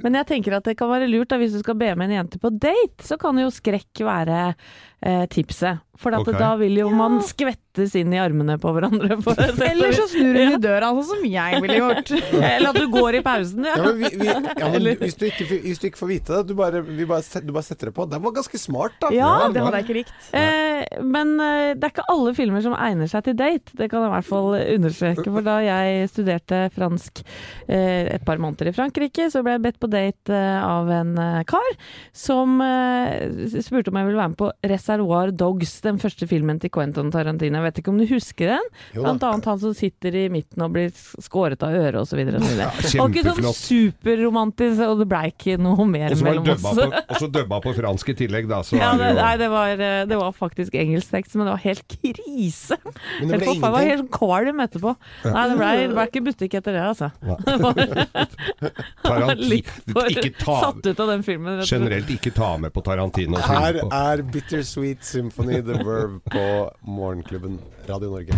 Men 0.05 0.19
jeg 0.19 0.29
tenker 0.29 0.57
at 0.59 0.69
det 0.69 0.77
kan 0.79 0.91
være 0.91 1.09
lurt 1.11 1.33
da, 1.33 1.39
hvis 1.41 1.57
du 1.57 1.63
skal 1.63 1.79
be 1.81 1.89
med 1.99 2.11
en 2.11 2.21
jente 2.21 2.41
på 2.43 2.53
date, 2.55 3.03
så 3.03 3.19
kan 3.21 3.39
jo 3.41 3.49
skrekk 3.51 4.05
være 4.07 4.41
eh, 4.53 5.25
tipset. 5.33 5.83
For 6.01 6.13
at 6.17 6.27
Ok. 6.27 6.33
da 6.39 6.51
vil 6.61 6.77
jo 6.81 6.91
man 6.93 7.19
skvettes 7.25 7.95
inn 7.99 8.13
i 8.13 8.19
armene 8.21 8.57
på 8.61 8.73
hverandre. 8.77 9.19
For 9.25 9.35
å 9.37 9.47
Eller 9.67 9.93
så 9.97 10.07
snur 10.13 10.37
hun 10.37 10.55
i 10.55 10.61
døra, 10.63 10.91
sånn 10.97 11.09
som 11.11 11.25
jeg 11.29 11.61
ville 11.65 11.79
gjort. 11.81 12.11
Eller 12.53 12.69
at 12.71 12.79
du 12.81 12.87
går 12.93 13.19
i 13.19 13.23
pausen, 13.27 13.65
ja. 13.67 13.75
Ja, 13.77 13.85
men, 13.91 13.99
vi, 14.01 14.11
vi, 14.21 14.29
ja, 14.31 14.71
men 14.73 14.89
hvis, 15.03 15.17
du 15.21 15.27
ikke, 15.29 15.47
hvis 15.65 15.81
du 15.83 15.87
ikke 15.91 16.01
får 16.03 16.11
vite 16.13 16.37
det, 16.39 16.43
du 16.51 16.55
bare, 16.59 16.83
vi 16.87 17.05
bare, 17.09 17.25
set- 17.27 17.47
du 17.47 17.53
bare 17.57 17.67
setter 17.69 17.91
det 17.91 17.95
på. 17.97 18.07
Det 18.11 18.21
var 18.25 18.37
ganske 18.39 18.61
smart, 18.61 18.97
da. 19.03 19.11
Ja, 19.17 19.31
Det 19.53 19.63
hadde 19.65 19.81
jeg 19.83 19.87
ikke 19.89 19.99
likt. 20.01 20.31
Eh, 20.37 21.01
men 21.05 21.35
eh, 21.41 21.73
det 21.77 21.85
er 21.89 21.95
ikke 21.95 22.07
alle 22.13 22.35
filmer 22.37 22.65
som 22.65 22.77
egner 22.77 23.11
seg 23.13 23.25
til 23.29 23.37
date. 23.39 23.73
Det 23.77 23.91
kan 23.93 24.05
jeg 24.05 24.11
i 24.11 24.15
hvert 24.17 24.31
fall 24.31 24.51
understreke. 24.77 25.27
For 25.37 25.47
da 25.47 25.59
jeg 25.65 26.09
studerte 26.13 26.63
fransk 26.77 27.23
eh, 27.69 28.15
et 28.17 28.25
par 28.27 28.41
måneder 28.43 28.71
i 28.73 28.77
Frankrike, 28.77 29.29
så 29.33 29.43
ble 29.45 29.57
jeg 29.57 29.65
bedt 29.69 29.81
på 29.83 29.91
date 29.93 30.33
eh, 30.33 30.61
av 30.67 30.89
en 30.93 31.13
eh, 31.21 31.43
kar 31.49 31.73
som 32.17 32.57
eh, 32.65 33.27
spurte 33.63 33.93
om 33.93 33.99
jeg 34.01 34.09
ville 34.09 34.21
være 34.21 34.33
med 34.33 34.41
på 34.41 34.51
Reservoir 34.73 35.33
Dogs, 35.37 35.77
den 35.87 36.01
første 36.03 36.27
filmen 36.29 36.59
til 36.63 36.71
Quentin 36.75 37.11
Tarantino. 37.15 37.61
Jeg 37.61 37.67
vet 37.71 37.81
ikke 37.83 37.93
om 37.95 38.01
du 38.01 38.07
husker 38.11 38.53
den? 38.57 38.69
Blant 38.97 39.25
annet 39.27 39.49
han 39.51 39.61
som 39.63 39.75
sitter 39.77 40.17
i 40.19 40.27
midten 40.33 40.65
og 40.67 40.75
blir 40.75 40.91
skåret 41.23 41.63
av 41.67 41.75
øret 41.77 42.01
osv. 42.03 42.23
Det 42.27 42.41
var 42.67 43.11
ikke 43.11 43.25
sånn 43.27 43.57
superromantisk, 43.57 44.83
og 44.87 45.03
det 45.03 45.09
blei 45.11 45.25
ikke 45.33 45.57
noe 45.63 45.87
mer 45.89 46.15
mellom 46.27 46.51
oss. 46.57 46.67
og 46.83 47.17
så 47.23 47.31
dubba 47.33 47.61
på 47.65 47.75
fransk 47.79 48.13
i 48.13 48.17
tillegg, 48.25 48.49
da. 48.51 48.61
Så 48.67 48.79
Ja, 48.81 48.93
det, 48.99 49.13
nei, 49.19 49.33
det 49.41 49.49
var, 49.53 49.73
eh, 49.79 50.03
det 50.11 50.21
var 50.21 50.35
faktisk 50.37 50.75
engelsk 50.79 51.15
tekst, 51.15 51.37
men 51.39 51.49
det 51.49 51.55
var 51.57 51.65
helt 51.65 51.87
krise. 51.97 52.79
Men 52.85 53.35
det 53.35 53.41
ble. 53.43 53.57
Jeg 53.57 53.75
var 53.77 53.87
helt 53.87 54.11
kvalm 54.15 54.63
etterpå. 54.67 54.95
Nei, 55.25 55.45
det 55.51 55.57
ble, 55.61 55.73
det 55.87 55.95
ble 55.97 56.07
ikke 56.11 56.25
butikk 56.29 56.59
etter 56.61 56.77
det, 56.77 56.85
altså. 56.93 57.11
Tarantino, 59.07 60.05
Litt 60.17 60.43
for 60.43 60.61
satt 60.63 60.87
ut 60.87 61.01
av 61.01 61.09
den 61.13 61.23
filmen. 61.27 61.63
Generelt 61.67 62.11
ikke 62.13 62.33
ta 62.37 62.53
med 62.61 62.73
på 62.75 62.83
Tarantino. 62.87 63.41
Her 63.43 63.81
er 63.87 64.23
Bittersweet 64.33 65.05
Symphony 65.07 65.61
The 65.67 65.76
Verve 65.85 66.21
på 66.31 66.45
Morgenklubben 66.87 67.59
Radio 67.89 68.11
Norge. 68.11 68.37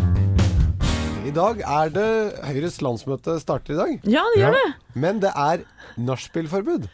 I 1.28 1.32
dag 1.34 1.60
er 1.60 1.90
det 1.92 2.08
Høyres 2.46 2.78
landsmøte 2.84 3.34
starter 3.42 3.74
i 3.74 3.78
dag, 3.78 3.92
Ja, 4.08 4.22
det 4.34 4.40
gjør 4.42 4.54
det. 4.56 4.66
men 4.94 5.20
det 5.20 5.30
er 5.36 5.64
nachspielforbud. 5.98 6.86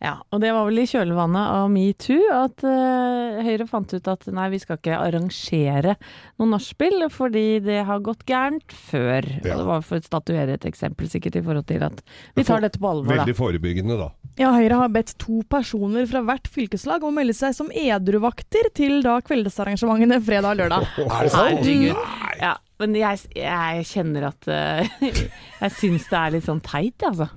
Ja, 0.00 0.14
og 0.32 0.40
det 0.40 0.48
var 0.56 0.64
vel 0.64 0.80
i 0.80 0.86
kjølvannet 0.88 1.48
av 1.58 1.66
metoo 1.68 2.30
at 2.32 2.62
uh, 2.64 3.40
Høyre 3.44 3.66
fant 3.68 3.90
ut 3.92 4.06
at 4.08 4.22
nei, 4.32 4.46
vi 4.54 4.60
skal 4.62 4.78
ikke 4.78 4.96
arrangere 4.96 5.96
noe 6.40 6.48
nachspiel, 6.54 7.04
fordi 7.12 7.58
det 7.60 7.82
har 7.84 8.00
gått 8.04 8.24
gærent 8.28 8.72
før. 8.72 9.28
Ja. 9.44 9.52
Og 9.52 9.60
det 9.60 9.66
var 9.68 9.84
for 9.84 10.00
å 10.00 10.06
statuere 10.06 10.56
et 10.56 10.64
eksempel 10.68 11.10
sikkert 11.12 11.36
i 11.36 11.42
forhold 11.44 11.68
til 11.68 11.84
at 11.84 12.00
vi 12.38 12.46
tar 12.48 12.64
dette 12.64 12.80
på 12.80 12.88
alvor, 12.88 13.12
da. 13.12 13.26
Veldig 13.26 13.36
forebyggende, 13.36 13.98
da. 14.00 14.08
Ja, 14.40 14.54
Høyre 14.56 14.80
har 14.80 14.94
bedt 14.94 15.12
to 15.20 15.42
personer 15.52 16.08
fra 16.08 16.24
hvert 16.24 16.48
fylkeslag 16.48 17.04
om 17.04 17.12
å 17.12 17.18
melde 17.20 17.36
seg 17.36 17.52
som 17.58 17.68
edruvakter 17.68 18.70
til 18.72 19.02
da 19.04 19.18
kveldsarrangementene 19.26 20.22
fredag 20.24 20.56
og 20.56 20.62
lørdag. 20.62 20.88
Er 21.10 21.28
det 21.28 21.34
sant? 21.36 21.60
Herregud. 21.60 22.00
Ja, 22.40 22.54
men 22.80 22.96
jeg, 22.96 23.20
jeg 23.36 23.84
kjenner 23.92 24.30
at 24.30 24.48
uh, 24.48 25.04
Jeg 25.60 25.76
syns 25.76 26.08
det 26.08 26.24
er 26.24 26.36
litt 26.38 26.48
sånn 26.48 26.64
teit, 26.64 27.04
altså. 27.04 27.28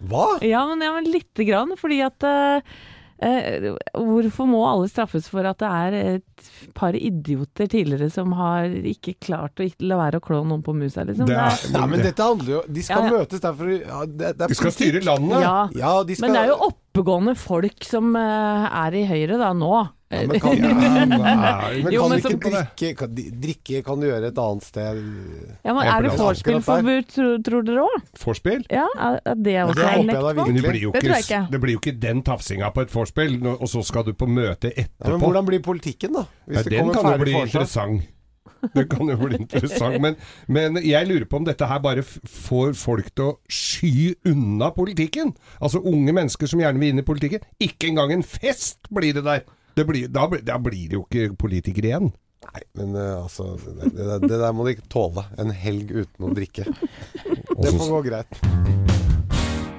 Hva? 0.00 0.38
Ja, 0.46 0.66
men, 0.70 0.84
ja, 0.84 0.92
men 0.94 1.08
lite 1.10 1.44
grann. 1.48 1.74
Fordi 1.80 1.98
at 2.06 2.22
eh, 2.28 2.60
eh, 3.24 3.68
Hvorfor 3.98 4.46
må 4.46 4.60
alle 4.68 4.86
straffes 4.90 5.26
for 5.32 5.46
at 5.50 5.58
det 5.58 5.68
er 5.68 5.96
et 6.16 6.50
par 6.78 6.94
idioter 6.94 7.66
tidligere 7.70 8.10
som 8.14 8.32
har 8.38 8.70
ikke 8.70 9.16
klart 9.26 9.58
å 9.58 9.66
la 9.82 9.98
være 9.98 10.20
å 10.20 10.24
klå 10.24 10.44
noen 10.46 10.62
på 10.62 10.74
musa, 10.78 11.02
liksom? 11.08 11.26
Det 11.26 11.34
er, 11.34 11.58
Nei, 11.74 11.86
men 11.90 12.04
dette 12.06 12.22
handler 12.28 12.52
jo 12.58 12.62
De 12.70 12.84
skal 12.86 13.02
Ja, 13.02 13.10
ja. 13.10 13.16
møtes 13.18 13.42
derfor 13.42 13.72
ja, 13.74 14.04
det, 14.06 14.34
det 14.38 14.46
er 14.46 14.52
de 14.54 14.60
skal 14.60 14.76
styre 14.76 15.02
landet. 15.02 15.40
ja. 15.42 15.56
Ja, 15.74 15.96
de 16.06 16.14
skal 16.18 16.28
Men 16.28 16.38
det 16.38 16.44
er 16.46 16.52
jo 16.54 16.60
oppegående 16.92 17.34
folk 17.38 17.84
som 17.86 18.14
eh, 18.16 18.66
er 18.86 18.94
i 18.98 19.04
Høyre 19.06 19.38
da 19.38 19.52
nå. 19.54 19.88
Ja, 20.08 20.22
men 20.24 20.40
kan, 20.40 20.54
Ja, 20.56 20.68
men 21.04 21.10
nei, 21.20 21.92
Jo, 21.92 22.06
men 22.08 22.16
ikke 22.16 22.30
så- 22.32 22.38
drikke 22.40 22.92
kan, 22.96 23.10
Drikke 23.42 23.82
kan 23.84 24.00
du 24.00 24.06
gjøre 24.08 24.30
et 24.30 24.38
annet 24.40 24.64
sted. 24.64 25.00
Ja, 25.66 25.74
men 25.76 25.82
Er 25.84 26.00
det 26.06 26.14
for 26.14 26.16
det 26.16 26.22
vorspielforbud, 26.24 27.10
tror, 27.12 27.34
tror 27.44 27.66
dere 27.68 27.84
òg? 27.84 28.06
Vorspiel? 28.22 28.64
Ja, 28.72 28.86
er 28.96 29.20
det 29.36 29.56
også 29.66 29.76
det 29.76 29.84
er 29.84 30.02
lekt 30.08 30.38
på? 30.40 30.46
Det 30.48 30.64
blir, 30.64 30.80
jo 30.86 30.92
Det 30.96 31.04
ikke, 31.04 31.42
det 31.52 31.60
blir 31.60 31.76
jo 31.76 31.82
ikke 31.82 31.94
den 32.00 32.22
tafsinga 32.24 32.70
på 32.72 32.86
et 32.86 32.94
vorspiel, 32.96 33.36
og 33.52 33.68
så 33.68 33.84
skal 33.84 34.08
du 34.08 34.14
på 34.16 34.26
møte 34.32 34.72
Ja, 34.72 34.86
men 35.12 35.20
hvordan 35.20 35.44
blir 35.50 35.60
politikken, 35.60 36.16
da? 36.16 36.24
Hvis 36.48 36.56
Ja, 36.56 36.62
det 36.62 36.78
den 36.78 36.94
kan 36.96 37.04
jo 37.12 37.18
bli 37.20 37.32
forslag? 37.36 37.52
interessant. 37.52 38.08
Det 38.76 38.86
kan 38.90 39.10
jo 39.10 39.18
bli 39.20 39.40
interessant. 39.42 39.98
Men, 40.02 40.16
men 40.50 40.78
jeg 40.82 41.08
lurer 41.08 41.26
på 41.28 41.40
om 41.40 41.46
dette 41.46 41.68
her 41.68 41.82
bare 41.84 42.04
får 42.04 42.74
folk 42.78 43.10
til 43.14 43.32
å 43.32 43.36
sky 43.52 44.14
unna 44.28 44.72
politikken. 44.76 45.34
Altså 45.60 45.82
unge 45.84 46.14
mennesker 46.16 46.50
som 46.50 46.62
gjerne 46.62 46.82
vil 46.82 46.94
inn 46.94 47.02
i 47.02 47.06
politikken. 47.06 47.44
Ikke 47.62 47.90
engang 47.92 48.14
en 48.16 48.26
fest 48.26 48.90
blir 48.94 49.16
det 49.16 49.26
der. 49.26 49.44
Det 49.78 49.86
blir, 49.86 50.08
da, 50.10 50.26
da 50.42 50.58
blir 50.58 50.88
det 50.90 50.98
jo 50.98 51.04
ikke 51.06 51.36
politikere 51.38 51.92
igjen. 51.92 52.10
Nei, 52.48 52.62
men 52.78 52.94
uh, 52.96 53.24
altså 53.24 53.52
det, 53.58 53.92
det, 53.94 54.20
det 54.24 54.38
der 54.40 54.54
må 54.54 54.66
de 54.66 54.76
ikke 54.76 54.90
tåle. 54.90 55.26
En 55.38 55.52
helg 55.54 55.92
uten 55.94 56.28
å 56.28 56.34
drikke. 56.34 56.66
Det 57.58 57.72
får 57.74 57.88
gå 57.90 58.02
greit. 58.06 59.07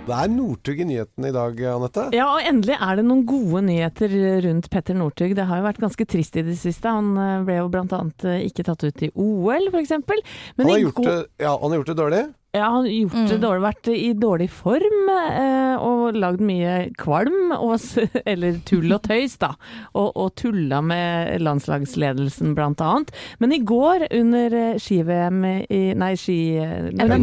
Det 0.09 0.17
er 0.17 0.31
Northug 0.33 0.79
i 0.81 0.87
nyhetene 0.89 1.29
i 1.29 1.35
dag, 1.35 1.61
Anette. 1.75 2.07
Ja, 2.17 2.31
og 2.33 2.47
endelig 2.49 2.77
er 2.79 2.99
det 2.99 3.05
noen 3.05 3.25
gode 3.29 3.61
nyheter 3.67 4.15
rundt 4.47 4.69
Petter 4.73 4.97
Northug. 4.97 5.35
Det 5.37 5.45
har 5.49 5.61
jo 5.61 5.67
vært 5.67 5.83
ganske 5.83 6.07
trist 6.09 6.39
i 6.39 6.45
det 6.47 6.57
siste. 6.59 6.89
Han 6.89 7.13
eh, 7.19 7.35
ble 7.45 7.59
jo 7.59 7.69
annet 7.69 8.25
eh, 8.25 8.41
ikke 8.49 8.65
tatt 8.67 8.87
ut 8.87 9.05
i 9.05 9.11
OL, 9.13 9.69
f.eks. 9.69 9.95
Han 9.99 10.65
har, 10.65 10.81
gjort 10.81 11.03
det, 11.05 11.17
ja, 11.43 11.53
han 11.53 11.69
har 11.69 11.81
gjort 11.81 11.91
det 11.93 11.99
dårlig. 12.01 12.23
Ja, 12.51 12.63
han 12.63 12.73
har 12.73 12.87
gjort 12.87 13.29
det 13.29 13.35
dårlig, 13.43 13.61
vært 13.61 13.87
i 13.93 14.07
dårlig 14.17 14.47
form 14.49 15.09
eh, 15.13 15.75
og 15.85 16.15
lagd 16.17 16.41
mye 16.41 16.87
kvalm, 16.97 17.51
og, 17.53 17.75
eller 18.31 18.55
tull 18.65 18.89
og 18.95 19.03
tøys, 19.05 19.35
da. 19.37 19.51
Og, 19.93 20.07
og 20.17 20.31
tulla 20.39 20.79
med 20.81 21.43
landslagsledelsen, 21.45 22.55
blant 22.57 22.81
annet. 22.81 23.13
Men 23.37 23.53
i 23.53 23.59
går, 23.61 24.07
under 24.17 24.55
eh, 24.57 24.79
ski-VM 24.81 25.45
i 25.45 25.81
Nei, 25.99 26.15
ski... 26.17 26.39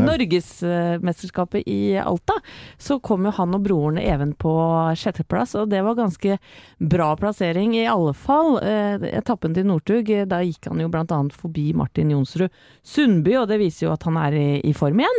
Norgesmesterskapet 0.07 1.67
i 1.67 1.97
Alta, 1.99 2.39
så 2.79 3.01
kom 3.03 3.27
jo 3.27 3.35
han 3.35 3.59
og 3.59 3.67
broren 3.67 3.99
Even 3.99 4.31
på 4.39 4.55
sjetteplass, 4.95 5.57
og 5.59 5.75
det 5.75 5.83
var 5.83 5.99
ganske 5.99 6.39
bra 6.79 7.11
plassering. 7.19 7.75
I 7.75 7.89
alle 7.91 8.15
fall 8.15 8.61
eh, 8.63 9.11
etappen 9.11 9.59
til 9.59 9.67
Northug, 9.73 10.15
da 10.31 10.39
gikk 10.47 10.71
han 10.71 10.87
jo 10.87 10.93
blant 10.95 11.11
annet 11.11 11.35
forbi 11.35 11.73
Martin 11.75 12.15
Jonsrud 12.15 12.47
Sundby, 12.87 13.35
og 13.43 13.51
det 13.51 13.59
viser 13.67 13.89
jo 13.89 13.95
at 13.97 14.07
han 14.07 14.23
er 14.23 14.39
i, 14.39 14.49
i 14.71 14.77
form 14.77 15.03
igjen. 15.03 15.16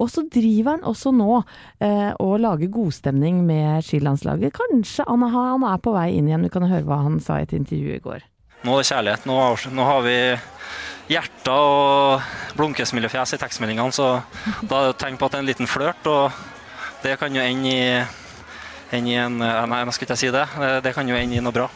Og 0.00 0.10
så 0.10 0.24
driver 0.32 0.76
han 0.78 0.84
også 0.88 1.12
nå 1.14 1.42
eh, 1.80 2.12
og 2.20 2.38
lager 2.40 2.70
godstemning 2.72 3.42
med 3.46 3.82
skilandslaget. 3.84 4.52
Kanskje 4.56 5.04
han, 5.08 5.22
han 5.34 5.64
er 5.70 5.78
på 5.84 5.92
vei 5.94 6.10
inn 6.18 6.28
igjen. 6.30 6.42
Vi 6.48 6.52
kan 6.54 6.68
høre 6.70 6.84
hva 6.88 7.02
han 7.04 7.20
sa 7.20 7.38
i 7.40 7.46
et 7.48 7.52
intervju 7.56 7.96
i 7.96 8.02
går. 8.04 8.22
Nå 8.64 8.74
er 8.76 8.82
det 8.82 8.90
kjærlighet. 8.90 9.26
Nå 9.26 9.36
har, 9.40 9.66
nå 9.72 9.84
har 9.88 10.00
vi 10.04 10.16
hjerter 11.10 11.52
og 11.58 12.56
blunkesmilefjes 12.58 13.34
i 13.34 13.40
tekstmeldingene, 13.40 13.92
så 13.96 14.08
da 14.68 14.82
er 14.84 14.90
det 14.92 14.98
tegn 15.00 15.16
på 15.18 15.26
at 15.26 15.32
det 15.32 15.38
er 15.40 15.42
en 15.44 15.48
liten 15.50 15.66
flørt, 15.70 16.06
og 16.06 16.30
det 17.02 17.16
kan 17.18 17.34
jo 17.34 17.42
ende 17.42 17.72
i, 17.72 18.02
ende 18.94 19.10
i 19.10 19.16
en 19.18 19.40
eh, 19.42 19.62
Nei, 19.66 19.80
jeg 19.82 19.96
skal 19.96 20.06
ikke 20.10 20.18
si 20.20 20.30
det. 20.34 20.44
Det- 20.60 20.82
Det 20.84 20.94
kan 20.94 21.08
jo 21.08 21.16
ende 21.16 21.36
i 21.36 21.40
noe 21.42 21.52
bra. 21.56 21.66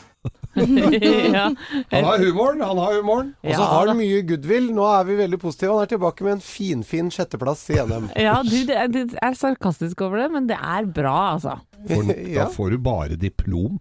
ja. 1.34 1.46
Han 1.90 2.05
har 2.09 2.18
humoren, 2.24 2.61
han 2.62 2.78
har 2.78 2.94
humoren. 3.00 3.32
Og 3.42 3.50
så 3.50 3.59
Ja, 3.61 3.68
har 3.72 3.90
han 3.90 3.98
mye 3.98 4.20
goodwill. 4.28 4.70
Nå 4.76 4.86
er 4.94 5.05
vi 5.09 5.16
veldig 5.18 5.40
positive. 5.42 5.74
Han 5.74 5.86
er 5.86 5.92
tilbake 5.94 6.26
med 6.26 6.36
en 6.38 6.44
finfin 6.44 7.11
sjetteplass 7.14 7.64
i 7.74 7.78
NM. 7.82 8.11
Ja, 8.20 8.36
du, 8.46 8.57
det 8.68 8.76
er, 8.78 8.88
det 8.94 9.05
er 9.18 9.38
sarkastisk 9.38 10.05
over 10.07 10.22
det, 10.24 10.30
men 10.34 10.46
det 10.50 10.59
er 10.61 10.86
bra, 10.86 11.16
altså. 11.36 11.59
For, 11.88 12.14
Da 12.38 12.48
får 12.55 12.74
du 12.76 12.78
bare 12.86 13.18
diplom. 13.20 13.80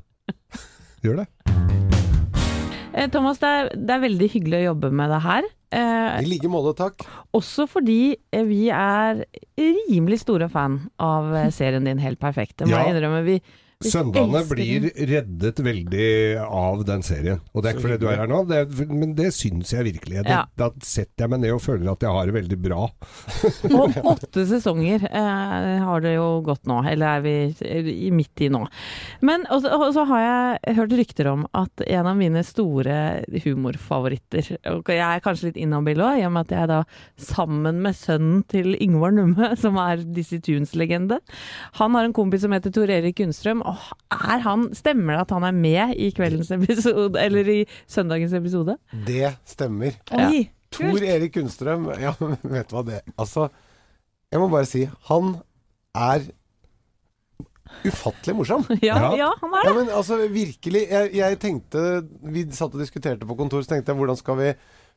Gjør 1.04 1.24
det. 1.24 1.28
Eh, 2.94 3.08
Thomas, 3.10 3.40
det 3.42 3.50
er, 3.50 3.70
det 3.74 3.96
er 3.96 4.02
veldig 4.06 4.28
hyggelig 4.36 4.60
å 4.62 4.66
jobbe 4.72 4.92
med 4.94 5.10
det 5.14 5.22
her. 5.26 5.48
Eh, 5.74 6.20
I 6.22 6.28
like 6.30 6.50
måte, 6.54 6.76
takk. 6.78 7.02
også 7.34 7.66
fordi 7.66 8.14
eh, 8.30 8.44
vi 8.46 8.68
er 8.70 9.24
rimelig 9.58 10.20
store 10.22 10.46
fan 10.54 10.76
av 11.02 11.32
eh, 11.34 11.48
serien 11.56 11.88
din 11.90 11.98
Helt 12.04 12.20
perfekt. 12.22 12.60
Det 12.62 12.68
må 12.70 12.76
Ja. 12.78 12.84
jeg 12.86 12.94
innrømme. 12.94 13.24
Vi 13.26 13.40
Søndagene 13.88 14.44
blir 14.50 14.88
reddet 15.14 15.60
veldig 15.64 16.10
av 16.44 16.84
den 16.88 17.04
serien. 17.06 17.42
Og 17.54 17.64
det 17.64 17.70
er 17.70 17.78
ikke 17.78 17.86
fordi 17.88 18.00
du 18.02 18.08
er 18.12 18.22
her 18.24 18.32
nå, 18.32 18.44
det, 18.50 18.64
men 18.92 19.16
det 19.18 19.32
syns 19.36 19.74
jeg 19.76 19.88
virkelig. 19.92 20.24
Det, 20.24 20.32
Ja. 20.34 20.44
Da 20.58 20.70
setter 20.82 21.26
jeg 21.26 21.32
meg 21.34 21.44
ned 21.44 21.54
og 21.54 21.62
føler 21.62 21.92
at 21.92 22.04
jeg 22.04 22.14
har 22.16 22.30
det 22.30 22.34
veldig 22.36 22.58
bra. 22.64 22.88
Og 23.78 23.98
åtte 24.14 24.46
sesonger 24.50 25.06
eh, 25.10 25.84
har 25.84 26.04
det 26.04 26.16
jo 26.16 26.28
gått 26.46 26.66
nå, 26.70 26.80
eller 26.90 27.20
er 27.20 27.24
vi 27.26 27.36
i 28.08 28.10
midt 28.14 28.44
i 28.46 28.50
nå. 28.54 28.64
Men 29.26 29.46
og 29.54 29.64
så, 29.66 30.06
har 30.10 30.24
jeg 30.24 30.76
hørt 30.80 30.96
rykter 30.98 31.30
om 31.32 31.46
at 31.58 31.84
en 31.86 32.10
av 32.10 32.18
mine 32.18 32.42
store 32.46 32.96
humorfavoritter 33.44 34.50
Og 34.72 34.90
jeg 34.92 35.04
er 35.04 35.22
kanskje 35.24 35.50
litt 35.50 35.60
inhabil 35.62 36.02
òg, 36.04 36.20
i 36.20 36.26
og 36.28 36.34
med 36.36 36.48
at 36.48 36.54
jeg 36.56 36.66
er 36.66 36.72
da 36.72 36.80
sammen 37.20 37.82
med 37.84 37.98
sønnen 37.98 38.42
til 38.52 38.74
Yngvar 38.82 39.14
Numme, 39.16 39.54
som 39.64 39.78
er 39.82 40.04
Dizzie 40.04 40.42
Tunes-legende 40.44 41.20
Han 41.80 41.98
har 41.98 42.08
en 42.08 42.16
kompis 42.16 42.44
som 42.46 42.56
heter 42.56 42.74
Tor 42.74 42.92
Erik 42.94 43.20
Gunnstrøm, 43.20 43.64
og 43.74 44.20
er 44.30 44.44
han, 44.46 44.68
stemmer 44.78 45.18
det 45.18 45.24
at 45.26 45.34
han 45.36 45.48
er 45.50 45.56
med 45.58 45.96
i 46.00 46.12
kveldens 46.16 46.52
episode, 46.56 47.18
eller 47.20 47.50
i 47.50 47.60
søndagens 47.90 48.34
episode? 48.38 48.78
Det 49.08 49.34
stemmer. 49.50 49.98
Oi, 50.16 50.46
Tor 50.74 51.04
Erik 51.06 51.34
Kunstrøm, 51.36 51.90
ja, 52.02 52.14
vet 52.56 52.70
du 52.72 52.78
hva 52.78 52.86
det 52.88 53.02
Altså, 53.18 53.50
jeg 54.34 54.42
må 54.42 54.48
bare 54.54 54.66
si, 54.70 54.86
han 55.10 55.36
er 55.94 56.24
ufattelig 57.88 58.36
morsom. 58.38 58.64
Ja, 58.86 58.98
Ja. 59.18 59.32
han 59.42 59.54
er 59.54 59.62
det. 59.64 59.70
Ja, 59.70 59.74
men 59.78 59.90
altså, 59.94 60.18
virkelig. 60.30 60.84
Jeg, 60.90 61.12
jeg 61.18 61.40
tenkte 61.42 61.84
Vi 62.34 62.44
satt 62.54 62.74
og 62.76 62.82
diskuterte 62.82 63.26
på 63.30 63.38
kontor, 63.40 63.64
så 63.66 63.74
tenkte 63.74 63.92
jeg 63.94 64.00
hvordan 64.02 64.20
skal 64.20 64.38
vi 64.40 64.50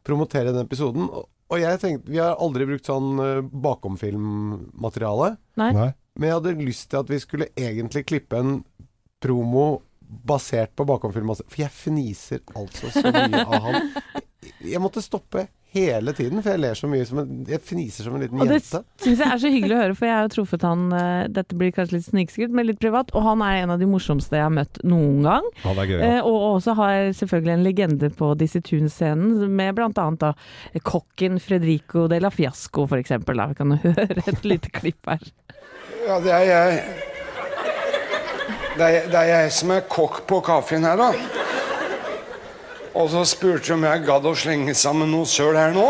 promotere 0.06 0.52
den 0.54 0.64
episoden? 0.66 1.08
Og, 1.10 1.28
og 1.50 1.60
jeg 1.62 1.80
tenkte 1.82 2.12
Vi 2.12 2.20
har 2.20 2.36
aldri 2.42 2.66
brukt 2.68 2.88
sånn 2.88 3.16
eh, 3.22 3.40
bakomfilmmateriale. 3.66 5.30
Nei. 5.60 5.70
Nei. 5.76 5.88
Men 6.16 6.30
jeg 6.30 6.38
hadde 6.38 6.54
lyst 6.64 6.88
til 6.90 7.02
at 7.02 7.12
vi 7.12 7.20
skulle 7.22 7.50
egentlig 7.56 8.06
klippe 8.08 8.40
en 8.40 8.56
promo 9.22 9.66
basert 10.06 10.72
på 10.76 10.86
bakomfilm. 10.88 11.34
For 11.44 11.60
jeg 11.60 11.72
fniser 11.74 12.42
altså 12.56 12.90
så 12.94 13.10
mye 13.12 13.44
av 13.44 13.70
han. 13.70 13.92
Jeg 14.64 14.80
måtte 14.82 15.02
stoppe 15.02 15.48
hele 15.76 16.12
tiden, 16.16 16.40
for 16.40 16.54
jeg 16.54 16.62
ler 16.62 16.76
så 16.78 16.88
mye 16.88 17.04
som 17.04 17.18
en 17.20 17.40
Jeg 17.50 17.60
fniser 17.66 18.06
som 18.06 18.14
en 18.16 18.22
liten 18.22 18.40
Og 18.40 18.48
det 18.48 18.60
jente. 18.60 18.80
syns 19.02 19.18
jeg 19.20 19.28
er 19.34 19.40
så 19.42 19.50
hyggelig 19.52 19.74
å 19.76 19.80
høre, 19.82 19.96
for 19.98 20.08
jeg 20.08 20.14
har 20.16 20.24
jo 20.24 20.32
truffet 20.32 20.64
han 20.64 20.84
eh, 20.96 21.24
Dette 21.36 21.58
blir 21.58 21.74
kanskje 21.76 21.98
litt 21.98 22.06
snikskritt, 22.06 22.54
men 22.54 22.68
litt 22.70 22.80
privat. 22.80 23.10
Og 23.18 23.26
han 23.26 23.42
er 23.44 23.64
en 23.64 23.74
av 23.74 23.82
de 23.82 23.88
morsomste 23.90 24.38
jeg 24.38 24.46
har 24.46 24.54
møtt 24.54 24.80
noen 24.86 25.26
gang. 25.26 25.50
Han 25.66 25.82
er 25.82 25.90
gøy. 25.90 25.98
Eh, 26.06 26.20
og 26.22 26.46
også 26.54 26.76
har 26.80 27.10
selvfølgelig 27.18 27.56
en 27.56 27.66
legende 27.66 28.12
på 28.16 28.30
Dizzie 28.40 28.64
Tunes-scenen, 28.64 29.50
med 29.58 29.82
annet 29.82 30.22
da 30.22 30.32
kokken 30.86 31.40
Fredrico 31.42 32.06
de 32.08 32.22
la 32.22 32.30
Fiasco, 32.32 32.86
for 32.88 33.02
eksempel. 33.02 33.36
Da. 33.42 33.50
Vi 33.52 33.60
kan 33.60 33.76
høre 33.84 34.22
et 34.24 34.48
lite 34.48 34.72
klipp 34.72 35.12
her. 35.12 35.28
Ja, 36.06 36.20
det 36.22 36.30
er 36.30 36.44
jeg. 36.46 36.82
Det 38.76 38.84
er, 38.86 39.06
det 39.10 39.18
er 39.18 39.30
jeg 39.30 39.54
som 39.56 39.72
er 39.74 39.88
kokk 39.90 40.20
på 40.30 40.38
kaffen 40.46 40.84
her, 40.86 41.00
da. 41.00 41.08
Og 42.94 43.10
så 43.10 43.24
spurte 43.26 43.66
de 43.66 43.74
om 43.74 43.86
jeg 43.88 44.04
gadd 44.06 44.28
å 44.30 44.34
slenge 44.38 44.76
sammen 44.78 45.10
noe 45.10 45.26
søl 45.26 45.58
her 45.58 45.74
nå. 45.74 45.88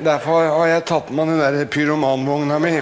Derfor 0.00 0.48
har 0.54 0.70
jeg 0.70 0.86
tatt 0.88 1.12
med 1.12 1.34
den 1.34 1.42
der 1.42 1.68
pyromanvogna 1.68 2.56
mi. 2.64 2.72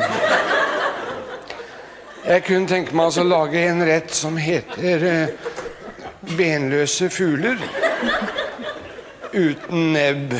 Jeg 2.22 2.46
kunne 2.46 2.70
tenke 2.70 2.94
meg 2.94 3.18
å 3.18 3.26
lage 3.26 3.66
en 3.66 3.82
rett 3.82 4.14
som 4.14 4.38
heter 4.38 5.08
eh, 5.10 5.52
benløse 6.38 7.10
fugler. 7.10 7.58
Uten 9.34 9.90
nebb. 9.96 10.38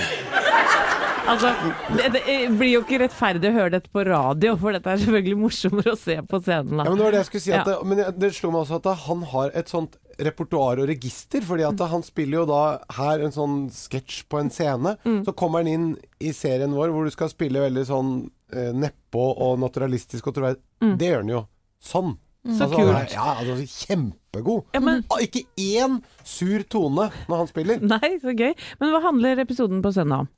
Altså, 1.33 1.51
det, 1.97 2.09
det 2.15 2.37
blir 2.61 2.71
jo 2.75 2.83
ikke 2.85 2.99
rettferdig 3.03 3.49
å 3.51 3.55
høre 3.57 3.73
dette 3.79 3.91
på 3.93 4.05
radio, 4.07 4.55
for 4.61 4.77
dette 4.77 4.91
er 4.93 5.01
selvfølgelig 5.03 5.39
morsommere 5.41 5.95
å 5.95 5.99
se 5.99 6.17
på 6.29 6.41
scenen. 6.45 6.83
Ja, 6.83 6.89
men 6.91 6.99
det 7.01 7.07
var 7.07 7.15
det 7.17 7.21
jeg 7.23 7.29
skulle 7.31 7.45
si. 7.47 7.53
At 7.57 7.71
Ja. 7.73 7.79
men 7.89 8.03
det 8.21 8.33
slo 8.37 8.51
meg 8.53 8.65
også 8.67 8.81
at 8.83 8.89
han 9.07 9.23
har 9.33 9.53
et 9.57 9.73
sånt 9.73 9.97
repertoar 10.23 10.83
og 10.83 10.89
register. 10.91 11.41
fordi 11.41 11.65
at 11.67 11.81
han 11.89 12.03
spiller 12.05 12.43
jo 12.43 12.47
da 12.51 12.63
her 12.99 13.25
en 13.25 13.33
sånn 13.33 13.55
sketsj 13.73 14.27
på 14.29 14.39
en 14.43 14.51
scene. 14.53 14.97
Mm. 15.07 15.23
Så 15.25 15.33
kommer 15.35 15.65
han 15.65 15.71
inn 15.73 15.87
i 16.21 16.33
serien 16.37 16.75
vår 16.77 16.93
hvor 16.93 17.05
du 17.09 17.11
skal 17.15 17.33
spille 17.33 17.63
veldig 17.65 17.87
sånn 17.89 18.13
eh, 18.53 18.73
nedpå 18.77 19.25
og 19.41 19.59
naturalistisk 19.65 20.29
og 20.29 20.37
troverdig. 20.37 20.61
Det 21.01 21.09
gjør 21.09 21.25
han 21.25 21.33
jo 21.33 21.47
sånn. 21.83 22.13
Mm. 22.45 22.57
Så 22.59 22.65
Altså, 22.67 22.77
kult. 22.77 23.13
Ja, 23.15 23.35
altså, 23.39 23.87
kjempegod. 23.87 24.65
Ja, 24.75 24.81
men, 24.83 25.05
Ah, 25.11 25.21
Ikke 25.23 25.45
én 25.57 26.01
sur 26.27 26.63
tone 26.69 27.09
når 27.29 27.37
han 27.37 27.47
spiller. 27.51 27.81
nei, 27.81 28.19
så 28.23 28.35
gøy. 28.37 28.53
Men 28.81 28.91
hva 28.93 29.01
handler 29.09 29.39
episoden 29.45 29.81
på 29.83 29.93
søndag 29.95 30.27
om? 30.27 30.29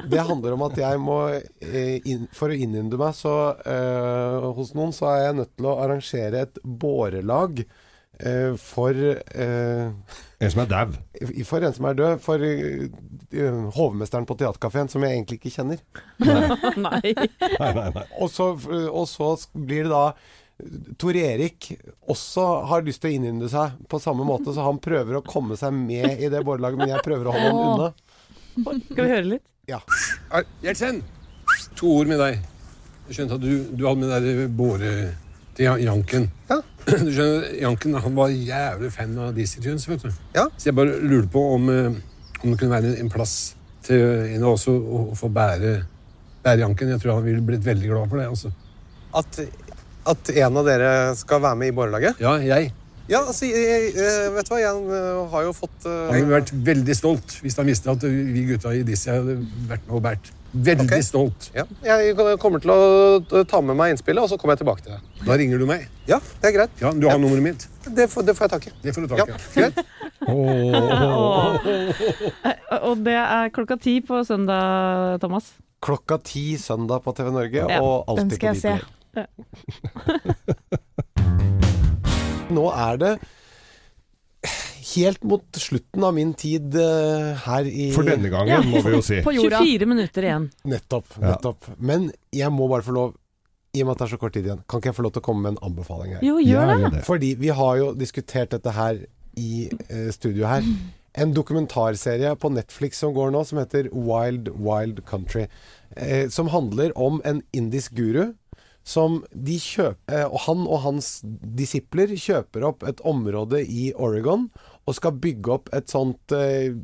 Det 0.00 0.24
handler 0.26 0.56
om 0.56 0.64
at 0.66 0.78
jeg 0.80 0.98
må 1.02 1.18
eh, 1.30 2.02
inn, 2.08 2.26
For 2.34 2.52
å 2.52 2.56
innynde 2.56 2.98
meg 3.00 3.14
så 3.16 3.36
uh, 3.54 4.50
hos 4.56 4.74
noen, 4.76 4.94
så 4.94 5.10
er 5.12 5.24
jeg 5.28 5.38
nødt 5.42 5.54
til 5.56 5.68
å 5.70 5.78
arrangere 5.84 6.44
et 6.46 6.60
bårelag 6.64 7.62
uh, 7.62 8.52
for 8.58 8.98
uh, 8.98 10.18
En 10.42 10.52
som 10.52 10.64
er 10.64 10.70
dau. 10.72 10.96
For 11.46 11.62
en 11.62 11.76
som 11.76 11.86
er 11.90 11.98
død. 12.00 12.22
For 12.24 12.46
hovmesteren 13.76 14.26
på 14.28 14.36
Theatercaféen, 14.40 14.90
som 14.90 15.04
jeg 15.06 15.20
egentlig 15.20 15.38
ikke 15.38 15.54
kjenner. 15.54 15.82
nei. 16.88 17.14
Nei, 17.14 17.72
nei, 17.78 17.88
nei. 17.94 18.06
Og 18.18 18.32
så, 18.32 18.52
og 18.90 19.06
så 19.08 19.36
blir 19.54 19.86
det 19.86 19.92
da 19.94 20.06
Tor 21.00 21.16
Erik 21.16 21.72
også 22.10 22.42
har 22.70 22.84
lyst 22.86 23.02
til 23.02 23.10
å 23.10 23.16
innynde 23.16 23.48
seg 23.50 23.78
på 23.90 23.98
samme 24.02 24.26
måte, 24.26 24.52
så 24.54 24.66
han 24.66 24.82
prøver 24.82 25.18
å 25.18 25.24
komme 25.26 25.56
seg 25.58 25.74
med 25.74 26.20
i 26.22 26.28
det 26.30 26.42
bårelaget, 26.46 26.78
men 26.82 26.92
jeg 26.92 27.06
prøver 27.06 27.30
å 27.30 27.34
holde 27.34 27.48
han 27.48 27.72
unna. 27.72 28.78
Skal 28.90 29.00
vi 29.00 29.08
høre 29.08 29.30
litt? 29.30 29.46
Gjertsen, 29.62 30.96
to 31.78 31.92
ord 32.00 32.08
med 32.10 32.18
deg. 32.18 32.40
Jeg 33.06 33.14
skjønte 33.14 33.36
at 33.36 33.44
du, 33.44 33.50
du 33.78 33.84
hadde 33.86 34.00
med 34.00 34.10
deg 34.10 34.40
båre 34.58 34.88
til 35.54 35.84
Janken. 35.84 36.24
Ja. 36.50 36.56
Du 37.06 37.12
skjønner, 37.14 37.44
Janken 37.60 37.94
han 37.94 38.16
var 38.16 38.32
jævlig 38.34 38.90
fan 38.90 39.12
av 39.22 39.30
Dizzie 39.36 39.62
Tunes, 39.62 39.86
vet 39.86 40.02
du. 40.02 40.10
Ja. 40.34 40.48
Så 40.58 40.72
jeg 40.72 40.74
bare 40.80 40.96
lurte 40.98 41.30
på 41.30 41.44
om, 41.54 41.70
eh, 41.70 41.94
om 42.42 42.48
det 42.50 42.58
kunne 42.58 42.74
være 42.74 42.96
en 43.04 43.12
plass 43.12 43.36
til 43.86 44.02
en 44.32 44.42
av 44.42 44.56
oss 44.56 44.66
å, 44.66 44.74
å 44.74 45.04
få 45.14 45.30
bære, 45.30 45.76
bære 46.42 46.64
Janken. 46.64 46.90
Jeg 46.96 47.04
tror 47.04 47.20
han 47.20 47.28
ville 47.30 47.46
blitt 47.46 47.62
veldig 47.62 47.92
glad 47.92 48.10
for 48.10 48.18
det. 48.18 48.26
altså. 48.34 48.50
At, 49.22 49.42
at 50.10 50.34
en 50.42 50.58
av 50.58 50.66
dere 50.72 50.92
skal 51.22 51.46
være 51.46 51.62
med 51.62 51.70
i 51.70 51.76
bårelaget? 51.78 52.18
Ja, 52.26 52.34
jeg. 52.42 52.74
Ja, 53.10 53.18
altså, 53.26 53.46
jeg, 53.48 53.92
jeg, 53.96 54.32
vet 54.34 54.46
du 54.46 54.50
hva, 54.54 54.60
jeg 54.62 54.74
øh, 54.98 55.30
har 55.32 55.42
jo 55.48 55.52
fått 55.56 55.86
uh... 55.88 55.92
Han 56.10 56.16
hadde 56.20 56.36
vært 56.36 56.52
veldig 56.68 56.94
stolt 56.96 57.28
hvis 57.42 57.56
han 57.58 57.66
visste 57.66 57.90
at 57.90 58.02
vi 58.06 58.44
gutta 58.46 58.68
i 58.76 58.82
Dizzie 58.86 59.12
hadde 59.16 59.34
vært 59.70 59.84
med 59.88 59.94
og 59.98 60.02
båret. 60.04 60.26
Veldig 60.52 60.84
okay. 60.84 61.00
stolt. 61.00 61.48
Ja, 61.56 61.64
jeg 61.80 62.12
kommer 62.40 62.60
til 62.60 62.70
å 62.74 62.76
ta 63.48 63.60
med 63.64 63.72
meg 63.78 63.90
innspillet, 63.94 64.20
og 64.20 64.28
så 64.28 64.36
kommer 64.36 64.52
jeg 64.52 64.60
tilbake 64.60 64.82
til 64.84 64.92
det. 64.92 65.00
Da 65.24 65.32
ringer 65.40 65.56
du 65.62 65.66
meg. 65.70 65.88
Ja, 66.04 66.18
det 66.42 66.46
er 66.50 66.54
greit. 66.58 66.74
Ja, 66.82 66.90
Du 66.92 67.08
har 67.08 67.16
nummeret 67.22 67.44
mitt. 67.46 67.62
Det 67.88 68.04
får, 68.12 68.22
det 68.28 68.34
får 68.36 68.44
jeg 68.46 68.52
tak 68.52 68.64
i. 68.68 68.70
Det 68.84 68.92
får 68.94 69.00
du 69.06 69.08
Ja, 69.16 69.24
tak 69.24 69.40
i. 69.40 69.42
greit. 69.56 69.76
Og 72.90 72.94
det 73.02 73.16
er 73.16 73.48
klokka 73.56 73.76
ti 73.80 74.04
på 74.04 74.20
søndag, 74.28 75.16
Thomas. 75.24 75.56
Klokka 75.82 76.20
ti 76.22 76.54
søndag 76.60 77.00
på 77.02 77.10
TV 77.16 77.30
Norge, 77.32 77.64
Ja, 77.72 77.80
og 77.80 78.18
den 78.20 78.30
skal 78.30 78.54
jeg 78.54 78.80
Dplay. 79.12 79.26
Nå 82.52 82.68
er 82.72 83.00
det 83.02 83.14
helt 84.96 85.22
mot 85.22 85.56
slutten 85.56 86.04
av 86.04 86.14
min 86.14 86.34
tid 86.34 86.74
uh, 86.76 87.32
her 87.46 87.68
i 87.68 87.88
For 87.94 88.06
denne 88.06 88.30
gangen, 88.32 88.68
må 88.70 88.82
vi 88.84 88.94
jo 88.96 89.02
si. 89.04 89.20
På 89.26 89.34
jorda. 89.34 89.62
24 89.64 89.88
minutter 89.88 90.28
igjen. 90.28 90.48
Nettopp. 90.68 91.18
Ja. 91.18 91.32
nettopp. 91.32 91.68
Men 91.78 92.10
jeg 92.34 92.52
må 92.54 92.68
bare 92.70 92.86
få 92.86 92.96
lov, 92.96 93.14
i 93.72 93.82
og 93.82 93.88
med 93.88 93.94
at 93.94 94.02
det 94.02 94.08
er 94.08 94.14
så 94.14 94.20
kort 94.20 94.36
tid 94.36 94.48
igjen, 94.48 94.64
kan 94.68 94.82
ikke 94.82 94.92
jeg 94.92 94.98
få 94.98 95.06
lov 95.06 95.14
til 95.14 95.24
å 95.24 95.28
komme 95.28 95.46
med 95.46 95.56
en 95.56 95.70
anbefaling 95.70 96.16
her? 96.16 96.24
Jo, 96.26 96.40
gjør 96.42 96.74
det. 96.74 96.80
Det. 96.96 97.04
Fordi 97.08 97.34
vi 97.40 97.52
har 97.60 97.78
jo 97.80 97.92
diskutert 97.98 98.56
dette 98.56 98.74
her 98.76 99.04
i 99.40 99.52
uh, 99.70 100.10
studio 100.14 100.48
her. 100.50 100.66
En 101.22 101.32
dokumentarserie 101.36 102.34
på 102.40 102.48
Netflix 102.52 103.00
som 103.04 103.12
går 103.16 103.32
nå, 103.34 103.44
som 103.48 103.60
heter 103.60 103.90
Wild 103.92 104.48
Wild 104.56 105.02
Country. 105.08 105.46
Eh, 105.92 106.30
som 106.32 106.48
handler 106.48 106.94
om 106.96 107.20
en 107.28 107.42
indisk 107.52 107.92
guru 107.92 108.30
som 108.84 109.20
de 109.30 109.56
kjøper 109.62 110.10
eh, 110.10 110.26
Og 110.26 110.40
han 110.46 110.64
og 110.66 110.80
hans 110.82 111.08
disipler 111.24 112.10
kjøper 112.18 112.66
opp 112.66 112.82
et 112.88 113.02
område 113.06 113.62
i 113.62 113.92
Oregon 113.94 114.48
og 114.90 114.96
skal 114.98 115.14
bygge 115.22 115.52
opp 115.54 115.70
et 115.76 115.92
sånt 115.92 116.34
eh, 116.34 116.74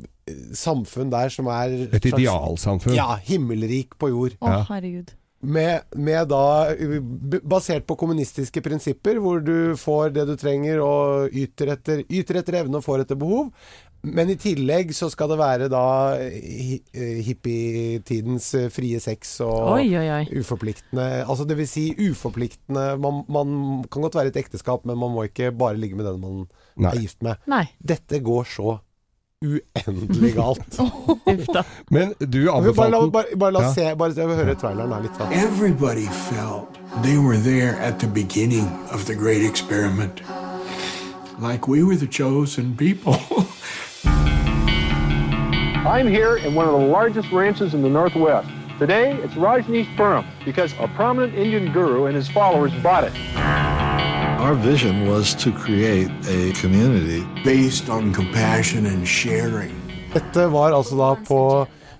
samfunn 0.55 1.11
der 1.11 1.31
som 1.33 1.49
er 1.51 1.73
Et 1.89 2.05
idealsamfunn. 2.11 2.95
Ja, 2.95 3.17
himmelrik 3.25 3.97
på 3.99 4.11
jord. 4.13 4.37
Å, 4.39 4.61
herregud. 4.69 5.11
Med, 5.39 5.85
med 5.95 6.27
da 6.27 6.75
Basert 7.47 7.85
på 7.87 7.95
kommunistiske 7.95 8.59
prinsipper, 8.63 9.21
hvor 9.23 9.39
du 9.39 9.77
får 9.79 10.11
det 10.17 10.25
du 10.27 10.33
trenger 10.39 10.81
og 10.83 11.31
yter 11.31 11.71
etter, 11.77 12.01
yter 12.11 12.41
etter 12.41 12.57
evne 12.59 12.81
og 12.81 12.83
får 12.83 13.05
etter 13.05 13.19
behov. 13.19 13.53
Men 14.01 14.29
i 14.31 14.37
tillegg 14.39 14.93
så 14.95 15.09
skal 15.11 15.27
det 15.33 15.37
være 15.41 15.67
da 15.71 15.85
eh, 16.23 17.19
hippietidens 17.25 18.47
eh, 18.55 18.69
frie 18.71 18.99
sex 19.03 19.33
og 19.43 19.73
Oi, 19.73 19.89
oi, 19.99 20.05
oi. 20.21 20.21
uforpliktende 20.39 21.07
Altså 21.25 21.43
det 21.47 21.57
vil 21.59 21.67
si 21.67 21.89
uforpliktende 22.07 22.93
man, 23.03 23.25
man 23.27 23.57
kan 23.91 24.05
godt 24.05 24.15
være 24.15 24.31
i 24.31 24.33
et 24.33 24.39
ekteskap, 24.45 24.87
men 24.87 24.99
man 24.99 25.11
må 25.11 25.27
ikke 25.27 25.51
bare 25.51 25.75
ligge 25.79 25.99
med 25.99 26.07
den 26.07 26.21
man 26.23 26.45
Nei. 26.79 26.93
er 26.93 27.01
gift 27.03 27.19
med. 27.25 27.43
Nei. 27.51 27.65
Dette 27.83 28.21
går 28.23 28.47
så 28.47 28.77
uendelig 29.45 30.33
galt. 30.35 30.79
Uff 31.25 31.45
da. 31.53 31.63
Men 31.89 32.13
du 32.19 32.45
Bare, 32.45 32.73
bare, 32.73 32.89
la- 32.89 32.97
anbefalte 32.97 33.11
bare, 33.11 33.25
bare 33.37 33.51
la 33.51 33.59
Ja. 33.61 33.67
oss 33.67 33.73
se, 33.75 33.95
bare 33.95 34.13
jeg 34.17 34.27
vil 34.27 34.35
høre 34.35 34.55
traileren 34.55 34.91
her 34.93 35.01
litt. 35.01 35.17
Da. 35.19 35.23
Everybody 35.31 36.07
felt 36.07 36.79
they 37.03 37.17
were 37.17 37.37
there 37.37 37.75
at 37.79 37.99
the 37.99 38.07
beginning 38.07 38.67
of 38.91 39.05
the 39.05 39.15
great 39.15 39.43
experiment. 39.49 40.21
Like 41.39 41.67
we 41.69 41.83
were 41.83 41.95
the 41.95 42.07
chosen 42.07 42.75
people. 42.77 43.15
I'm 45.87 46.07
here 46.07 46.35
in 46.35 46.53
one 46.55 46.67
of 46.67 46.73
the 46.79 46.87
largest 46.87 47.31
ranches 47.31 47.73
in 47.73 47.81
the 47.81 47.89
Northwest. 47.89 48.49
Today, 48.77 49.13
it's 49.23 49.33
Rajneeshpuram 49.35 50.25
because 50.45 50.73
a 50.79 50.87
prominent 50.95 51.33
Indian 51.33 51.71
guru 51.71 52.05
and 52.07 52.15
his 52.15 52.27
followers 52.29 52.73
bought 52.83 53.05
it. 53.05 53.13
Our 54.39 54.55
vision 54.55 55.05
was 55.05 55.35
to 55.43 55.51
create 55.51 56.07
a 56.29 56.53
community 56.61 57.27
based 57.43 57.89
on 57.89 58.13
compassion 58.13 58.85
and 58.85 59.05
sharing. 59.05 59.75
Dette 60.13 60.45
var 60.47 60.71
altså 60.71 60.95
da 60.95 61.09
på 61.27 61.39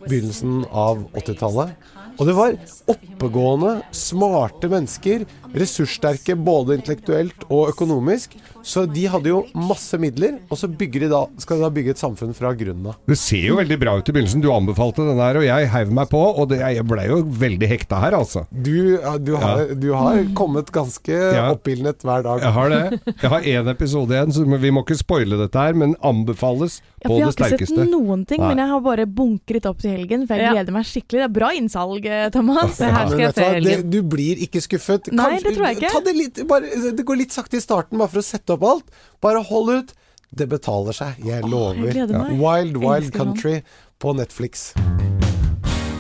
begynnelsen 0.05 0.61
av 0.71 1.01
80-tallet. 1.19 1.73
Og 2.15 2.23
det 2.29 2.35
var 2.37 2.55
oppegående, 2.93 3.73
smarte 3.91 4.71
mennesker. 4.71 5.27
Ressurssterke 5.55 6.35
både 6.37 6.75
intellektuelt 6.77 7.45
og 7.49 7.71
økonomisk. 7.73 8.35
Så 8.61 8.83
de 8.91 9.05
hadde 9.09 9.31
jo 9.31 9.39
masse 9.55 9.95
midler, 10.01 10.35
og 10.51 10.57
så 10.59 10.67
bygger 10.67 11.05
de 11.05 11.09
da, 11.13 11.21
skal 11.41 11.57
de 11.57 11.63
da 11.63 11.69
bygge 11.73 11.93
et 11.95 12.01
samfunn 12.01 12.33
fra 12.37 12.51
grunnen 12.59 12.89
av. 12.91 12.97
Det 13.07 13.15
ser 13.17 13.45
jo 13.47 13.55
veldig 13.57 13.77
bra 13.81 13.93
ut 13.97 14.09
i 14.11 14.13
begynnelsen. 14.15 14.43
Du 14.43 14.49
anbefalte 14.53 15.05
den 15.07 15.17
her, 15.21 15.39
og 15.39 15.45
jeg 15.47 15.69
heiv 15.73 15.93
meg 15.95 16.09
på. 16.11 16.19
Og 16.19 16.49
det, 16.51 16.59
jeg 16.61 16.85
ble 16.89 17.05
jo 17.07 17.21
veldig 17.39 17.69
hekta 17.71 18.01
her, 18.03 18.17
altså. 18.19 18.43
Du, 18.51 18.99
du, 19.25 19.31
har, 19.41 19.63
du 19.79 19.89
har 19.95 20.21
kommet 20.37 20.69
ganske 20.75 21.09
Ja. 21.09 21.47
oppildnet 21.55 22.03
hver 22.05 22.23
dag. 22.27 22.43
Jeg 22.43 22.53
har 22.55 22.69
det. 22.73 22.99
Jeg 23.23 23.31
har 23.33 23.47
én 23.55 23.71
episode 23.71 24.13
igjen, 24.15 24.33
så 24.35 24.45
vi 24.59 24.71
må 24.75 24.83
ikke 24.85 24.99
spoile 24.99 25.39
dette 25.39 25.57
her, 25.65 25.73
men 25.77 25.95
anbefales 26.05 26.79
Ja, 26.99 27.07
på 27.09 27.15
sterkeste. 27.31 27.39
jeg 27.39 27.49
har 27.49 27.57
ikke 27.57 27.71
sett 27.71 27.91
noen 27.93 28.25
ting, 28.27 28.41
Nei. 28.43 28.49
men 28.53 28.61
jeg 28.65 28.73
har 28.73 28.81
bare 28.85 29.05
bunkret 29.07 29.65
opp 29.69 29.79
til 29.81 29.95
helgen, 29.95 30.27
for 30.27 30.35
jeg 30.35 30.49
Ja. 30.49 30.53
gleder 30.57 30.75
meg 30.75 30.85
skikkelig. 30.85 31.19
Det 31.23 31.27
er 31.29 31.35
bra 31.39 31.49
innsalg, 31.55 32.05
eh, 32.05 32.29
Thomas. 32.29 32.77
Det 32.77 32.91
her 32.91 33.07
skal 33.07 33.19
jeg 33.23 33.33
se 33.39 33.47
i 33.55 33.59
det, 33.63 33.89
du 33.89 34.01
blir 34.03 34.35
ikke 34.45 34.61
skuffet. 34.61 35.09
Nei, 35.15 35.38
det 35.45 35.55
tror 35.55 35.65
jeg 35.69 35.77
ikke. 35.79 35.91
Ta 35.93 36.01
det, 36.05 36.13
litt, 36.17 36.41
bare, 36.49 36.69
det 36.97 37.05
går 37.07 37.19
litt 37.23 37.35
sakte 37.35 37.59
i 37.59 37.63
starten, 37.63 37.99
bare 38.01 38.11
for 38.13 38.21
å 38.21 38.25
sette 38.25 38.55
opp 38.55 38.65
alt. 38.69 38.91
Bare 39.23 39.43
hold 39.49 39.71
ut. 39.73 39.93
Det 40.29 40.45
betaler 40.51 40.93
seg, 40.93 41.17
jeg 41.25 41.41
lover. 41.49 41.89
jeg 41.89 42.09
meg. 42.11 42.35
Wild 42.37 42.77
Wild 42.83 43.09
sånn. 43.09 43.17
Country 43.17 43.55
på 43.99 44.13
Netflix. 44.17 44.69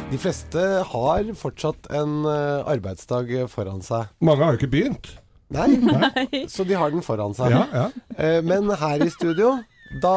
De 0.09 0.17
fleste 0.17 0.61
har 0.89 1.27
fortsatt 1.37 1.89
en 1.93 2.23
eh, 2.25 2.69
arbeidsdag 2.69 3.33
foran 3.49 3.81
seg. 3.85 4.09
Mange 4.25 4.45
har 4.45 4.55
jo 4.55 4.61
ikke 4.63 4.71
begynt. 4.73 5.11
Nei, 5.53 6.45
så 6.53 6.65
de 6.65 6.77
har 6.77 6.93
den 6.93 7.01
foran 7.05 7.33
seg. 7.37 7.53
Ja, 7.53 7.63
ja. 7.73 7.85
Eh, 8.17 8.39
Men 8.45 8.69
her 8.69 9.01
i 9.05 9.09
studio, 9.13 9.55
da 10.01 10.11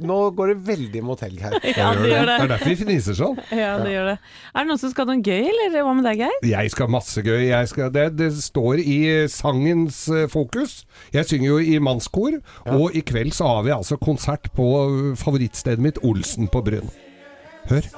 Nå 0.00 0.16
går 0.32 0.48
det 0.54 0.56
veldig 0.66 1.02
mot 1.04 1.20
helg 1.20 1.42
her. 1.44 1.56
Ja, 1.76 1.90
det 1.92 2.08
gjør 2.08 2.22
Det 2.24 2.26
det. 2.30 2.36
er 2.40 2.48
derfor 2.54 2.70
vi 2.72 2.76
fniser 2.80 3.16
sånn. 3.18 3.36
Ja, 3.62 3.74
det 3.82 3.92
gjør 3.92 4.06
det. 4.12 4.16
Er 4.54 4.64
det 4.64 4.70
noen 4.70 4.80
som 4.80 4.92
skal 4.94 5.10
noe 5.10 5.20
gøy, 5.20 5.50
eller 5.52 5.76
hva 5.84 5.92
med 5.98 6.08
deg, 6.08 6.22
Geir? 6.24 6.38
Jeg 6.48 6.72
skal 6.72 6.88
masse 6.94 7.20
gøy. 7.26 7.42
Jeg 7.50 7.68
skal, 7.72 7.92
det, 7.92 8.06
det 8.16 8.30
står 8.40 8.80
i 8.80 8.98
sangens 9.32 10.00
eh, 10.08 10.24
fokus. 10.32 10.78
Jeg 11.12 11.28
synger 11.28 11.48
jo 11.52 11.58
i 11.60 11.76
mannskor, 11.82 12.38
og 12.72 12.96
i 12.96 13.04
kveld 13.04 13.36
så 13.36 13.50
har 13.52 13.66
vi 13.68 13.74
altså 13.76 14.00
konsert 14.00 14.48
på 14.56 14.70
eh, 14.86 15.12
favorittstedet 15.20 15.82
mitt, 15.84 16.00
Olsen 16.06 16.48
på 16.48 16.64
Bryn. 16.66 16.88
Hør. 17.68 17.92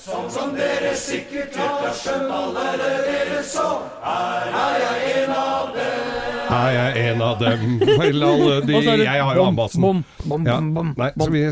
Sånn 0.00 0.30
som 0.32 0.54
dere 0.56 0.94
sikkert 0.96 1.54
har 1.60 1.90
skjønt 1.94 2.30
allerede, 2.32 3.42
så 3.44 3.66
Er 4.00 4.78
jeg 4.80 5.10
en 5.24 5.34
av 5.36 5.74
dem? 5.76 5.89
Vel, 6.50 6.98
en 7.04 7.22
av 7.22 7.38
dem? 7.40 7.78
Vel, 7.80 8.22
alle 8.26 8.58
de 8.68 8.82
jeg 9.04 9.22
har 9.24 9.38
jo 9.38 9.46
ambassen. 9.48 9.80
bom, 9.84 10.02
bom, 10.26 10.46
Ja. 10.46 10.58
bom, 10.58 10.72
bom, 10.74 10.92
Nei, 10.98 11.10
så 11.16 11.30
vi, 11.30 11.44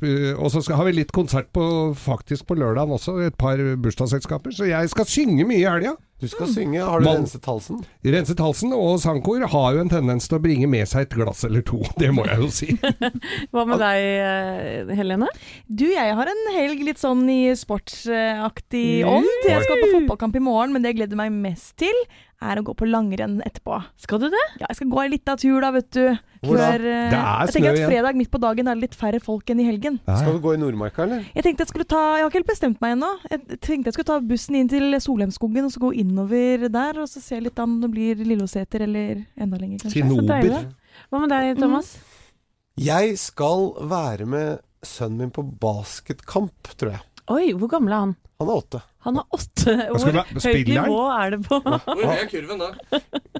vi, 0.00 0.32
og 0.38 0.50
så 0.54 0.62
har 0.74 0.84
vi 0.88 0.96
litt 1.00 1.12
konsert 1.12 1.50
på, 1.54 1.66
faktisk 1.98 2.46
på 2.48 2.56
lørdagen 2.60 2.94
også, 2.96 3.18
et 3.26 3.36
par 3.40 3.58
bursdagsselskaper. 3.58 4.54
Så 4.54 4.68
jeg 4.70 4.90
skal 4.94 5.04
synge 5.10 5.44
mye 5.48 5.62
i 5.64 5.68
helga. 5.68 5.96
Du 6.22 6.28
skal 6.30 6.46
synge. 6.48 6.78
Har 6.80 7.02
du 7.02 7.08
renset 7.10 7.44
halsen? 7.44 7.80
Renset 8.06 8.38
halsen, 8.40 8.70
og 8.72 8.94
sangkor 9.02 9.42
har 9.50 9.74
jo 9.76 9.80
en 9.82 9.90
tendens 9.92 10.28
til 10.30 10.38
å 10.38 10.42
bringe 10.44 10.68
med 10.70 10.86
seg 10.88 11.04
et 11.08 11.16
glass 11.18 11.42
eller 11.44 11.60
to. 11.66 11.82
Det 12.00 12.08
må 12.14 12.24
jeg 12.30 12.38
jo 12.40 12.48
si. 12.54 12.68
Hva 13.52 13.64
med 13.68 13.82
deg, 13.82 14.04
eh, 14.22 14.94
Helene? 14.96 15.28
Du, 15.68 15.84
jeg 15.90 16.14
har 16.16 16.30
en 16.30 16.44
helg 16.54 16.80
litt 16.86 17.02
sånn 17.02 17.26
i 17.28 17.40
sportsaktig 17.58 18.84
Mm. 19.04 19.10
ånd. 19.18 19.28
Jeg 19.48 19.64
skal 19.66 19.82
på 19.82 19.90
fotballkamp 19.98 20.36
i 20.38 20.44
morgen, 20.44 20.72
men 20.72 20.82
det 20.84 20.94
jeg 20.94 21.02
gleder 21.02 21.18
meg 21.18 21.32
mest 21.34 21.74
til, 21.82 21.98
er 22.42 22.60
å 22.60 22.64
gå 22.66 22.74
på 22.76 22.86
langrenn 22.88 23.38
etterpå. 23.46 23.78
Skal 24.00 24.20
du 24.22 24.26
det? 24.32 24.42
Ja, 24.60 24.66
jeg 24.68 24.76
skal 24.80 24.88
gå 24.92 25.04
litt 25.10 25.28
av 25.30 25.38
tur 25.40 25.60
da, 25.62 25.70
vet 25.74 25.90
du. 25.94 26.02
Hvor 26.44 26.58
da? 26.60 26.66
Før, 26.74 26.82
eh, 26.84 27.10
Det 27.10 27.18
er 27.18 27.46
jeg 27.46 27.54
tenker 27.54 27.70
at 27.72 27.88
fredag 27.88 28.18
midt 28.20 28.30
på 28.30 28.40
dagen 28.42 28.68
er 28.68 28.74
det 28.74 28.82
litt 28.82 28.96
færre 28.98 29.20
folk 29.22 29.48
enn 29.48 29.60
i 29.60 29.64
helgen. 29.68 30.00
Skal 30.04 30.36
du 30.36 30.40
gå 30.44 30.54
i 30.54 30.60
Nordmarka, 30.60 31.04
eller? 31.06 31.24
Jeg 31.34 31.46
tenkte 31.46 31.64
jeg 31.64 31.68
skulle 31.72 31.88
ta, 31.88 32.02
jeg 32.18 32.24
har 32.24 32.30
ikke 32.30 32.40
helt 32.42 32.50
bestemt 32.52 32.80
meg 32.84 32.96
ennå. 32.98 33.10
Jeg 33.30 33.60
tenkte 33.60 33.86
jeg 33.88 33.96
skulle 33.96 34.10
ta 34.12 34.18
bussen 34.20 34.58
inn 34.60 34.68
til 34.68 34.98
Solheimskogen 35.00 35.64
og 35.64 35.72
så 35.72 35.80
gå 35.86 35.94
innover 36.04 36.68
der, 36.68 37.00
og 37.00 37.08
så 37.08 37.22
se 37.24 37.40
litt 37.40 37.58
an 37.58 37.78
om 37.78 37.80
det 37.86 37.90
blir 37.94 38.16
Lilloseter 38.24 38.84
eller 38.84 39.24
enda 39.38 39.56
lenger, 39.60 39.86
kanskje. 39.86 40.02
Sinober. 40.02 40.42
deilig. 40.42 40.62
Hva 41.10 41.20
med 41.24 41.32
deg, 41.32 41.56
Thomas? 41.62 41.96
Jeg 42.76 43.16
skal 43.18 43.72
være 43.88 44.26
med 44.26 44.58
sønnen 44.84 45.18
min 45.24 45.30
på 45.30 45.42
basketkamp, 45.62 46.74
tror 46.76 46.96
jeg. 46.96 47.02
Oi, 47.32 47.54
hvor 47.56 47.70
gammel 47.72 47.92
er 47.94 48.00
han? 48.02 48.14
Han 48.42 48.50
er 48.50 48.58
åtte. 48.58 48.80
Han 49.06 49.18
er 49.20 49.36
åtte 49.36 49.72
Hvor 49.94 50.16
Høyt 50.42 50.68
nivå 50.68 51.00
er 51.14 51.30
det 51.34 51.38
på. 51.46 51.58
Hvor 51.62 52.00
høy 52.02 52.18
er 52.18 52.26
kurven 52.28 52.60
da? 52.60 52.70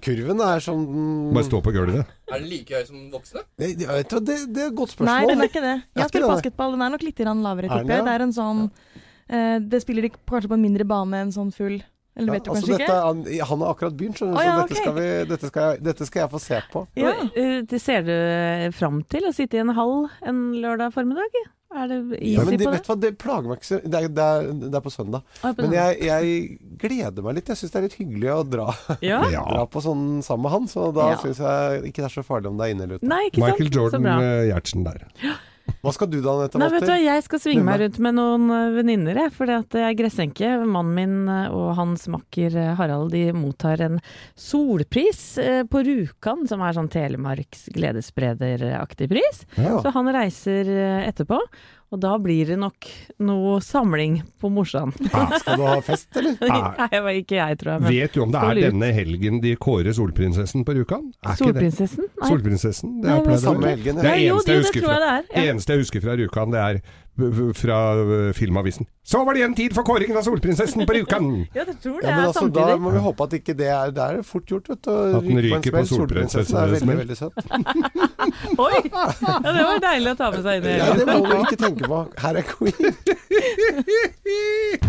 Kurven 0.04 0.42
er 0.46 0.62
sånn 0.64 0.84
Bare 1.34 1.44
stå 1.48 1.60
på 1.64 1.72
gulvet. 1.74 2.12
Er 2.30 2.38
den 2.38 2.46
like 2.48 2.78
høy 2.78 2.84
som 2.88 3.00
voksne? 3.12 3.42
Det, 3.60 3.72
det, 3.80 3.88
vet 3.90 4.12
du 4.12 4.20
det, 4.20 4.36
det 4.54 4.62
er 4.62 4.70
et 4.70 4.76
godt 4.78 4.94
spørsmål. 4.94 5.10
Nei, 5.10 5.32
den 5.32 5.42
er 5.44 5.50
ikke 5.50 5.64
det. 5.64 5.74
Jeg 5.96 6.04
har 6.04 6.12
spilt 6.12 6.28
basketball, 6.30 6.76
den 6.76 6.84
er 6.86 6.94
nok 6.94 7.04
litt 7.08 7.18
grann 7.20 7.42
lavere, 7.44 7.68
Er 7.68 7.74
tipper 7.82 7.90
det, 7.90 7.98
jeg. 7.98 8.06
Det 8.06 8.14
er 8.14 8.24
en 8.28 8.36
sånn 8.36 8.62
eh, 8.70 9.56
Det 9.74 9.82
spiller 9.84 10.06
de 10.06 10.12
kanskje 10.14 10.52
på 10.52 10.58
en 10.60 10.64
mindre 10.64 10.86
bane 10.94 11.24
enn 11.26 11.34
sånn 11.34 11.50
full 11.56 11.74
Eller 11.74 12.30
Ja, 12.30 12.36
vet 12.38 12.46
du 12.46 12.52
altså, 12.54 12.70
kanskje 12.70 12.78
dette, 12.84 13.00
han, 13.08 13.24
han 13.50 13.64
har 13.66 13.74
akkurat 13.74 13.98
begynt, 13.98 14.20
skjønner 14.20 14.38
du, 14.38 14.38
oh, 14.38 14.46
ja, 14.46 14.54
så 14.54 14.62
dette, 14.62 14.70
okay. 14.70 14.84
skal 14.84 14.96
vi, 15.00 15.08
dette, 15.32 15.50
skal 15.50 15.66
jeg, 15.66 15.84
dette 15.90 16.08
skal 16.08 16.22
jeg 16.24 16.32
få 16.36 16.42
se 16.46 16.62
på. 16.72 16.84
Ja. 17.02 17.12
Eh, 17.34 17.58
Det 17.74 17.82
ser 17.82 18.06
du 18.06 18.14
fram 18.78 19.02
til 19.10 19.26
å 19.26 19.34
sitte 19.34 19.58
i 19.58 19.64
en 19.64 19.74
hall 19.74 20.06
en 20.22 20.44
lørdag 20.62 20.94
formiddag? 20.94 21.42
Er 21.74 21.88
det 21.90 21.96
Ja, 22.22 22.44
men 22.46 22.54
de, 22.54 22.64
på 22.64 22.70
det? 22.70 22.78
Vet 22.78 22.86
hva, 22.90 22.96
det 23.02 23.10
plager 23.18 23.48
meg 23.50 23.58
ikke 23.58 23.66
så 23.66 23.78
Det 23.82 24.00
er, 24.00 24.08
det 24.14 24.24
er, 24.24 24.50
det 24.62 24.74
er 24.78 24.84
på 24.84 24.92
søndag. 24.94 25.24
Ah, 25.42 25.52
på 25.52 25.64
Men 25.66 25.72
jeg, 25.74 25.96
jeg 26.06 26.58
gleder 26.84 27.26
meg 27.26 27.34
litt. 27.40 27.48
Jeg 27.50 27.58
syns 27.62 27.72
det 27.74 27.80
er 27.80 27.86
litt 27.88 27.96
hyggelig 27.98 28.30
å 28.34 28.42
dra, 28.46 28.68
Ja. 29.02 29.22
dra 29.26 29.64
på 29.66 29.82
sånn 29.84 30.04
sammen 30.22 30.46
med 30.46 30.54
han. 30.54 30.68
Så 30.70 30.90
da 30.94 31.08
Ja. 31.14 31.16
syns 31.24 31.42
jeg 31.42 31.82
ikke 31.90 32.04
det 32.04 32.10
er 32.10 32.14
så 32.14 32.24
farlig 32.26 32.52
om 32.52 32.60
det 32.62 32.68
er 32.68 32.76
inne 32.76 32.86
eller 32.86 33.02
ute. 33.02 33.10
Michael 33.42 33.72
Jordan 33.74 34.06
eh, 34.14 34.44
Gjertsen 34.52 34.86
der. 34.86 35.02
Hva 35.84 35.92
skal 35.92 36.08
du 36.08 36.18
da, 36.24 36.32
Anette 36.38 36.56
Walter? 36.60 36.94
jeg 36.96 37.24
skal 37.26 37.40
svinge 37.42 37.64
meg 37.66 37.82
rundt 37.82 37.98
med 38.06 38.16
noen 38.16 38.48
eh, 38.54 38.70
venninner, 38.78 39.20
jeg. 39.24 39.32
For 39.36 39.50
jeg 39.50 39.66
er 39.84 39.96
gressenke. 39.98 40.50
Mannen 40.64 40.96
min 40.96 41.28
eh, 41.28 41.52
og 41.52 41.74
hans 41.76 42.06
makker 42.12 42.56
eh, 42.56 42.72
Harald 42.78 43.12
de 43.12 43.26
mottar 43.36 43.82
en 43.84 44.00
solpris 44.40 45.22
på 45.70 45.84
Rjukan, 45.84 46.46
som 46.48 46.64
er 46.64 46.76
sånn 46.76 46.90
Telemarks 46.92 47.68
gledessprederaktig 47.74 49.10
pris. 49.12 49.44
Ja. 49.60 49.76
Så 49.84 49.92
han 49.94 50.08
reiser 50.14 50.70
etterpå. 51.04 51.38
Og 51.94 52.00
da 52.02 52.16
blir 52.18 52.48
det 52.50 52.56
nok 52.58 52.88
noe 53.22 53.60
samling 53.62 54.16
på 54.42 54.48
Morsan. 54.50 54.90
Ja, 55.12 55.28
skal 55.38 55.60
du 55.60 55.62
ha 55.68 55.76
fest, 55.84 56.08
eller? 56.18 56.34
Nei, 56.50 56.88
det 56.90 57.12
ikke 57.20 57.36
jeg, 57.38 57.58
tror 57.60 57.76
jeg. 57.76 57.84
Men 57.84 57.92
Vet 57.94 58.16
du 58.16 58.22
om 58.24 58.32
det 58.34 58.40
er 58.42 58.60
denne 58.64 58.88
helgen 58.96 59.38
de 59.44 59.52
kårer 59.62 59.94
solprinsessen 59.94 60.64
på 60.66 60.74
Rjukan? 60.74 61.06
Ikke 61.22 61.30
det? 61.30 61.38
Solprinsessen? 61.44 62.08
Nei. 62.10 62.30
Solprinsessen? 62.32 62.96
Det 63.04 63.12
Nei, 63.12 63.20
er 63.36 63.42
samme 63.44 63.70
helgen. 63.76 64.00
Det 64.02 64.10
er 64.10 64.18
Ja, 64.18 64.26
jo, 64.26 64.40
eneste 64.40 64.50
jeg 64.50 64.58
det 64.58 64.66
husker 64.66 64.82
tror 64.82 64.94
jeg 64.96 65.04
fra, 65.04 65.14
det 65.38 65.46
eneste 65.52 65.76
jeg 65.76 65.84
husker 65.84 66.04
fra 66.08 66.18
Rjukan, 66.18 66.56
det 66.56 66.64
er 66.64 66.82
fra 67.54 67.94
uh, 67.94 68.32
Filmavisen. 68.32 68.86
Så 69.06 69.24
var 69.24 69.34
det 69.34 69.40
igjen 69.42 69.54
tid 69.54 69.74
for 69.76 69.86
kåringen 69.86 70.16
av 70.16 70.22
solprinsessen 70.26 70.86
på 70.86 70.92
Rjukan! 70.96 71.46
Ja, 71.54 71.64
tror 71.64 72.00
det 72.00 72.08
Ja, 72.08 72.16
men 72.16 72.24
altså, 72.26 72.48
da 72.48 72.76
må 72.80 72.90
vi 72.94 73.02
håpe 73.04 73.26
at 73.28 73.36
ikke 73.38 73.54
det 73.58 73.68
er 73.70 73.92
Det 73.94 74.02
er 74.02 74.22
fort 74.26 74.50
gjort, 74.50 74.68
vet 74.68 74.82
du. 74.84 74.90
At 74.90 75.22
den 75.28 75.42
ryker 75.46 75.76
på. 75.76 75.84
Solprinsessen 75.92 76.56
er 76.58 76.74
veldig, 76.74 76.96
veldig 77.04 77.16
søt. 77.18 77.32
Oi! 78.66 78.80
Ja, 78.90 79.50
det 79.50 79.62
var 79.68 79.84
deilig 79.84 80.14
å 80.14 80.18
ta 80.18 80.30
med 80.34 80.42
seg 80.48 80.58
inn 80.58 80.70
i 80.72 80.78
Ja, 80.80 80.90
det 80.98 81.06
må 81.12 81.20
vi 81.28 81.40
ikke 81.44 81.60
tenke 81.66 81.90
på. 81.90 82.02
Her 82.24 82.40
er 82.40 82.44
Queen. 82.54 82.92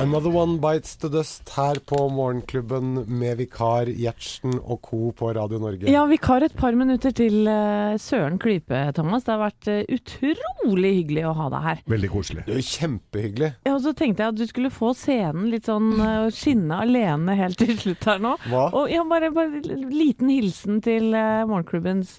Another 0.00 0.30
One 0.30 0.60
Bites 0.60 0.96
the 0.96 1.08
Dust 1.08 1.48
her 1.56 1.74
på 1.74 2.08
Morgenklubben 2.08 3.04
med 3.18 3.36
vikar 3.40 3.88
Gjertsen 3.90 4.52
og 4.60 4.78
co. 4.86 5.10
på 5.10 5.32
Radio 5.34 5.58
Norge. 5.58 5.90
Ja, 5.90 6.04
vikar 6.06 6.44
et 6.46 6.54
par 6.54 6.76
minutter 6.78 7.10
til 7.10 7.48
eh, 7.50 7.96
Søren 7.98 8.38
Klype, 8.38 8.78
Thomas. 8.94 9.26
Det 9.26 9.32
har 9.34 9.40
vært 9.42 9.70
eh, 9.72 9.80
utrolig 9.90 10.92
hyggelig 11.00 11.24
å 11.26 11.32
ha 11.40 11.48
deg 11.50 11.66
her. 11.66 11.80
Veldig 11.90 12.10
koselig. 12.12 12.44
Det 12.46 12.54
er 12.54 12.60
jo 12.60 12.68
kjempehyggelig. 12.68 13.50
Ja, 13.66 13.72
og 13.74 13.82
så 13.88 13.94
tenkte 13.98 14.22
jeg 14.22 14.36
at 14.36 14.38
du 14.38 14.44
skulle 14.46 14.70
få 14.70 14.92
scenen 14.94 15.48
litt 15.50 15.66
sånn 15.66 15.90
eh, 15.98 16.28
skinne 16.36 16.78
alene 16.86 17.34
helt 17.40 17.58
til 17.58 17.74
slutt 17.82 18.06
her 18.06 18.22
nå. 18.22 18.36
Hva? 18.46 18.68
Og 18.78 18.94
ja, 18.94 19.02
bare, 19.10 19.32
bare 19.34 19.58
en 19.58 19.90
liten 19.90 20.30
hilsen 20.30 20.78
til 20.84 21.10
morgenklubbens 21.10 22.14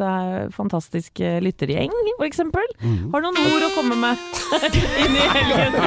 fantastiske 0.51 1.37
lyttergjeng, 1.47 1.95
for 2.17 2.27
eksempel. 2.27 2.67
-hmm. 2.75 3.11
Har 3.13 3.21
du 3.21 3.31
noen 3.31 3.53
ord 3.55 3.67
å 3.69 3.71
komme 3.77 3.95
med 3.95 4.17
inn 5.05 5.15
i 5.15 5.25
helgen? 5.31 5.79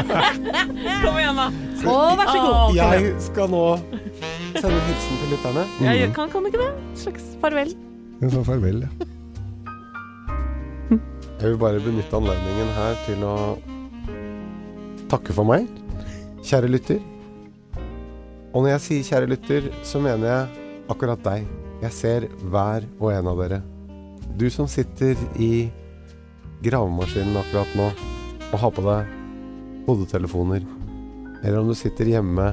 Kom 1.04 1.20
igjen, 1.20 1.36
da. 1.36 1.50
Å, 1.82 1.94
vær 2.18 2.28
så 2.28 2.38
god. 2.38 2.52
Å, 2.52 2.58
kom 2.66 2.76
igjen. 2.76 3.06
Jeg 3.08 3.22
skal 3.24 3.48
nå 3.50 3.62
sende 4.54 4.82
hilsen 4.86 5.18
til 5.22 5.32
lytterne. 5.34 5.64
Ja, 5.82 5.94
jeg 5.98 6.12
kan, 6.16 6.30
kan 6.30 6.44
du 6.44 6.50
ikke 6.52 6.60
det? 6.62 6.70
En 6.78 7.00
slags 7.00 7.24
farvel. 7.42 7.72
En 8.22 8.30
sånn 8.30 8.46
farvel, 8.46 8.84
ja. 8.86 8.90
Jeg 11.42 11.50
vil 11.50 11.58
bare 11.58 11.80
benytte 11.82 12.14
anledningen 12.14 12.68
her 12.76 12.98
til 13.02 13.24
å 13.26 13.34
takke 15.10 15.34
for 15.34 15.48
meg, 15.48 15.66
kjære 16.46 16.70
lytter. 16.70 17.00
Og 18.52 18.62
når 18.62 18.76
jeg 18.76 18.84
sier 18.84 19.08
kjære 19.08 19.30
lytter, 19.32 19.66
så 19.82 19.98
mener 20.04 20.28
jeg 20.28 20.68
akkurat 20.94 21.24
deg. 21.24 21.48
Jeg 21.82 21.96
ser 21.96 22.28
hver 22.52 22.86
og 23.00 23.08
en 23.10 23.30
av 23.32 23.42
dere. 23.42 23.58
Du 24.38 24.46
som 24.54 24.68
sitter 24.70 25.18
i 25.42 25.66
gravemaskinen 26.62 27.40
akkurat 27.40 27.74
nå 27.74 27.88
og 28.52 28.56
har 28.62 28.72
på 28.76 28.84
deg 28.86 29.10
hodetelefoner. 29.88 30.62
Eller 31.42 31.58
om 31.58 31.68
du 31.68 31.74
sitter 31.74 32.06
hjemme 32.06 32.52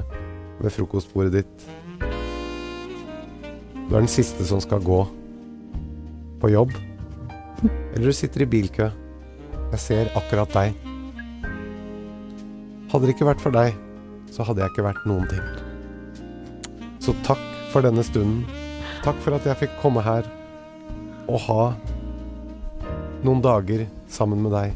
ved 0.60 0.74
frokostbordet 0.74 1.40
ditt. 1.40 1.66
Du 3.88 3.96
er 3.96 4.02
den 4.02 4.10
siste 4.10 4.44
som 4.46 4.60
skal 4.62 4.82
gå 4.84 5.00
på 6.42 6.50
jobb. 6.50 6.74
Eller 7.62 8.10
du 8.10 8.14
sitter 8.16 8.44
i 8.44 8.50
bilkø. 8.50 8.90
Jeg 9.70 9.82
ser 9.82 10.10
akkurat 10.18 10.50
deg. 10.54 10.74
Hadde 12.90 13.06
det 13.06 13.14
ikke 13.14 13.28
vært 13.28 13.42
for 13.42 13.54
deg, 13.54 13.76
så 14.34 14.42
hadde 14.46 14.64
jeg 14.64 14.72
ikke 14.72 14.86
vært 14.88 15.06
noen 15.06 15.28
ting. 15.30 15.44
Så 17.02 17.14
takk 17.26 17.42
for 17.70 17.86
denne 17.86 18.02
stunden. 18.06 18.42
Takk 19.04 19.18
for 19.22 19.38
at 19.38 19.46
jeg 19.46 19.60
fikk 19.62 19.78
komme 19.80 20.02
her 20.04 20.26
og 21.30 21.38
ha 21.46 21.62
noen 23.22 23.42
dager 23.44 23.86
sammen 24.10 24.42
med 24.42 24.56
deg. 24.56 24.74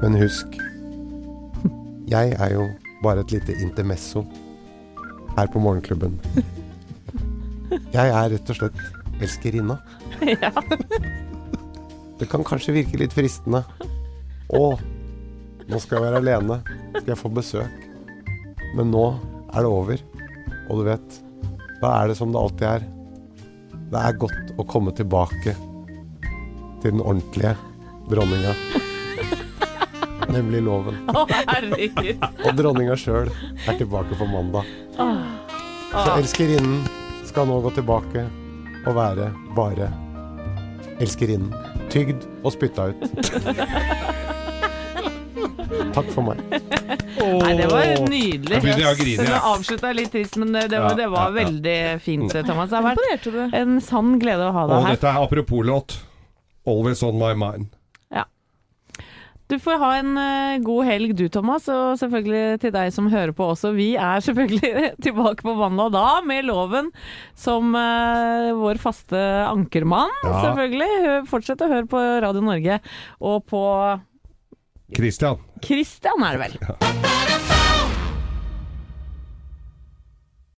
Men 0.00 0.16
husk, 0.16 0.54
jeg 2.10 2.34
er 2.36 2.54
jo 2.54 2.66
bare 3.04 3.22
et 3.24 3.32
lite 3.34 3.54
intermesso 3.62 4.24
her 5.36 5.50
på 5.52 5.62
Morgenklubben. 5.62 6.18
Jeg 7.94 8.10
er 8.10 8.32
rett 8.32 8.50
og 8.50 8.58
slett 8.58 8.80
elskerinna. 9.22 9.78
Ja. 10.26 10.50
Det 12.20 12.26
kan 12.28 12.42
kanskje 12.44 12.74
virke 12.76 12.98
litt 13.00 13.14
fristende. 13.16 13.62
Å, 14.52 14.64
nå 15.70 15.78
skal 15.80 15.96
jeg 15.96 16.04
være 16.04 16.18
alene. 16.20 16.58
Skal 16.98 17.14
jeg 17.14 17.20
få 17.22 17.30
besøk. 17.32 17.86
Men 18.76 18.90
nå 18.92 19.06
er 19.54 19.64
det 19.64 19.70
over. 19.70 20.02
Og 20.68 20.82
du 20.82 20.84
vet, 20.90 21.16
da 21.80 21.94
er 22.02 22.10
det 22.12 22.18
som 22.20 22.34
det 22.34 22.42
alltid 22.42 22.66
er. 22.74 22.84
Det 23.94 24.04
er 24.04 24.20
godt 24.20 24.52
å 24.60 24.68
komme 24.68 24.92
tilbake 24.98 25.56
til 26.82 26.90
den 26.90 27.00
ordentlige 27.00 27.56
dronninga. 28.12 28.52
Nemlig 30.36 30.62
loven. 30.66 31.00
Å, 31.10 31.24
herregud. 31.30 32.22
Og 32.46 32.52
dronninga 32.58 32.96
sjøl 32.98 33.30
er 33.66 33.78
tilbake 33.80 34.18
på 34.18 34.28
mandag. 34.30 34.68
Så 35.90 36.06
elskerinnen 36.14 36.84
skal 37.26 37.48
nå 37.50 37.60
gå 37.64 37.70
tilbake 37.78 38.26
og 38.86 38.94
være 38.96 39.30
bare 39.56 39.90
elskerinnen. 41.02 41.50
Tygd 41.90 42.26
og 42.44 42.52
spytta 42.54 42.90
ut. 42.92 43.00
Takk 45.94 46.06
for 46.14 46.22
meg. 46.22 46.38
Nei, 46.50 47.54
det 47.58 47.66
var 47.70 47.88
nydelig. 48.06 48.54
Jeg 48.54 48.62
begynner 48.62 48.90
å 48.90 48.94
grine, 48.98 49.26
jeg. 49.26 49.40
avslutta 49.50 49.90
litt 49.96 50.12
trist, 50.14 50.36
men 50.40 50.54
det, 50.54 50.68
det, 50.72 50.78
var, 50.82 50.94
det 50.98 51.08
var 51.10 51.26
ja, 51.26 51.32
ja. 51.32 51.36
veldig 51.40 51.78
fint, 52.04 52.36
Thomas. 52.46 52.70
Det 52.70 52.78
har 52.78 52.86
vært 52.86 53.26
en 53.58 53.80
sann 53.84 54.14
glede 54.22 54.46
å 54.46 54.54
ha 54.54 54.64
Og 54.68 54.72
deg 54.72 54.86
her. 54.86 54.96
dette 54.98 55.10
er 55.10 55.26
apropos 55.26 55.66
låt. 55.66 55.98
Always 56.68 57.02
on 57.06 57.18
my 57.18 57.32
mind. 57.34 57.70
Du 59.50 59.56
får 59.58 59.80
ha 59.82 59.88
en 59.98 60.12
eh, 60.20 60.58
god 60.62 60.84
helg 60.86 61.14
du, 61.18 61.24
Thomas, 61.32 61.64
og 61.72 61.96
selvfølgelig 61.98 62.60
til 62.62 62.70
deg 62.76 62.92
som 62.94 63.08
hører 63.10 63.32
på 63.34 63.48
også. 63.50 63.72
Vi 63.74 63.88
er 63.98 64.22
selvfølgelig 64.22 64.92
tilbake 65.06 65.42
på 65.46 65.54
mandag 65.58 65.90
da, 65.96 66.04
med 66.26 66.46
Loven 66.46 66.92
som 67.34 67.74
uh, 67.74 68.50
vår 68.60 68.78
faste 68.82 69.18
ankermann, 69.50 70.12
Ja. 70.22 70.36
selvfølgelig. 70.46 71.26
Fortsett 71.30 71.66
å 71.66 71.70
høre 71.72 71.90
på 71.90 72.04
Radio 72.22 72.44
Norge, 72.46 72.78
og 73.20 73.42
på 73.50 73.64
Christian. 74.94 75.42
Christian 75.66 76.22
er 76.26 76.38
det 76.38 76.46
vel. 76.46 77.29